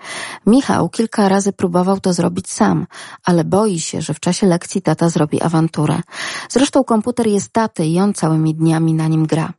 [0.46, 2.86] Michał kilka razy próbował to zrobić sam,
[3.24, 6.00] ale boi się, że w czasie lekcji tata zrobi awanturę.
[6.48, 9.52] Zresztą komputer jest taty i on całymi dniami na nim gra.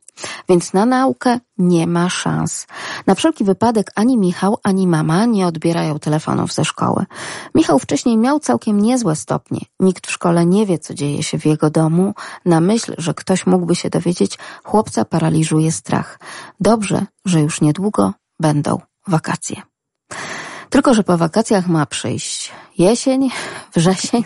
[0.48, 2.66] Więc na naukę nie ma szans.
[3.06, 7.06] Na wszelki wypadek ani Michał, ani mama nie odbierają telefonów ze szkoły.
[7.54, 9.60] Michał wcześniej miał całkiem niezłe stopnie.
[9.80, 12.14] Nikt w szkole nie wie, co dzieje się w jego domu.
[12.44, 16.20] Na myśl, że ktoś mógłby się dowiedzieć, chłopca paraliżuje strach.
[16.60, 19.67] Dobrze, że już niedługo będą wakacje.
[20.70, 23.30] Tylko, że po wakacjach ma przyjść jesień,
[23.74, 24.24] wrzesień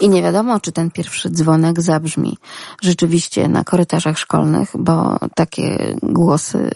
[0.00, 2.38] i nie wiadomo, czy ten pierwszy dzwonek zabrzmi
[2.82, 6.70] rzeczywiście na korytarzach szkolnych, bo takie głosy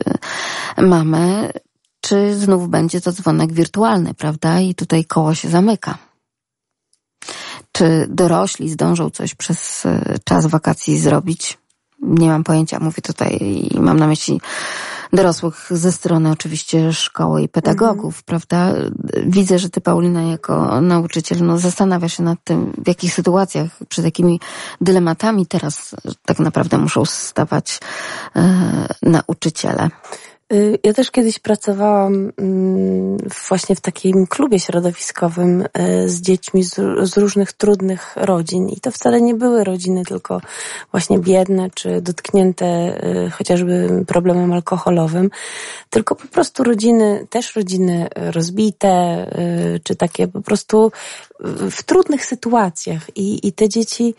[0.79, 1.53] mamy,
[2.01, 4.61] czy znów będzie to dzwonek wirtualny, prawda?
[4.61, 5.99] I tutaj koło się zamyka.
[7.73, 9.87] Czy dorośli zdążą coś przez
[10.25, 11.59] czas wakacji zrobić?
[12.03, 13.39] Nie mam pojęcia, mówię tutaj
[13.73, 14.41] i mam na myśli
[15.13, 18.23] dorosłych ze strony oczywiście szkoły i pedagogów, mhm.
[18.27, 18.75] prawda?
[19.27, 24.05] Widzę, że ty Paulina jako nauczyciel no, zastanawia się nad tym, w jakich sytuacjach, przed
[24.05, 24.41] jakimi
[24.81, 25.95] dylematami teraz
[26.25, 27.81] tak naprawdę muszą stawać
[28.37, 29.91] e, nauczyciele.
[30.53, 33.17] Y, ja też kiedyś pracowałam mm,
[33.49, 36.65] właśnie w takim klubie środowiskowym y, z dziećmi
[37.03, 38.69] z różnych trudnych rodzin.
[38.69, 40.41] I to wcale nie były rodziny tylko
[40.91, 45.31] właśnie biedne czy dotknięte y, chociażby problemem alkoholowym,
[45.91, 49.27] tylko po prostu rodziny, też rodziny rozbite,
[49.85, 50.93] czy takie po prostu
[51.71, 53.17] w trudnych sytuacjach.
[53.17, 54.15] I, i te dzieci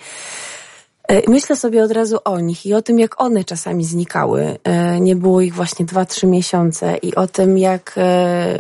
[1.28, 4.58] myślę sobie od razu o nich i o tym, jak one czasami znikały.
[4.64, 8.60] E, nie było ich właśnie dwa, trzy miesiące i o tym, jak e,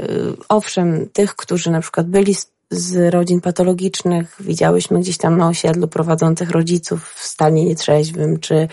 [0.49, 2.35] owszem, tych, którzy na przykład byli
[2.73, 4.35] z rodzin patologicznych.
[4.39, 8.67] Widziałyśmy gdzieś tam na osiedlu prowadzących rodziców w stanie nietrzeźwym, czy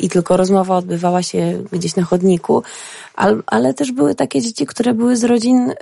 [0.00, 2.62] i tylko rozmowa odbywała się gdzieś na chodniku,
[3.14, 5.74] ale, ale też były takie dzieci, które były z rodzin y,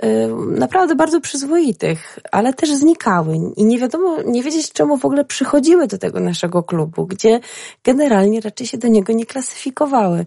[0.59, 3.35] naprawdę bardzo przyzwoitych, ale też znikały.
[3.55, 7.39] I nie wiadomo, nie wiedzieć czemu w ogóle przychodziły do tego naszego klubu, gdzie
[7.83, 10.25] generalnie raczej się do niego nie klasyfikowały.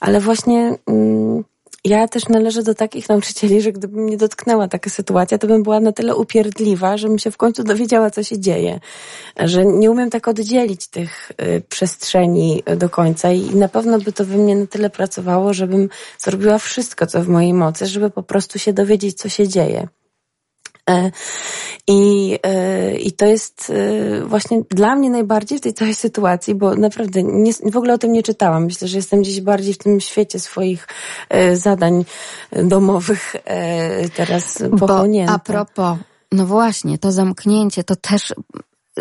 [0.00, 0.74] Ale właśnie...
[0.86, 1.44] Mm,
[1.88, 5.80] ja też należę do takich nauczycieli, że gdyby mnie dotknęła taka sytuacja, to bym była
[5.80, 8.80] na tyle upierdliwa, żebym się w końcu dowiedziała, co się dzieje.
[9.36, 14.24] Że nie umiem tak oddzielić tych y, przestrzeni do końca i na pewno by to
[14.24, 15.88] we mnie na tyle pracowało, żebym
[16.18, 19.88] zrobiła wszystko, co w mojej mocy, żeby po prostu się dowiedzieć, co się dzieje.
[20.90, 21.10] E,
[21.86, 26.74] I, e, I to jest e, właśnie dla mnie najbardziej w tej całej sytuacji, bo
[26.74, 28.64] naprawdę nie, w ogóle o tym nie czytałam.
[28.64, 30.88] Myślę, że jestem gdzieś bardziej w tym świecie swoich
[31.54, 32.04] zadań
[32.52, 33.36] domowych
[34.16, 35.32] teraz pochłonięta.
[35.32, 35.98] Bo a propos,
[36.32, 38.34] no właśnie, to zamknięcie to też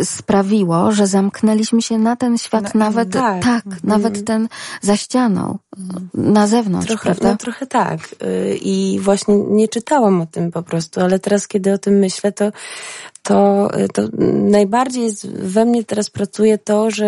[0.04, 3.80] sprawiło, że zamknęliśmy się na ten świat no, nawet, tak, tak mm.
[3.84, 4.48] nawet ten
[4.82, 5.58] za ścianą,
[6.14, 7.32] na zewnątrz, trochę, prawda?
[7.32, 8.00] No, trochę tak.
[8.24, 12.32] Y, I właśnie nie czytałam o tym po prostu, ale teraz, kiedy o tym myślę,
[12.32, 12.52] to,
[13.24, 14.02] to, y, to
[14.34, 17.06] najbardziej jest, we mnie teraz pracuje to, że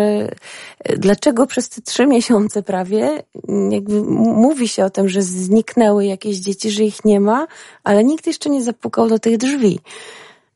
[0.90, 3.22] y, dlaczego przez te trzy miesiące prawie
[3.70, 7.46] jakby mówi się o tym, że zniknęły jakieś dzieci, że ich nie ma,
[7.84, 9.80] ale nikt jeszcze nie zapukał do tych drzwi.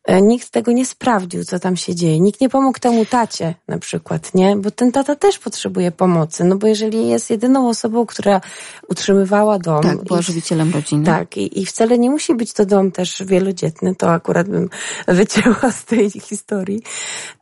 [0.04, 2.20] E, nikt tego nie sprawdził, co tam się dzieje.
[2.20, 4.56] Nikt nie pomógł temu tacie na przykład, nie?
[4.56, 6.44] Bo ten tata też potrzebuje pomocy.
[6.44, 8.40] No bo jeżeli jest jedyną osobą, która
[8.88, 9.82] utrzymywała dom.
[9.82, 11.06] Tak, była żywicielem rodziny.
[11.06, 14.68] Tak, i, i wcale nie musi być to dom też wielodzietny, to akurat bym
[15.08, 16.82] wycięła z tej historii.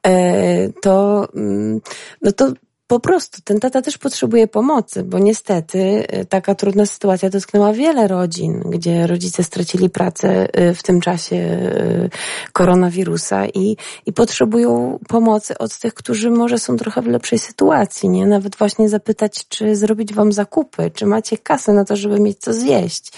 [0.06, 1.80] E, to, mm,
[2.22, 2.52] no to
[2.90, 8.08] po prostu ten tata też potrzebuje pomocy, bo niestety y, taka trudna sytuacja dotknęła wiele
[8.08, 12.10] rodzin, gdzie rodzice stracili pracę y, w tym czasie y,
[12.52, 13.76] koronawirusa i,
[14.06, 18.26] i potrzebują pomocy od tych, którzy może są trochę w lepszej sytuacji, nie?
[18.26, 22.52] Nawet właśnie zapytać, czy zrobić wam zakupy, czy macie kasę na to, żeby mieć co
[22.52, 23.12] zjeść.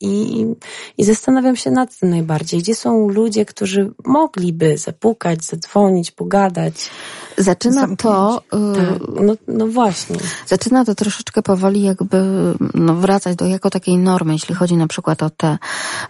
[0.00, 0.46] I,
[0.98, 6.90] I zastanawiam się nad tym najbardziej, gdzie są ludzie, którzy mogliby zapukać, zadzwonić, pogadać.
[7.38, 8.42] Zaczyna to.
[8.54, 10.16] Y, tak, no, no właśnie.
[10.46, 12.16] Zaczyna to troszeczkę powoli jakby
[12.74, 15.58] no, wracać do jako takiej normy, jeśli chodzi na przykład o te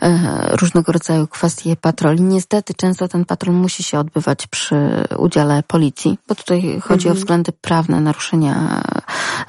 [0.02, 2.23] e, różnego rodzaju kwestie patroli.
[2.23, 4.77] Niestety często ten patrol musi się odbywać przy
[5.19, 7.12] udziale policji, bo tutaj chodzi mhm.
[7.12, 8.82] o względy prawne naruszenia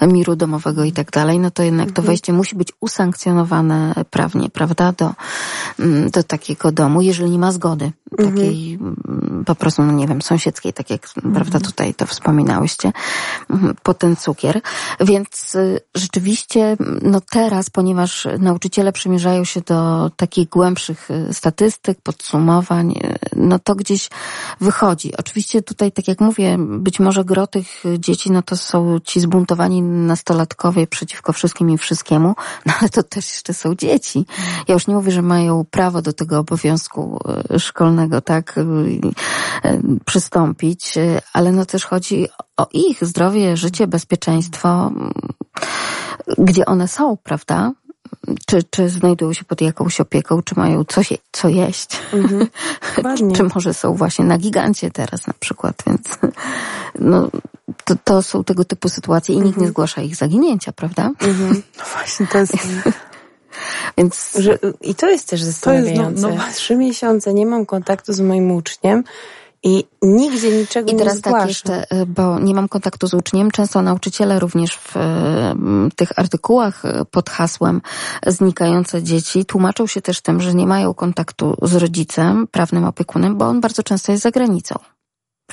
[0.08, 2.08] miru domowego i tak dalej, no to jednak to mhm.
[2.08, 5.14] wejście musi być usankcjonowane prawnie, prawda, do,
[5.80, 10.22] mm, do takiego domu, jeżeli nie ma zgody takiej mm, po prostu, no nie wiem,
[10.22, 12.92] sąsiedzkiej, tak jak, prawda, tutaj to wspominałyście,
[13.84, 14.62] po ten cukier.
[15.00, 22.92] Więc y, rzeczywiście, no teraz, ponieważ nauczyciele przymierzają się do takich głębszych y, statystyk, podsumowań,
[22.92, 24.10] y, no to gdzieś
[24.62, 25.18] wychodzi.
[25.18, 29.84] Oczywiście tutaj, tak jak mówię, być może gro tych dzieci, no to są ci zbuntowani
[29.94, 34.26] nastolatkowie przeciwko wszystkim i wszystkiemu, no ale to też jeszcze są dzieci.
[34.68, 37.20] Ja już nie mówię, że mają prawo do tego obowiązku
[37.57, 38.56] szkolnego, tak,
[40.06, 40.94] przystąpić,
[41.34, 44.91] ale no też chodzi o ich zdrowie, życie, bezpieczeństwo,
[46.38, 47.72] gdzie one są, prawda?
[48.45, 51.99] Czy, czy znajdują się pod jakąś opieką, czy mają coś, co jeść.
[52.14, 52.48] Mhm.
[53.36, 56.02] czy może są właśnie na gigancie teraz na przykład, więc
[56.99, 57.30] no,
[57.85, 59.69] to, to są tego typu sytuacje i nikt nie mhm.
[59.72, 61.11] zgłasza ich zaginięcia, prawda?
[61.19, 61.61] Mhm.
[61.77, 62.53] No właśnie, to jest...
[63.98, 64.38] Więc...
[64.40, 66.22] Że, I to jest też zastanawiające.
[66.22, 66.53] To jest, no, no...
[66.53, 69.03] Trzy miesiące nie mam kontaktu z moim uczniem,
[69.64, 73.52] i nigdzie niczego I teraz nie tak jeszcze, y, bo nie mam kontaktu z uczniem,
[73.52, 74.95] często nauczyciele również w
[75.95, 77.81] tych artykułach y, pod hasłem
[78.27, 83.45] znikające dzieci tłumaczą się też tym, że nie mają kontaktu z rodzicem, prawnym opiekunem, bo
[83.45, 84.76] on bardzo często jest za granicą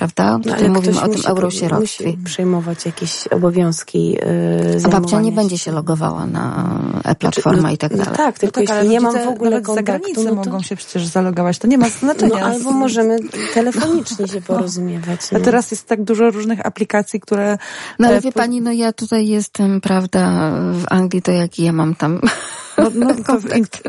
[0.00, 0.38] prawda?
[0.38, 2.04] No, Tutaj mówimy o tym eurosieroctwie.
[2.04, 4.18] Musi przejmować jakieś obowiązki yy,
[4.84, 6.70] A babcia nie będzie się logowała na
[7.04, 8.12] e-platforma znaczy, i tak no dalej.
[8.12, 10.34] No tak, tylko no tak, jeśli nie mam w ogóle kontaktu, no to...
[10.34, 12.40] mogą się przecież zalogować, to nie ma znaczenia.
[12.40, 13.18] No, albo możemy
[13.54, 15.20] telefonicznie się porozumiewać.
[15.36, 17.58] A teraz jest tak dużo różnych aplikacji, które...
[17.98, 21.94] No ale wie pani, no ja tutaj jestem, prawda, w Anglii, to jak ja mam
[21.94, 22.20] tam
[22.94, 23.38] no, no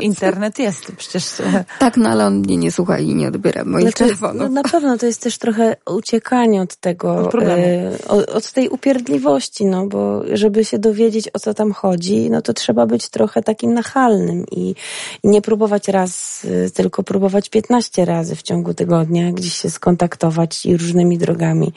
[0.00, 1.40] internet jest przecież.
[1.40, 4.42] E, tak, no ale on mnie nie słucha i nie odbiera moich znaczy, telefonów.
[4.42, 8.68] No, na pewno to jest też trochę uciekanie od tego, od, e, od, od, tej
[8.68, 13.42] upierdliwości, no bo żeby się dowiedzieć o co tam chodzi, no to trzeba być trochę
[13.42, 14.74] takim nachalnym i,
[15.22, 20.66] i nie próbować raz, e, tylko próbować 15 razy w ciągu tygodnia gdzieś się skontaktować
[20.66, 21.72] i różnymi drogami.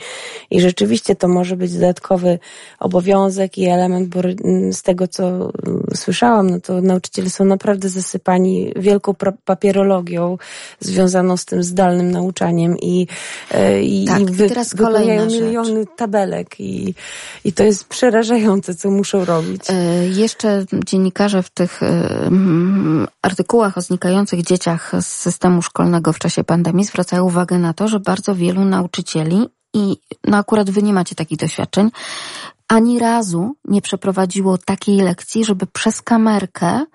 [0.51, 2.39] I rzeczywiście to może być dodatkowy
[2.79, 4.19] obowiązek i element, bo
[4.71, 5.51] z tego co
[5.95, 9.15] słyszałam, no to nauczyciele są naprawdę zasypani wielką
[9.45, 10.37] papierologią
[10.79, 13.07] związaną z tym zdalnym nauczaniem i,
[13.51, 15.89] e, i, tak, i wy, teraz wypełniają miliony rzecz.
[15.95, 16.93] tabelek i,
[17.45, 19.61] i to jest przerażające, co muszą robić.
[19.69, 22.29] E, jeszcze dziennikarze w tych e,
[23.21, 27.99] artykułach o znikających dzieciach z systemu szkolnego w czasie pandemii zwracają uwagę na to, że
[27.99, 31.89] bardzo wielu nauczycieli i no akurat wy nie macie takich doświadczeń,
[32.67, 36.85] ani razu nie przeprowadziło takiej lekcji, żeby przez kamerkę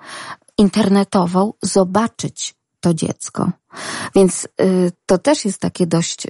[0.59, 3.51] internetową zobaczyć to dziecko.
[4.14, 6.26] Więc y, to też jest takie dość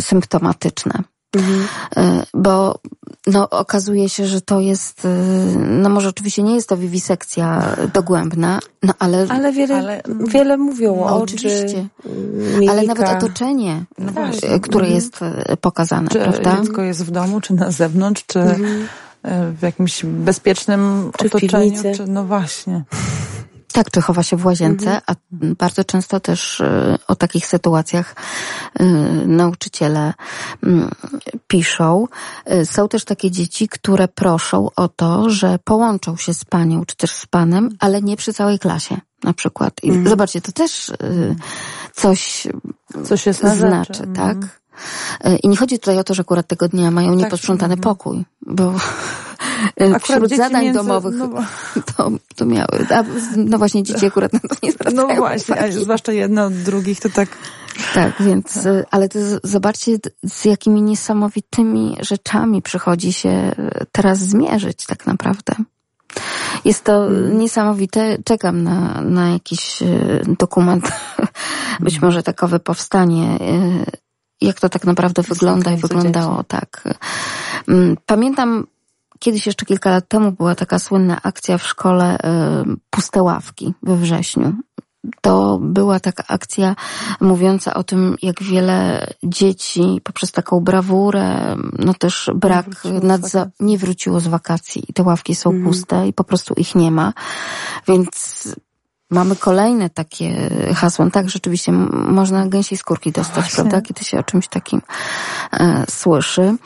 [0.00, 1.02] symptomatyczne.
[1.36, 1.60] Mhm.
[2.20, 2.78] Y, bo
[3.26, 5.08] no, okazuje się, że to jest, y,
[5.58, 9.26] no może oczywiście nie jest to wiwisekcja dogłębna, no ale...
[9.28, 11.88] Ale wiele, ale, wiele mówią no, o oczywiście.
[12.54, 12.72] Mimika.
[12.72, 14.12] Ale nawet otoczenie, no
[14.62, 14.94] które mhm.
[14.94, 15.20] jest
[15.60, 16.56] pokazane, czy prawda?
[16.60, 18.88] dziecko jest w domu, czy na zewnątrz, czy mhm.
[19.56, 22.84] w jakimś bezpiecznym czy otoczeniu, czy no właśnie.
[23.72, 25.02] Tak, czy chowa się w łazience, mhm.
[25.06, 25.14] a
[25.58, 28.14] bardzo często też y, o takich sytuacjach
[28.80, 28.84] y,
[29.26, 30.14] nauczyciele
[30.62, 30.90] mm,
[31.48, 32.06] piszą.
[32.52, 36.96] Y, są też takie dzieci, które proszą o to, że połączą się z panią czy
[36.96, 39.74] też z panem, ale nie przy całej klasie na przykład.
[39.82, 40.08] I mhm.
[40.08, 40.92] zobaczcie, to też
[41.92, 42.48] coś,
[43.04, 44.14] coś znaczy, mhm.
[44.14, 44.59] tak?
[45.42, 48.24] I nie chodzi tutaj o to, że akurat tego dnia mają tak, nieposprzątany tak, pokój,
[48.46, 48.74] bo
[49.76, 51.28] Akurat wśród zadań między, domowych no,
[51.96, 52.86] to, to miały.
[52.90, 53.04] A,
[53.36, 57.00] no właśnie dzieci akurat na to nie zwracają No właśnie, a zwłaszcza jedno od drugich
[57.00, 57.28] to tak...
[57.94, 58.86] Tak, więc, tak.
[58.90, 63.52] ale to zobaczcie z jakimi niesamowitymi rzeczami przychodzi się
[63.92, 65.54] teraz zmierzyć tak naprawdę.
[66.64, 67.38] Jest to hmm.
[67.38, 68.18] niesamowite.
[68.24, 69.86] Czekam na, na jakiś e,
[70.38, 70.92] dokument.
[71.80, 72.08] Być hmm.
[72.08, 73.38] może takowe powstanie
[74.40, 76.84] jak to tak naprawdę wygląda i wyglądało tak.
[77.68, 78.66] Mm, pamiętam
[79.20, 82.18] Kiedyś jeszcze kilka lat temu była taka słynna akcja w szkole y,
[82.90, 84.52] Puste ławki we wrześniu.
[85.20, 86.76] To była taka akcja
[87.20, 93.78] mówiąca o tym, jak wiele dzieci poprzez taką brawurę, no też brak nie wróciło, nie
[93.78, 95.68] wróciło z wakacji i te ławki są mhm.
[95.68, 97.12] puste i po prostu ich nie ma.
[97.88, 98.44] Więc
[99.10, 101.10] mamy kolejne takie hasła.
[101.10, 104.82] Tak, rzeczywiście można gęsiej skórki dostać, no prawda, kiedy się o czymś takim
[105.52, 106.56] e, słyszy.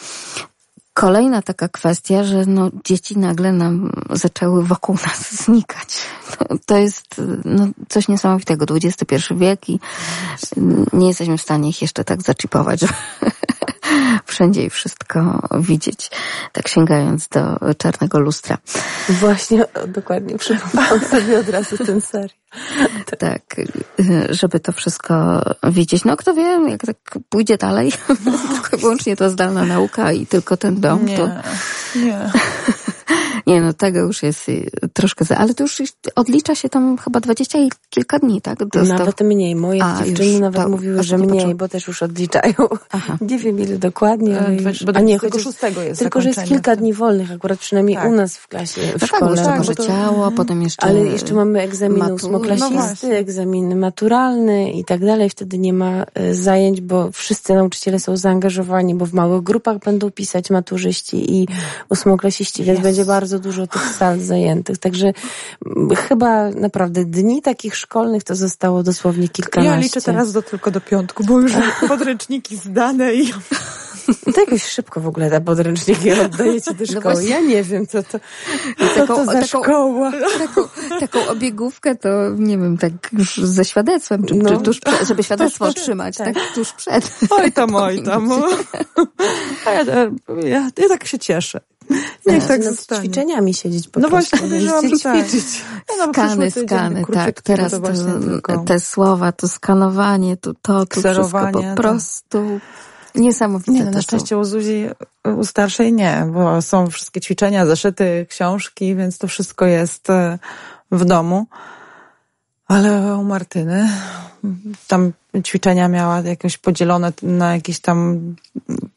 [0.95, 5.99] Kolejna taka kwestia, że no, dzieci nagle nam zaczęły wokół nas znikać.
[6.39, 8.67] To, to jest no, coś niesamowitego.
[8.75, 9.81] XXI wiek i
[10.93, 12.93] nie jesteśmy w stanie ich jeszcze tak zaczipować, żeby
[14.25, 16.11] wszędzie i wszystko widzieć,
[16.53, 18.59] tak sięgając do czarnego lustra.
[19.09, 22.44] Właśnie, dokładnie, przypomniałam sobie od razu ten serial.
[23.19, 23.57] Tak,
[24.31, 26.05] żeby to wszystko widzieć.
[26.05, 26.97] No kto wie, jak tak
[27.29, 27.93] pójdzie dalej,
[28.63, 31.29] tylko wyłącznie to zdalna nauka i tylko ten dom, nie, to...
[31.97, 32.31] Nie,
[33.47, 35.83] Nie, no tego już jest y, troszkę za, ale to już
[36.15, 38.67] odlicza się tam chyba dwadzieścia i kilka dni, tak?
[38.67, 39.55] Do, nawet mniej.
[39.57, 42.55] Moje a, dziewczyny nawet to, mówiły, że mniej, bo też już odliczają.
[42.91, 43.19] Aha.
[43.21, 44.41] Nie wiem ile dokładnie.
[44.41, 44.57] Ale,
[44.87, 48.09] bo a nie, tylko szóstego jest Tylko, że jest kilka dni wolnych, akurat przynajmniej tak.
[48.09, 49.45] u nas w klasie, w no szkole.
[49.45, 49.87] Tak, może to...
[49.87, 52.31] ciało, potem jeszcze Ale jeszcze mamy egzaminy matur...
[52.53, 55.31] ósmoklasisty, no egzaminy maturalny i tak dalej.
[55.31, 60.11] Wtedy nie ma e, zajęć, bo wszyscy nauczyciele są zaangażowani, bo w małych grupach będą
[60.11, 61.49] pisać maturzyści i
[61.89, 64.79] ósmoklasiści, więc będzie bardzo dużo tych sal zajętych.
[64.79, 65.13] Także
[66.09, 69.77] chyba naprawdę dni takich szkolnych to zostało dosłownie kilkanaście.
[69.77, 71.53] Ja liczę teraz do, tylko do piątku, bo już
[71.89, 73.33] podręczniki zdane i...
[74.35, 77.15] To jakoś szybko w ogóle te podręczniki oddajecie do no szkoły.
[77.15, 78.19] No ja nie wiem, co to,
[78.79, 80.13] co taką, to za taką, szkoła.
[80.39, 80.69] Taką,
[81.01, 84.51] taką obiegówkę to, nie wiem, tak już ze świadectwem, czy, no.
[84.51, 86.35] czy tuż przed, żeby świadectwo otrzymać, tak.
[86.35, 87.11] tak, tuż przed.
[87.31, 88.31] Oj tam, oj tam.
[90.45, 91.61] Ja, ja, tak się cieszę.
[92.27, 93.01] Niech tak nad zostanie.
[93.01, 95.27] ćwiczeniami siedzieć po No właśnie, podejrzewam, że tak.
[95.99, 97.43] No, skany, skany, tak.
[97.43, 97.81] Teraz to,
[98.47, 101.75] to te słowa, to skanowanie, to to, to wszystko po tak.
[101.75, 102.61] prostu
[103.15, 103.73] niesamowite.
[103.73, 104.87] Nie, no, na szczęście u Zuzi,
[105.37, 110.39] u starszej nie, bo są wszystkie ćwiczenia, zeszyty, książki, więc to wszystko jest e,
[110.91, 111.47] w domu.
[112.67, 113.89] Ale u Martyny
[114.89, 115.13] tam
[115.45, 118.21] ćwiczenia miała jakoś podzielone na jakieś tam,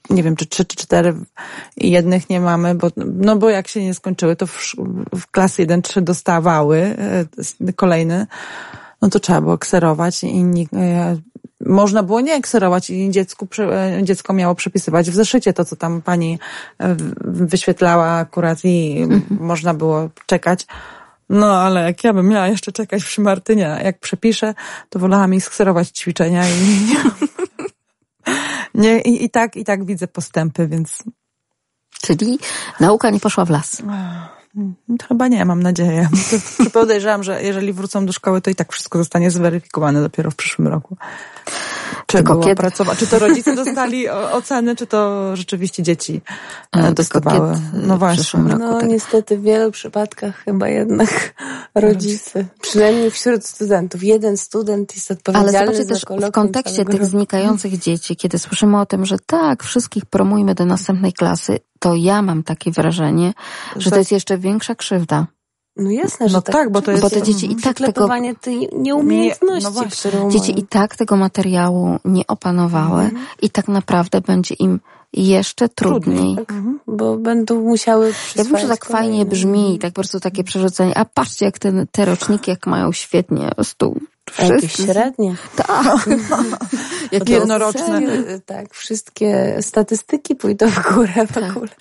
[0.10, 1.14] nie wiem, czy trzy czy cztery.
[1.78, 4.76] Jednych nie mamy, bo, no bo jak się nie skończyły, to w,
[5.16, 6.78] w klas 1-3 dostawały
[7.68, 8.28] e, kolejny,
[9.02, 11.18] no to trzeba było kserować i e,
[11.68, 16.02] można było nie ekserować i dziecku, e, dziecko miało przepisywać w zeszycie to, co tam
[16.02, 16.40] pani
[17.24, 19.24] wyświetlała akurat i mhm.
[19.30, 20.68] można było czekać.
[21.30, 24.54] No, ale jak ja bym miała jeszcze czekać przy Martynie, jak przepiszę,
[24.90, 26.88] to wolałam ich skserować ćwiczenia i
[28.84, 31.04] nie, i, i tak, i tak widzę postępy, więc.
[32.02, 32.40] Czyli
[32.80, 33.82] nauka nie poszła w las.
[35.08, 36.10] Chyba nie, mam nadzieję.
[36.74, 40.68] Podejrzewam, że jeżeli wrócą do szkoły, to i tak wszystko zostanie zweryfikowane dopiero w przyszłym
[40.68, 40.98] roku.
[42.06, 42.56] Czy Tylko kiedy...
[42.56, 43.00] pracować?
[43.00, 46.22] Czy to rodzice dostali oceny, czy to rzeczywiście dzieci
[46.72, 47.60] e, dostawały?
[47.74, 48.40] No właśnie.
[48.40, 48.90] Roku, no tak.
[48.90, 51.34] niestety w wielu przypadkach chyba jednak
[51.76, 52.46] rodzice.
[52.62, 54.04] Przynajmniej wśród studentów.
[54.04, 58.86] Jeden student jest odpowiedzialny Ale zobaczcie też w kontekście tych znikających dzieci, kiedy słyszymy o
[58.86, 63.34] tym, że tak, wszystkich promujmy do następnej klasy, to ja mam takie wrażenie,
[63.76, 65.28] że to jest jeszcze większa krzywda.
[65.78, 68.10] No jasne, że no tak, tak, bo to jest bo te dzieci i tak tego
[68.42, 73.26] tej nieumiejętności, nie, no którą dzieci i tak tego materiału nie opanowały mhm.
[73.42, 74.80] i tak naprawdę będzie im
[75.14, 76.18] jeszcze trudniej.
[76.18, 76.80] trudniej tak, mhm.
[76.88, 80.98] Bo będą musiały Ja wiem, że tak fajnie brzmi i tak po prostu takie przerzucenie.
[80.98, 84.00] A patrzcie, jak te, te roczniki, jak mają świetnie stół
[84.40, 85.36] Jakieś średnie.
[85.56, 86.10] Tak.
[87.12, 88.02] Jak jednoroczne.
[88.46, 91.52] Tak, wszystkie statystyki pójdą w górę w tak.
[91.52, 91.72] ogóle.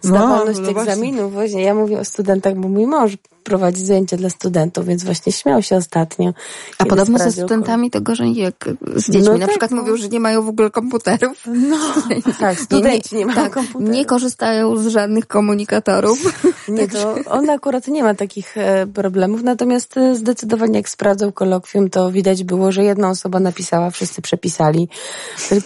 [0.00, 1.32] Zdawalność no, no egzaminów.
[1.32, 1.62] Właśnie.
[1.62, 5.76] Ja mówię o studentach, bo mój mąż prowadzi zajęcia dla studentów, więc właśnie śmiał się
[5.76, 6.34] ostatnio.
[6.78, 9.22] A podobno ze studentami to gorzej jak z dziećmi.
[9.22, 9.76] No Na tak, przykład no.
[9.76, 11.44] mówią, że nie mają w ogóle komputerów.
[11.46, 11.78] No,
[12.40, 13.90] tak, studenci nie, nie, nie mają tak, komputerów.
[13.90, 16.18] Nie korzystają z żadnych komunikatorów.
[16.68, 21.90] Nie, to on akurat nie ma takich e, problemów, natomiast e, zdecydowanie jak sprawdzał kolokwium,
[21.90, 24.88] to widać było, że jedna osoba napisała, wszyscy przepisali.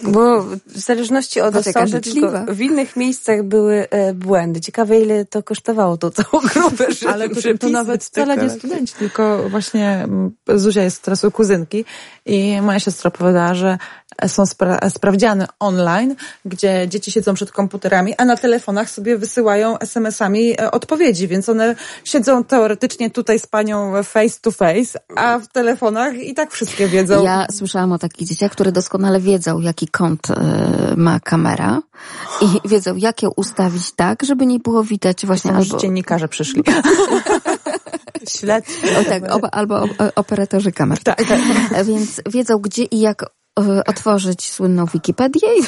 [0.03, 4.61] Bo w zależności od osoby, tylko w innych miejscach były e, błędy.
[4.61, 9.49] Ciekawe, ile to kosztowało tą całą grupę, Ale to, to nawet wcale nie studenci, tylko
[9.49, 11.85] właśnie mm, Zuzia jest teraz u kuzynki
[12.25, 13.77] i moja siostra powiedziała, że
[14.27, 16.15] są spra sprawdziany online,
[16.45, 21.75] gdzie dzieci siedzą przed komputerami, a na telefonach sobie wysyłają SMS-ami e, odpowiedzi, więc one
[22.03, 27.23] siedzą teoretycznie tutaj z panią face to face, a w telefonach i tak wszystkie wiedzą.
[27.23, 30.33] Ja słyszałam o takich dzieciach, które doskonale wiedzą, jaki kąt y,
[30.97, 31.81] ma kamera
[32.41, 35.51] i wiedzą, jak ją ustawić tak, żeby nie było widać właśnie...
[35.51, 35.77] Albo...
[35.77, 36.63] Dziennikarze przyszli.
[38.29, 38.65] Śledź.
[38.99, 39.83] O, tak, albo
[40.15, 41.03] operatorzy kamer.
[41.03, 41.23] Tak.
[41.85, 43.25] Więc wiedzą, gdzie i jak
[43.59, 45.63] E, otworzyć słynną Wikipedię i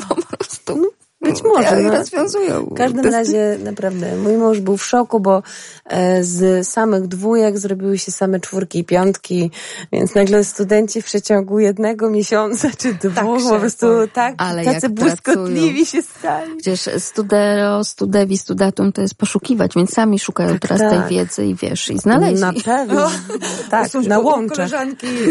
[0.08, 0.92] po prostu
[1.22, 1.80] być może.
[1.80, 1.90] No.
[1.90, 2.64] rozwiązują.
[2.64, 5.42] W każdym razie naprawdę mój mąż był w szoku, bo
[5.86, 9.50] e, z samych dwójek zrobiły się same czwórki i piątki,
[9.92, 14.88] więc nagle studenci w przeciągu jednego miesiąca czy dwóch tak po prostu tak, Ale tacy
[14.88, 16.56] błyskotliwi się stali.
[16.56, 20.90] Przecież studero, studewi, studatum to jest poszukiwać, więc sami szukają tak, teraz tak.
[20.90, 22.40] tej wiedzy i wiesz, i znaleźli.
[22.40, 23.10] Na pewno.
[23.70, 24.70] tak, na łączach.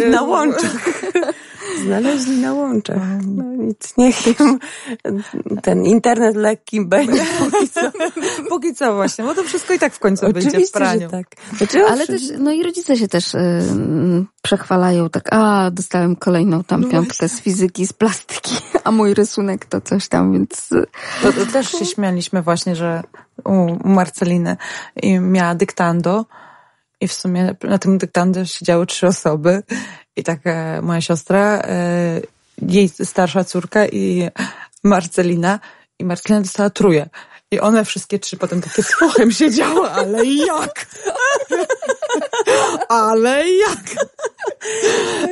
[0.09, 1.01] Na łączach.
[1.83, 2.97] Znaleźli na łączach.
[3.35, 4.59] No nic, niech im
[5.61, 7.25] ten internet lekkim będzie.
[7.39, 7.81] Póki co.
[8.49, 11.01] Póki co właśnie, bo to wszystko i tak w końcu Oczywiście, będzie w praniu.
[11.01, 11.27] że tak.
[11.57, 13.61] Znaczy, Ale też, no i rodzice się też y,
[14.41, 19.81] przechwalają tak, a dostałem kolejną tam piątkę z fizyki, z plastyki, a mój rysunek to
[19.81, 20.85] coś tam, więc y,
[21.21, 23.03] To, to też się śmialiśmy właśnie, że
[23.45, 24.57] u Marceliny
[25.21, 26.25] miała dyktando
[27.01, 29.63] i w sumie na tym dyktando siedziały trzy osoby
[30.15, 32.21] i tak e, moja siostra, e,
[32.61, 34.29] jej starsza córka i
[34.83, 35.59] Marcelina
[35.99, 37.09] i Marcelina dostała truje.
[37.51, 38.93] I one wszystkie trzy potem takie z
[39.37, 40.85] siedziały, ale jak?
[42.89, 44.05] ale jak?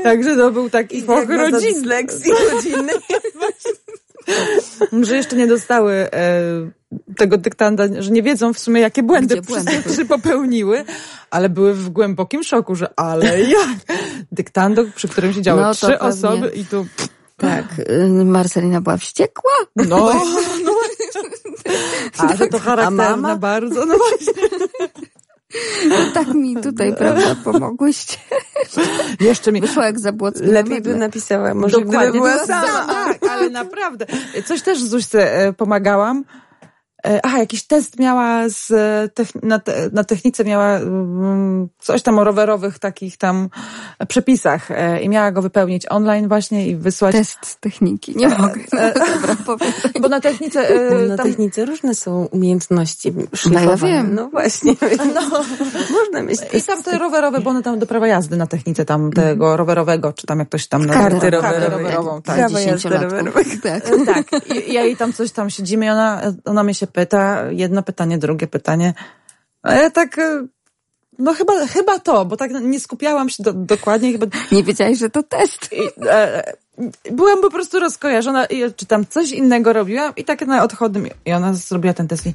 [0.04, 1.88] Także to był taki foch rodzinny.
[1.88, 2.96] lekcji rodzinnej.
[5.08, 6.42] że jeszcze nie dostały e,
[7.18, 10.86] tego dyktanda, że nie wiedzą w sumie, jakie błędy, Gdzie błędy wszyscy popełniły,
[11.32, 13.98] ale były w głębokim szoku, że ale jak?
[14.32, 16.00] Dyktando, przy którym siedziały No trzy pewnie.
[16.00, 16.86] osoby i tu
[17.38, 19.52] tak, y, Marcelina była wściekła.
[19.76, 20.14] no,
[20.66, 20.72] no
[22.18, 23.36] a że to charakterna mama?
[23.36, 24.34] bardzo, no właśnie.
[26.14, 28.18] Tak mi tutaj, prawda, pomogłyście.
[29.20, 30.46] Jeszcze mi Wyszła jak zabłocka.
[30.46, 32.86] Lepiej by napisała, może gdyby była sama.
[32.86, 34.06] Tak, ale naprawdę.
[34.46, 36.24] Coś też Zuśce e, pomagałam.
[37.08, 42.02] E, Aha, jakiś test miała z, e, techn- na, te, na technice miała mm, coś
[42.02, 43.50] tam o rowerowych takich tam
[44.08, 47.16] przepisach e, i miała go wypełnić online właśnie i wysłać.
[47.16, 48.14] Test z techniki.
[48.18, 48.62] Nie mogę.
[48.78, 49.72] E, Dobra, powiem.
[50.02, 53.78] Bo na technice e, Na tam, technice różne są umiejętności szlifowane.
[53.78, 54.16] wiem.
[54.16, 54.74] No właśnie.
[55.16, 55.22] No,
[55.92, 59.12] można mieć i tam te rowerowe, bo one tam do prawa jazdy na technice tam
[59.12, 61.52] tego rowerowego, czy tam jak ktoś tam Kartę nazywa.
[61.70, 62.22] rowerową.
[62.22, 62.36] Tak.
[62.38, 62.90] Prawa jazdy.
[63.64, 63.84] Tak.
[64.06, 67.84] Tak, I, ja jej tam coś tam siedzimy i ona, ona mnie się pyta, jedno
[67.84, 68.94] pytanie, drugie pytanie.
[69.64, 70.48] A ja tak, e,
[71.20, 75.10] no chyba, chyba to, bo tak nie skupiałam się do, dokładnie, chyba Nie wiedziałeś, że
[75.10, 75.70] to test.
[75.74, 76.54] i, e,
[77.12, 81.34] byłam po prostu rozkojarzona, i, czy tam coś innego robiłam i tak na odchodnym i
[81.34, 82.34] ona zrobiła ten test i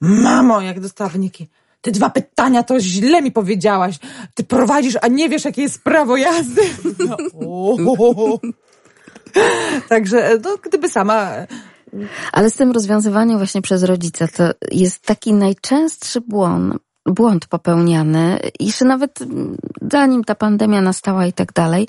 [0.00, 1.48] mamo, jak dostała wyniki.
[1.80, 3.98] Te dwa pytania to źle mi powiedziałaś.
[4.34, 6.62] Ty prowadzisz, a nie wiesz, jakie jest prawo jazdy.
[7.08, 7.16] No.
[9.88, 11.32] Także, no, gdyby sama
[12.32, 16.74] Ale z tym rozwiązywaniem właśnie przez rodzica to jest taki najczęstszy błąd,
[17.06, 19.56] błąd popełniany, jeszcze nawet mm,
[19.92, 21.88] zanim ta pandemia nastała i tak dalej,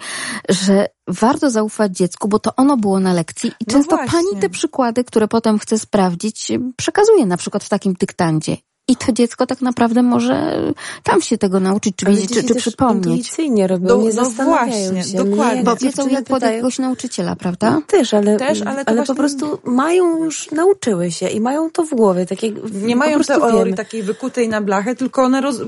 [0.50, 4.12] że warto zaufać dziecku, bo to ono było na lekcji i No często właśnie.
[4.12, 8.58] pani te przykłady, które potem chce sprawdzić, przekazuje na przykład w takim dyktandzie.
[8.90, 10.62] I to dziecko tak naprawdę może
[11.04, 13.06] tam się tego nauczyć, czy wiedzieć, czy, czy przypomnieć.
[13.06, 15.18] Intuicyjnie robią, No- nie no zastanawiają właśnie, się.
[15.18, 15.64] dokładnie.
[15.64, 17.72] Bo jak wiedzą jak pytają- jakiegoś nauczyciela, prawda?
[17.72, 21.42] No też, ale, Też, ale to ale właśnie- po prostu mają już, nauczyły się i
[21.42, 22.26] mają to w głowie.
[22.26, 23.78] Tak jak Nie mają teorii wiemy.
[23.78, 25.62] takiej wykutej na blachę, tylko one roz,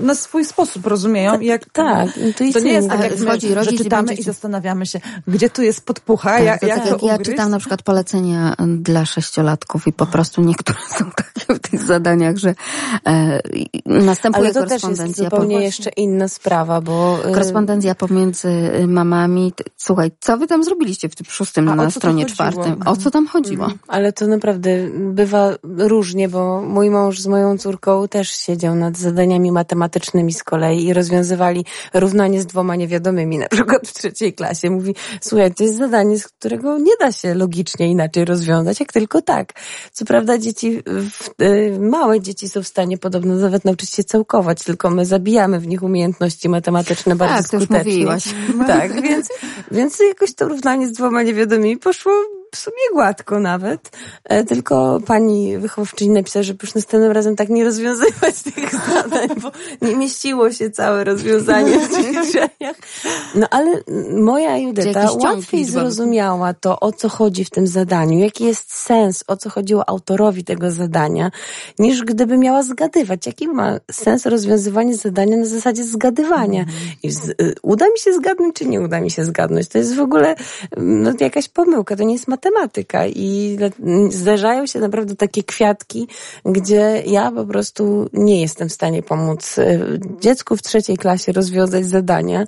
[0.00, 1.40] na swój sposób rozumieją.
[1.40, 2.68] I jak, tak, To intuicyjnie.
[2.70, 5.86] nie jest tak, jak wchodzi że rodzic i czytamy i zastanawiamy się, gdzie tu jest
[5.86, 9.86] podpucha, Tak, jak, to jak tak to jak ja czytam na przykład polecenia dla sześciolatków
[9.86, 12.54] i po prostu niektóre są takie w tych zadaniach, że
[13.86, 15.24] następuje Ale to też jest korespondencja.
[15.24, 17.18] zupełnie jeszcze inna sprawa, bo...
[17.28, 19.52] y, Korespondencja pomiędzy y, mamami.
[19.76, 22.76] Słuchaj, co wy tam zrobiliście w tym szóstym A na stronie czwartym?
[22.86, 23.68] O co tam chodziło?
[23.88, 29.52] Ale to naprawdę bywa różnie, bo mój mąż z moją córką też siedział nad zadaniami
[29.52, 31.64] matematycznymi z kolei i rozwiązywali
[31.94, 34.70] równanie z dwoma niewiadomymi, na przykład w trzeciej klasie.
[34.70, 39.22] Mówi, słuchaj, to jest zadanie, z którego nie da się logicznie inaczej rozwiązać, jak tylko
[39.22, 39.52] tak.
[39.92, 40.82] Co prawda dzieci,
[41.42, 45.66] y, małe dzieci są w stanie podobno nawet nauczyć się całkować, tylko my zabijamy w
[45.66, 48.06] nich umiejętności matematyczne bardzo Tak, skutecznie.
[48.66, 49.28] Tak, więc,
[49.70, 52.12] więc jakoś to równanie z dwoma niewiadomymi poszło
[52.52, 53.90] w sumie gładko nawet.
[54.24, 59.50] E, tylko pani wychowawczyni napisała, żeby już następnym razem tak nie rozwiązywać tych zadań, bo
[59.82, 62.76] nie mieściło się całe rozwiązanie w ćwiczeniach.
[63.34, 63.80] No ale
[64.20, 69.36] moja Judeta łatwiej zrozumiała to, o co chodzi w tym zadaniu, jaki jest sens, o
[69.36, 71.30] co chodziło autorowi tego zadania,
[71.78, 73.26] niż gdyby miała zgadywać.
[73.26, 76.64] Jaki ma sens rozwiązywanie zadania na zasadzie zgadywania?
[77.02, 79.68] I z, y, uda mi się zgadnąć, czy nie uda mi się zgadnąć?
[79.68, 80.34] To jest w ogóle
[80.76, 86.08] mm, no, jakaś pomyłka, to nie jest matematyka i mm, zdarzają się naprawdę takie kwiatki,
[86.44, 91.86] gdzie ja po prostu nie jestem w stanie pomóc y, dziecku w trzeciej klasie rozwiązać
[91.86, 92.46] zadania y,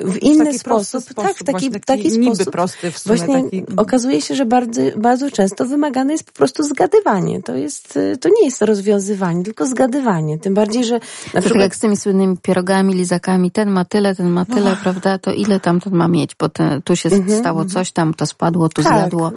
[0.00, 1.14] w inny taki prosty sposób.
[1.14, 2.52] Tak, sposób, taki, taki, taki niby sposób.
[2.52, 6.62] prosty w sumie, Właśnie taki- okazuje się, że bardzo, bardzo często wymagane jest po prostu
[6.62, 7.42] zgadywanie.
[7.42, 10.38] To jest, y, to nie jest rozwiązywanie, tylko zgadywanie.
[10.38, 11.00] Tym bardziej, że na
[11.32, 15.18] tak przykład jak z tymi słynnymi pierogami, lizakami, ten ma tyle, ten ma tyle, prawda?
[15.18, 16.34] To ile tam ten ma mieć?
[16.34, 17.10] Bo te, tu się
[17.40, 19.32] stało coś, tam to spadło, tu tak, zjadło.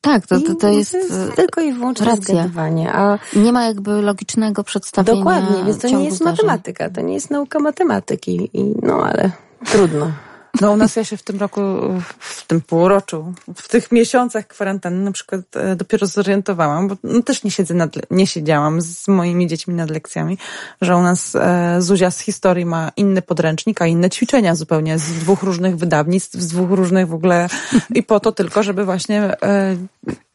[0.00, 0.94] Tak, to, to, to I jest...
[0.94, 2.50] e, tylko i wyłącznie racja.
[2.92, 6.36] A Nie ma jakby logicznego przedstawienia dokładnie, więc to nie jest zdarzeń.
[6.46, 8.50] matematyka, to nie jest nauka matematyki.
[8.52, 9.30] I, no ale
[9.66, 10.12] trudno.
[10.60, 11.60] No u nas ja się w tym roku,
[12.18, 17.44] w tym półroczu, w tych miesiącach kwarantanny na przykład e, dopiero zorientowałam, bo no, też
[17.44, 20.38] nie siedzę nad, nie siedziałam z moimi dziećmi nad lekcjami,
[20.80, 25.12] że u nas e, Zuzia z historii ma inny podręcznik, a inne ćwiczenia zupełnie z
[25.12, 27.48] dwóch różnych wydawnictw, z dwóch różnych w ogóle
[27.94, 29.76] i po to tylko, żeby właśnie e,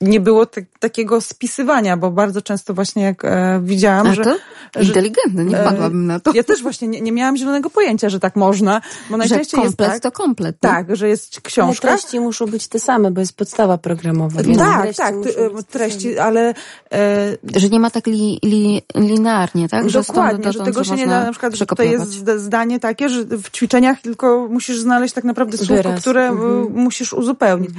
[0.04, 4.24] nie było te, takiego spisywania, bo bardzo często właśnie jak e, widziałam, A że...
[4.24, 4.36] to
[4.76, 6.32] że inteligentne, nie wpadłabym na to.
[6.34, 9.78] ja też właśnie nie, nie miałam zielonego pojęcia, że tak można, bo Że najczęściej jest
[9.78, 10.56] komplet tak, to komplet.
[10.64, 10.70] nie?
[10.70, 11.88] tak, że jest Ale książka.
[11.88, 14.42] treści muszą być te same, bo jest podstawa programowa.
[14.58, 15.14] Tak, treści tak,
[15.60, 16.54] e, treści, ale
[16.94, 19.90] e, Że nie ma tak li, li, linearnie, tak?
[19.90, 22.80] Że dokładnie, do że tego się nie da, na przykład, że to jest zda- zdanie
[22.80, 26.02] takie, że w ćwiczeniach tylko musisz znaleźć tak naprawdę słówko, Wyraz.
[26.02, 26.72] które e, Mhm.
[26.74, 27.70] musisz uzupełnić.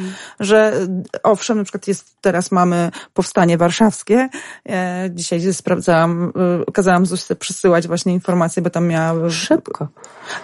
[0.40, 0.72] Że
[1.14, 4.28] e, owszem, na przykład jest, teraz mamy powstanie warszawskie.
[4.68, 6.32] E, dzisiaj sprawdzałam,
[6.68, 9.30] e, kazałam Zusie przesyłać właśnie informacje, bo tam miała...
[9.30, 9.88] Szybko.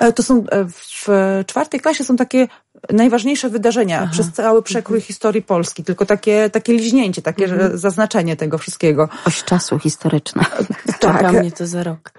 [0.01, 1.09] E, To są w
[1.47, 2.49] czwartej klasie są takie
[2.93, 8.59] najważniejsze wydarzenia przez cały przekrój historii Polski, tylko takie, takie liźnięcie, takie że zaznaczenie tego
[8.59, 9.09] wszystkiego.
[9.25, 10.45] Oś czasu historyczna.
[11.01, 11.33] Czeka Tak.
[11.33, 12.13] mnie to za rok.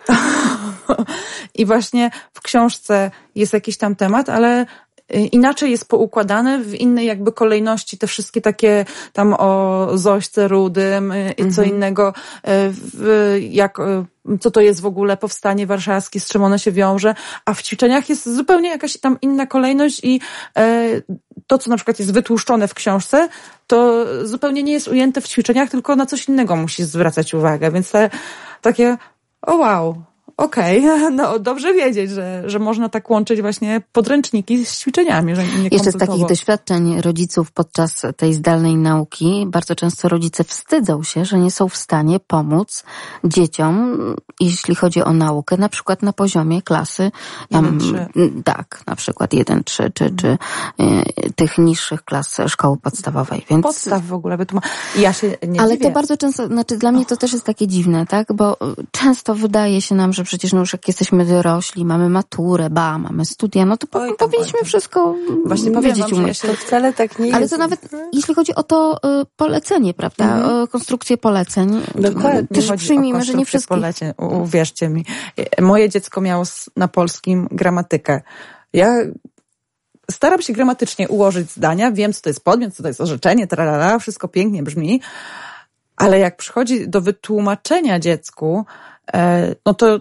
[1.59, 4.65] I właśnie w książce jest jakiś tam temat, ale
[5.13, 11.33] inaczej jest poukładane w innej jakby kolejności te wszystkie takie tam o Zośce Rudym y,
[11.37, 12.13] i co innego,
[12.47, 17.15] y, jak, y, co to jest w ogóle powstanie warszawskie, z czym one się wiąże,
[17.45, 20.21] a w ćwiczeniach jest zupełnie jakaś tam inna kolejność i
[20.57, 20.89] e,
[21.47, 23.29] to, co na przykład jest wytłuszczone w książce,
[23.67, 27.91] to zupełnie nie jest ujęte w ćwiczeniach, tylko na coś innego musisz zwracać uwagę, więc
[27.91, 28.09] te
[28.61, 28.97] takie,
[29.41, 30.03] o wow,
[30.37, 30.83] Okej,
[31.17, 35.91] no dobrze wiedzieć, że, że można tak łączyć właśnie podręczniki z ćwiczeniami, że nie Jeszcze
[35.91, 41.51] z takich doświadczeń rodziców podczas tej zdalnej nauki, bardzo często rodzice wstydzą się, że nie
[41.51, 42.83] są w stanie pomóc
[43.23, 43.97] dzieciom,
[44.39, 47.11] jeśli chodzi o naukę, na przykład na poziomie klasy,
[47.49, 48.07] tam, Jeden, trzy.
[48.15, 53.45] m, tak, na przykład 1, 3, czy, czy y, tych niższych klas szkoły podstawowej.
[53.49, 54.65] Więc Podstaw w ogóle wytłumacz.
[54.95, 55.85] Ja się nie ale dziwię.
[55.85, 58.33] to bardzo często, znaczy dla mnie to też jest takie dziwne, tak?
[58.33, 58.57] Bo
[58.91, 63.25] często wydaje się nam, że przecież no już jak jesteśmy dorośli, mamy maturę, ba, mamy
[63.25, 65.15] studia, no to po, Oj powinniśmy wszystko
[65.45, 66.39] Właśnie powiem wiedzieć wam, że umieć.
[66.39, 67.53] To wcale tak nie Ale jest.
[67.53, 70.45] to nawet jeśli chodzi o to y, polecenie, prawda?
[70.45, 71.81] O konstrukcję poleceń.
[71.95, 72.47] Dokładnie.
[72.47, 73.75] Też przyjmijmy, że nie wszystkie.
[73.75, 75.05] Poleceń, uwierzcie mi.
[75.37, 76.43] E, Moje dziecko miało
[76.75, 78.21] na polskim gramatykę.
[78.73, 78.97] Ja
[80.11, 83.99] staram się gramatycznie ułożyć zdania, wiem, co to jest podmiot, co to jest orzeczenie, tralala,
[83.99, 85.01] wszystko pięknie brzmi,
[85.95, 88.65] ale jak przychodzi do wytłumaczenia dziecku,
[89.65, 89.99] no to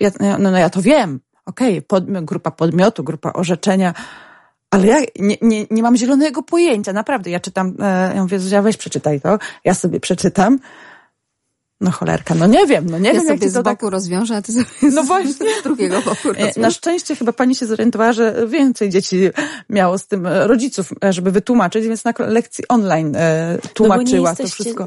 [0.00, 1.20] ja, no, no ja to wiem.
[1.46, 3.94] Okej, podmi- grupa podmiotu, grupa orzeczenia,
[4.70, 7.30] ale ja nie, nie, nie mam zielonego pojęcia, naprawdę.
[7.30, 9.38] Ja czytam, e, ja mówię, Zuzia, weź przeczytaj to.
[9.64, 10.58] Ja sobie przeczytam.
[11.80, 13.76] No cholerka, no nie wiem, no nie Ja wiem, jak sobie ci z to boku
[13.86, 13.92] tak...
[13.92, 15.32] rozwiążę, a ty sobie No z, właśnie.
[15.32, 16.60] z drugiego boku E.
[16.60, 19.20] Na szczęście chyba pani się zorientowała, że więcej dzieci
[19.70, 24.36] miało z tym e, rodziców, e, żeby wytłumaczyć, więc na lekcji online e, tłumaczyła no
[24.36, 24.86] bo nie to wszystko.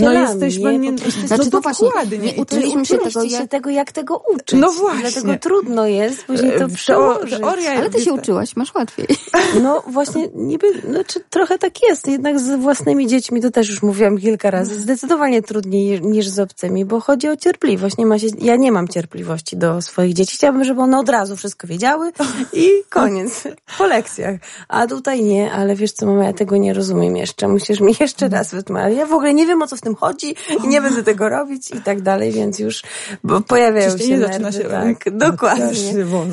[0.00, 2.18] No jesteśmy, nie, prostu no Znaczy, no właśnie, dokładnie.
[2.18, 4.60] nie uczyliśmy się Uczyliście tego, się jak- tego, jak tego uczyć.
[4.60, 5.00] No właśnie.
[5.10, 7.38] Dlatego trudno jest później to przełożyć.
[7.40, 9.06] teoria Ale ty się uczyłaś, masz łatwiej.
[9.62, 12.08] No właśnie, niby, znaczy trochę tak jest.
[12.08, 16.84] Jednak z własnymi dziećmi, to też już mówiłam kilka razy, zdecydowanie trudniej niż z obcymi,
[16.84, 17.96] bo chodzi o cierpliwość.
[17.96, 20.36] Nie ma się, ja nie mam cierpliwości do swoich dzieci.
[20.36, 22.12] Chciałabym, żeby one od razu wszystko wiedziały
[22.52, 23.44] i koniec.
[23.78, 24.36] Po lekcjach.
[24.68, 27.48] A tutaj nie, ale wiesz co, mama, ja tego nie rozumiem jeszcze.
[27.48, 28.98] Musisz mi jeszcze raz wytłumaczyć.
[28.98, 30.34] Ja w ogóle nie wiem, o co w tym chodzi
[30.64, 32.82] i nie będę tego robić i tak dalej, więc już
[33.24, 34.32] bo pojawiają się Ciśnienie nerwy.
[34.44, 35.66] zaczyna się- tak, dokładnie.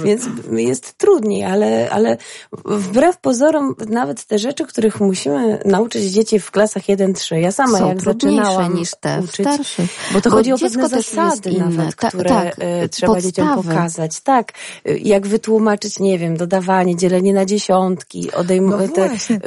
[0.03, 2.17] Więc jest trudniej, ale, ale
[2.65, 7.35] wbrew pozorom nawet te rzeczy, których musimy nauczyć dzieci w klasach 1-3.
[7.35, 9.88] Ja sama Są jak zaczynałam niż te uczyć, starszych.
[10.13, 11.65] Bo to Bo chodzi o dziecko pewne też zasady inne.
[11.69, 13.75] nawet, Ta- które tak, e, trzeba dzieciom podstawy.
[13.75, 14.21] pokazać.
[14.21, 14.51] Tak,
[14.85, 19.39] e, jak wytłumaczyć, nie wiem, dodawanie, dzielenie na dziesiątki, No odejmowanie, właśnie.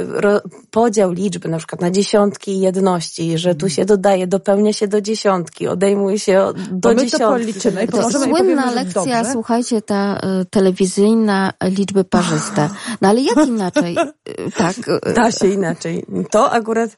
[0.70, 5.00] podział liczby na przykład na dziesiątki i jedności, że tu się dodaje, dopełnia się do
[5.00, 7.26] dziesiątki, odejmuje się do Bo my to dziesiątki.
[7.52, 9.32] policzymy To pomożemy i słynna lekcja, dobrze.
[9.32, 12.68] słuchajcie, ta y, telewizyjna liczby parzyste.
[13.00, 13.96] No ale jak inaczej?
[14.28, 14.76] Y, tak.
[15.08, 16.04] y, Da się inaczej.
[16.30, 16.90] To akurat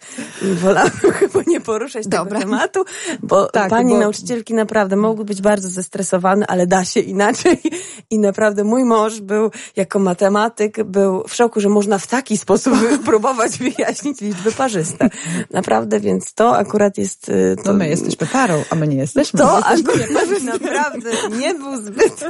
[0.42, 2.24] wolałabym chyba nie poruszać Dobra.
[2.24, 2.84] tego tematu,
[3.22, 7.58] bo Tak, pani bo- nauczycielki naprawdę mogły być bardzo zestresowane, ale da się inaczej.
[8.10, 12.74] I naprawdę mój mąż był jako matematyk, był w szoku, że można w taki sposób
[13.06, 15.10] próbować wyjaśnić liczby parzyste.
[15.50, 17.28] Naprawdę, więc to akurat jest...
[17.28, 19.38] y, To, No my jesteśmy parą, a my nie jesteśmy.
[19.40, 20.10] to akurat
[20.44, 22.24] naprawdę nie był zbyt.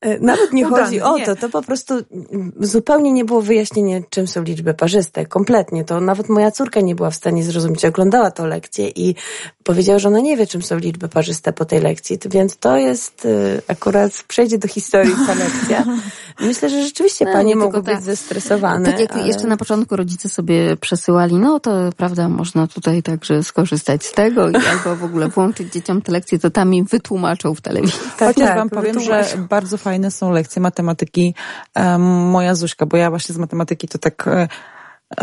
[0.00, 1.26] e, Nawet nie Udany, chodzi o nie.
[1.26, 1.36] to.
[1.36, 5.26] To po prostu mm, zupełnie nie było wyjaśnienia, czym są liczby parzyste.
[5.26, 5.84] Kompletnie.
[5.84, 7.84] To nawet moja córka nie była w stanie zrozumieć.
[7.84, 9.14] Oglądała tą lekcję i
[9.64, 13.24] powiedziała, że ona nie wie, czym są liczby parzyste po tej lekcji, więc to jest
[13.24, 15.84] y, akurat, przejdzie do historii ta lekcja.
[16.40, 18.02] Myślę, że rzeczywiście no, panie mogą być tak.
[18.02, 18.90] zestresowane.
[18.90, 19.26] Tak jak ale...
[19.26, 24.50] jeszcze na początku rodzice sobie przesyłali, no to prawda, można tutaj także skorzystać z tego
[24.50, 28.00] i albo w ogóle włączyć dzieciom te lekcje, to tam im wytłumaczą w telewizji.
[28.18, 31.34] Tak, Chociaż tak, wam powiem, że bardzo fajne są lekcje matematyki
[31.76, 34.48] um, moja Zuśka, bo ja właśnie z matematyki to tak e,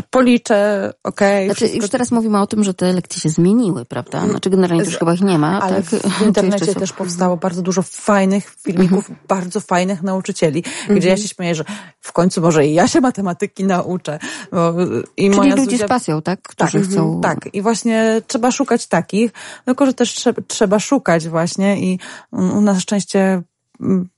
[0.10, 1.46] policzę, okej.
[1.46, 4.18] Okay, znaczy, już teraz mówimy o tym, że te lekcje się zmieniły, prawda?
[4.18, 4.30] Mm.
[4.30, 5.62] Znaczy generalnie już chyba ich nie ma.
[5.62, 5.86] Ale tak?
[5.86, 9.28] w internecie też powstało bardzo dużo fajnych filmików, mm -hmm.
[9.28, 11.00] bardzo fajnych nauczycieli, mm -hmm.
[11.00, 11.28] gdzie ja mhm.
[11.28, 11.66] się śmieję, że
[12.02, 14.20] w końcu może i ja się matematyki nauczę.
[14.52, 14.74] Bo,
[15.18, 15.86] i Czyli moja ludzie Zuzia...
[15.86, 16.42] z pasją, tak?
[16.42, 17.22] Którzy tak, chcą...
[17.22, 19.32] Tak, i właśnie trzeba szukać takich,
[19.66, 22.00] tylko że też trzeba, trzeba szukać właśnie i
[22.32, 23.44] u nas szczęście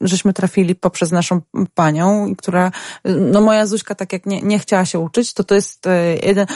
[0.01, 1.41] żeśmy trafili poprzez naszą
[1.75, 2.71] panią, która,
[3.05, 6.47] no moja Zuśka tak jak nie, nie chciała się uczyć, to to jest e, jeden,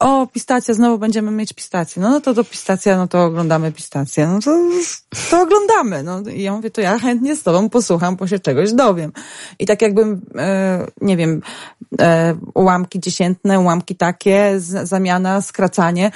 [0.00, 2.02] o, pistacja, znowu będziemy mieć pistację.
[2.02, 4.26] No, no to do pistacja, no to oglądamy pistację.
[4.26, 4.58] No to,
[5.30, 6.02] to oglądamy.
[6.02, 9.12] No i ja mówię, to ja chętnie z tobą posłucham, bo się czegoś dowiem.
[9.58, 11.42] I tak jakbym, e, nie wiem,
[12.00, 16.10] e, ułamki dziesiętne, ułamki takie, z, zamiana, skracanie,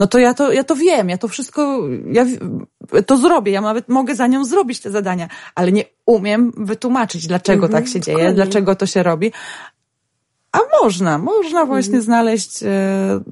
[0.00, 2.26] no to ja to, ja to wiem, ja to wszystko, ja
[3.06, 7.68] to zrobię, ja nawet mogę za nią zrobić te zadania, ale nie umiem wytłumaczyć, dlaczego
[7.68, 9.32] tak się dzieje, dlaczego to się robi.
[10.52, 12.02] A można, można właśnie mm.
[12.02, 12.66] znaleźć e,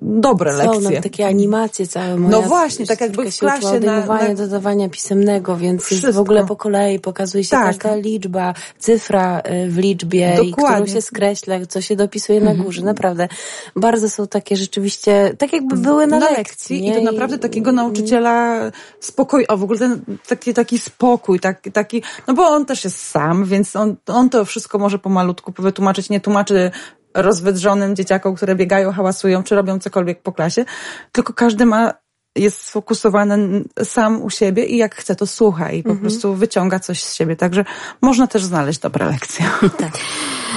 [0.02, 0.96] dobre Są lekcje.
[0.96, 2.16] Są takie animacje całe.
[2.16, 3.80] Moja no właśnie, tak jakby w klasie.
[3.80, 4.34] Na, na...
[4.34, 7.66] dodawania pisemnego, więc jest w ogóle po kolei pokazuje się tak.
[7.66, 12.80] każda liczba, cyfra e, w liczbie, i którą się skreśla, co się dopisuje na górze.
[12.80, 12.84] Mhm.
[12.84, 13.28] Naprawdę.
[13.76, 16.76] Bardzo są takie rzeczywiście, tak jakby były na, na lekcji.
[16.76, 18.60] lekcji I to naprawdę takiego nauczyciela
[19.00, 23.08] spokój, o w ogóle ten taki, taki spokój, taki, taki, no bo on też jest
[23.08, 26.70] sam, więc on, on to wszystko może pomalutku wytłumaczyć, nie tłumaczy
[27.16, 30.64] rozwydrzonym dzieciakom, które biegają, hałasują, czy robią cokolwiek po klasie,
[31.12, 31.92] tylko każdy ma
[32.36, 36.00] jest sfokusowany sam u siebie i jak chce, to słucha i po mhm.
[36.00, 37.36] prostu wyciąga coś z siebie.
[37.36, 37.64] Także
[38.02, 39.46] można też znaleźć dobre lekcje.
[39.78, 39.92] Tak.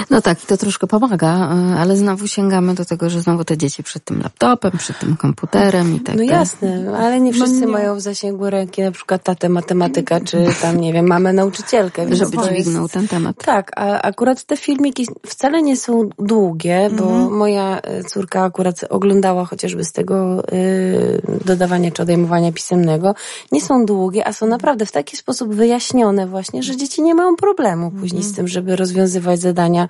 [0.10, 3.84] No tak, to troszkę pomaga, e, ale znowu sięgamy do tego, że znowu te dzieci
[3.84, 7.72] przed tym laptopem, przed tym komputerem i tak No jasne, ale nie wszyscy no nie.
[7.72, 12.16] mają w zasięgu ręki na przykład tatę matematyka, czy tam, nie wiem, mamy nauczycielkę.
[12.16, 12.94] Żeby dźwignął jest...
[12.94, 13.36] ten temat.
[13.46, 17.32] Tak, a akurat te filmiki wcale nie są długie, bo mhm.
[17.32, 23.16] moja e, córka akurat oglądała chociażby z tego yy, dodawania czy odejmowania pisemnego.
[23.52, 27.36] Nie są długie, a są naprawdę w taki sposób wyjaśnione właśnie, że dzieci nie mają
[27.36, 28.34] problemu później mhm.
[28.34, 29.89] z tym, żeby rozwiązywać zadania E,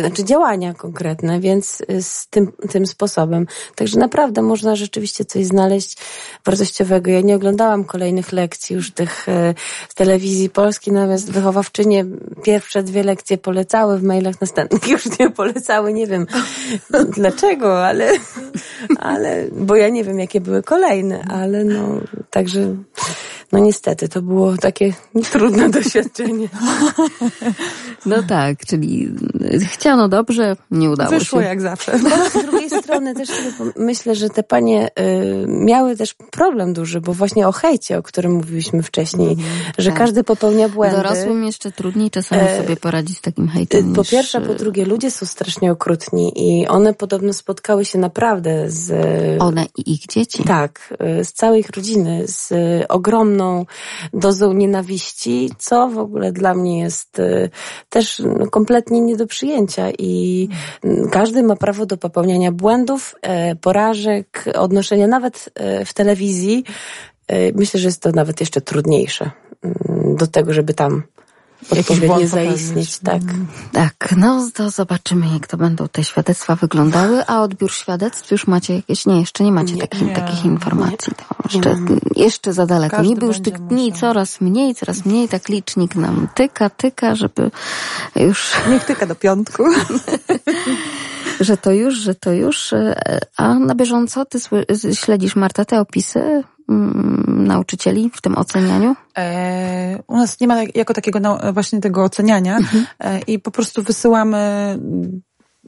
[0.00, 3.46] znaczy działania konkretne, więc e, z tym, tym sposobem.
[3.74, 5.96] Także naprawdę można rzeczywiście coś znaleźć
[6.44, 7.10] wartościowego.
[7.10, 9.54] Ja nie oglądałam kolejnych lekcji już tych e,
[9.88, 12.04] z telewizji polskiej, natomiast wychowawczynie
[12.42, 16.26] pierwsze dwie lekcje polecały w mailach, następnych już nie polecały, nie wiem
[17.16, 18.12] dlaczego, ale,
[18.98, 22.00] ale, bo ja nie wiem jakie były kolejne, ale no,
[22.30, 22.76] także
[23.52, 24.92] no niestety, to było takie
[25.32, 26.48] trudne doświadczenie.
[28.06, 29.03] No tak, czyli
[29.66, 31.24] chciano dobrze, nie udało Wyszło się.
[31.24, 31.98] Wyszło jak zawsze.
[31.98, 33.28] No, z drugiej strony też
[33.76, 38.32] myślę, że te panie y, miały też problem duży, bo właśnie o hejcie, o którym
[38.32, 39.44] mówiliśmy wcześniej, mm,
[39.78, 39.98] że tak.
[39.98, 40.96] każdy popełnia błędy.
[40.96, 43.92] Dorosłym jeszcze trudniej czasami e, sobie poradzić z takim hejtem.
[43.92, 44.10] Po niż...
[44.10, 48.92] pierwsze, po drugie, ludzie są strasznie okrutni i one podobno spotkały się naprawdę z...
[49.42, 50.44] One i ich dzieci.
[50.44, 52.52] Tak, y, z całej ich rodziny, z
[52.88, 53.66] ogromną
[54.12, 57.50] dozą nienawiści, co w ogóle dla mnie jest y,
[57.88, 58.46] też no,
[58.84, 60.48] kompletnie nie do przyjęcia i
[61.10, 66.64] każdy ma prawo do popełniania błędów, e, porażek, odnoszenia nawet e, w telewizji.
[67.28, 69.30] E, myślę, że jest to nawet jeszcze trudniejsze
[69.62, 71.02] mm, do tego, żeby tam
[71.70, 73.22] odpowiednio zaistnieć, tak.
[73.72, 78.74] Tak, no to zobaczymy, jak to będą te świadectwa wyglądały, a odbiór świadectw już macie
[78.74, 81.12] jakieś, nie, jeszcze nie macie nie, takich, nie, takich informacji.
[81.14, 81.76] To jeszcze,
[82.16, 82.96] jeszcze za daleko.
[82.96, 84.00] Każdy Niby już tych dni musiał.
[84.00, 87.50] coraz mniej, coraz mniej, tak licznik nam tyka, tyka, żeby
[88.16, 88.52] już...
[88.70, 89.64] Niech tyka do piątku.
[91.40, 92.72] że to już, że to już.
[92.72, 94.38] E, a na bieżąco ty
[94.94, 96.44] śledzisz, Marta, te opisy
[97.26, 98.96] nauczycieli w tym ocenianiu?
[99.18, 102.86] E, u nas nie ma jako takiego właśnie tego oceniania mhm.
[103.00, 104.38] e, i po prostu wysyłamy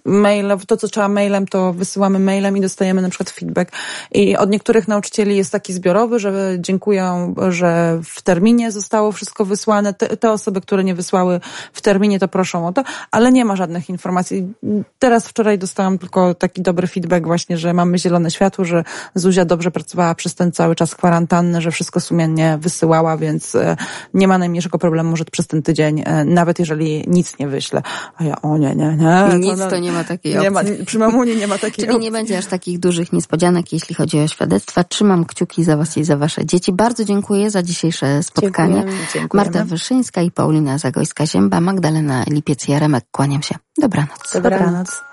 [0.05, 3.73] maile, to co trzeba mailem, to wysyłamy mailem i dostajemy na przykład feedback.
[4.13, 9.95] I od niektórych nauczycieli jest taki zbiorowy, że dziękują, że w terminie zostało wszystko wysłane.
[9.95, 11.41] Te, te osoby, które nie wysłały
[11.73, 14.53] w terminie, to proszą o to, ale nie ma żadnych informacji.
[14.99, 19.71] Teraz wczoraj dostałam tylko taki dobry feedback właśnie, że mamy zielone światło, że Zuzia dobrze
[19.71, 23.77] pracowała przez ten cały czas kwarantanny, że wszystko sumiennie wysyłała, więc e,
[24.15, 27.83] nie ma najmniejszego problemu, że przez ten tydzień, e, nawet jeżeli nic nie wyślę.
[28.17, 29.39] A ja, o nie, nie, nie.
[29.39, 30.45] Nic to nie nie ma takiej opcji.
[30.45, 32.05] Nie ma, przy mamunie nie ma takiej Czyli opcji.
[32.05, 34.85] nie będzie aż takich dużych niespodzianek, jeśli chodzi o świadectwa.
[34.85, 36.73] Trzymam kciuki za was i za wasze dzieci.
[36.73, 38.75] Bardzo dziękuję za dzisiejsze spotkanie.
[38.75, 39.07] Dziękujemy.
[39.15, 39.51] Dziękujemy.
[39.51, 43.01] Marta Wyszyńska i Paulina Zagojska-Zięba, Magdalena Lipiec-Jaremek.
[43.11, 43.55] Kłaniam się.
[43.79, 44.33] Dobranoc.
[44.35, 44.61] Dobranoc.
[44.61, 45.07] Dobranoc.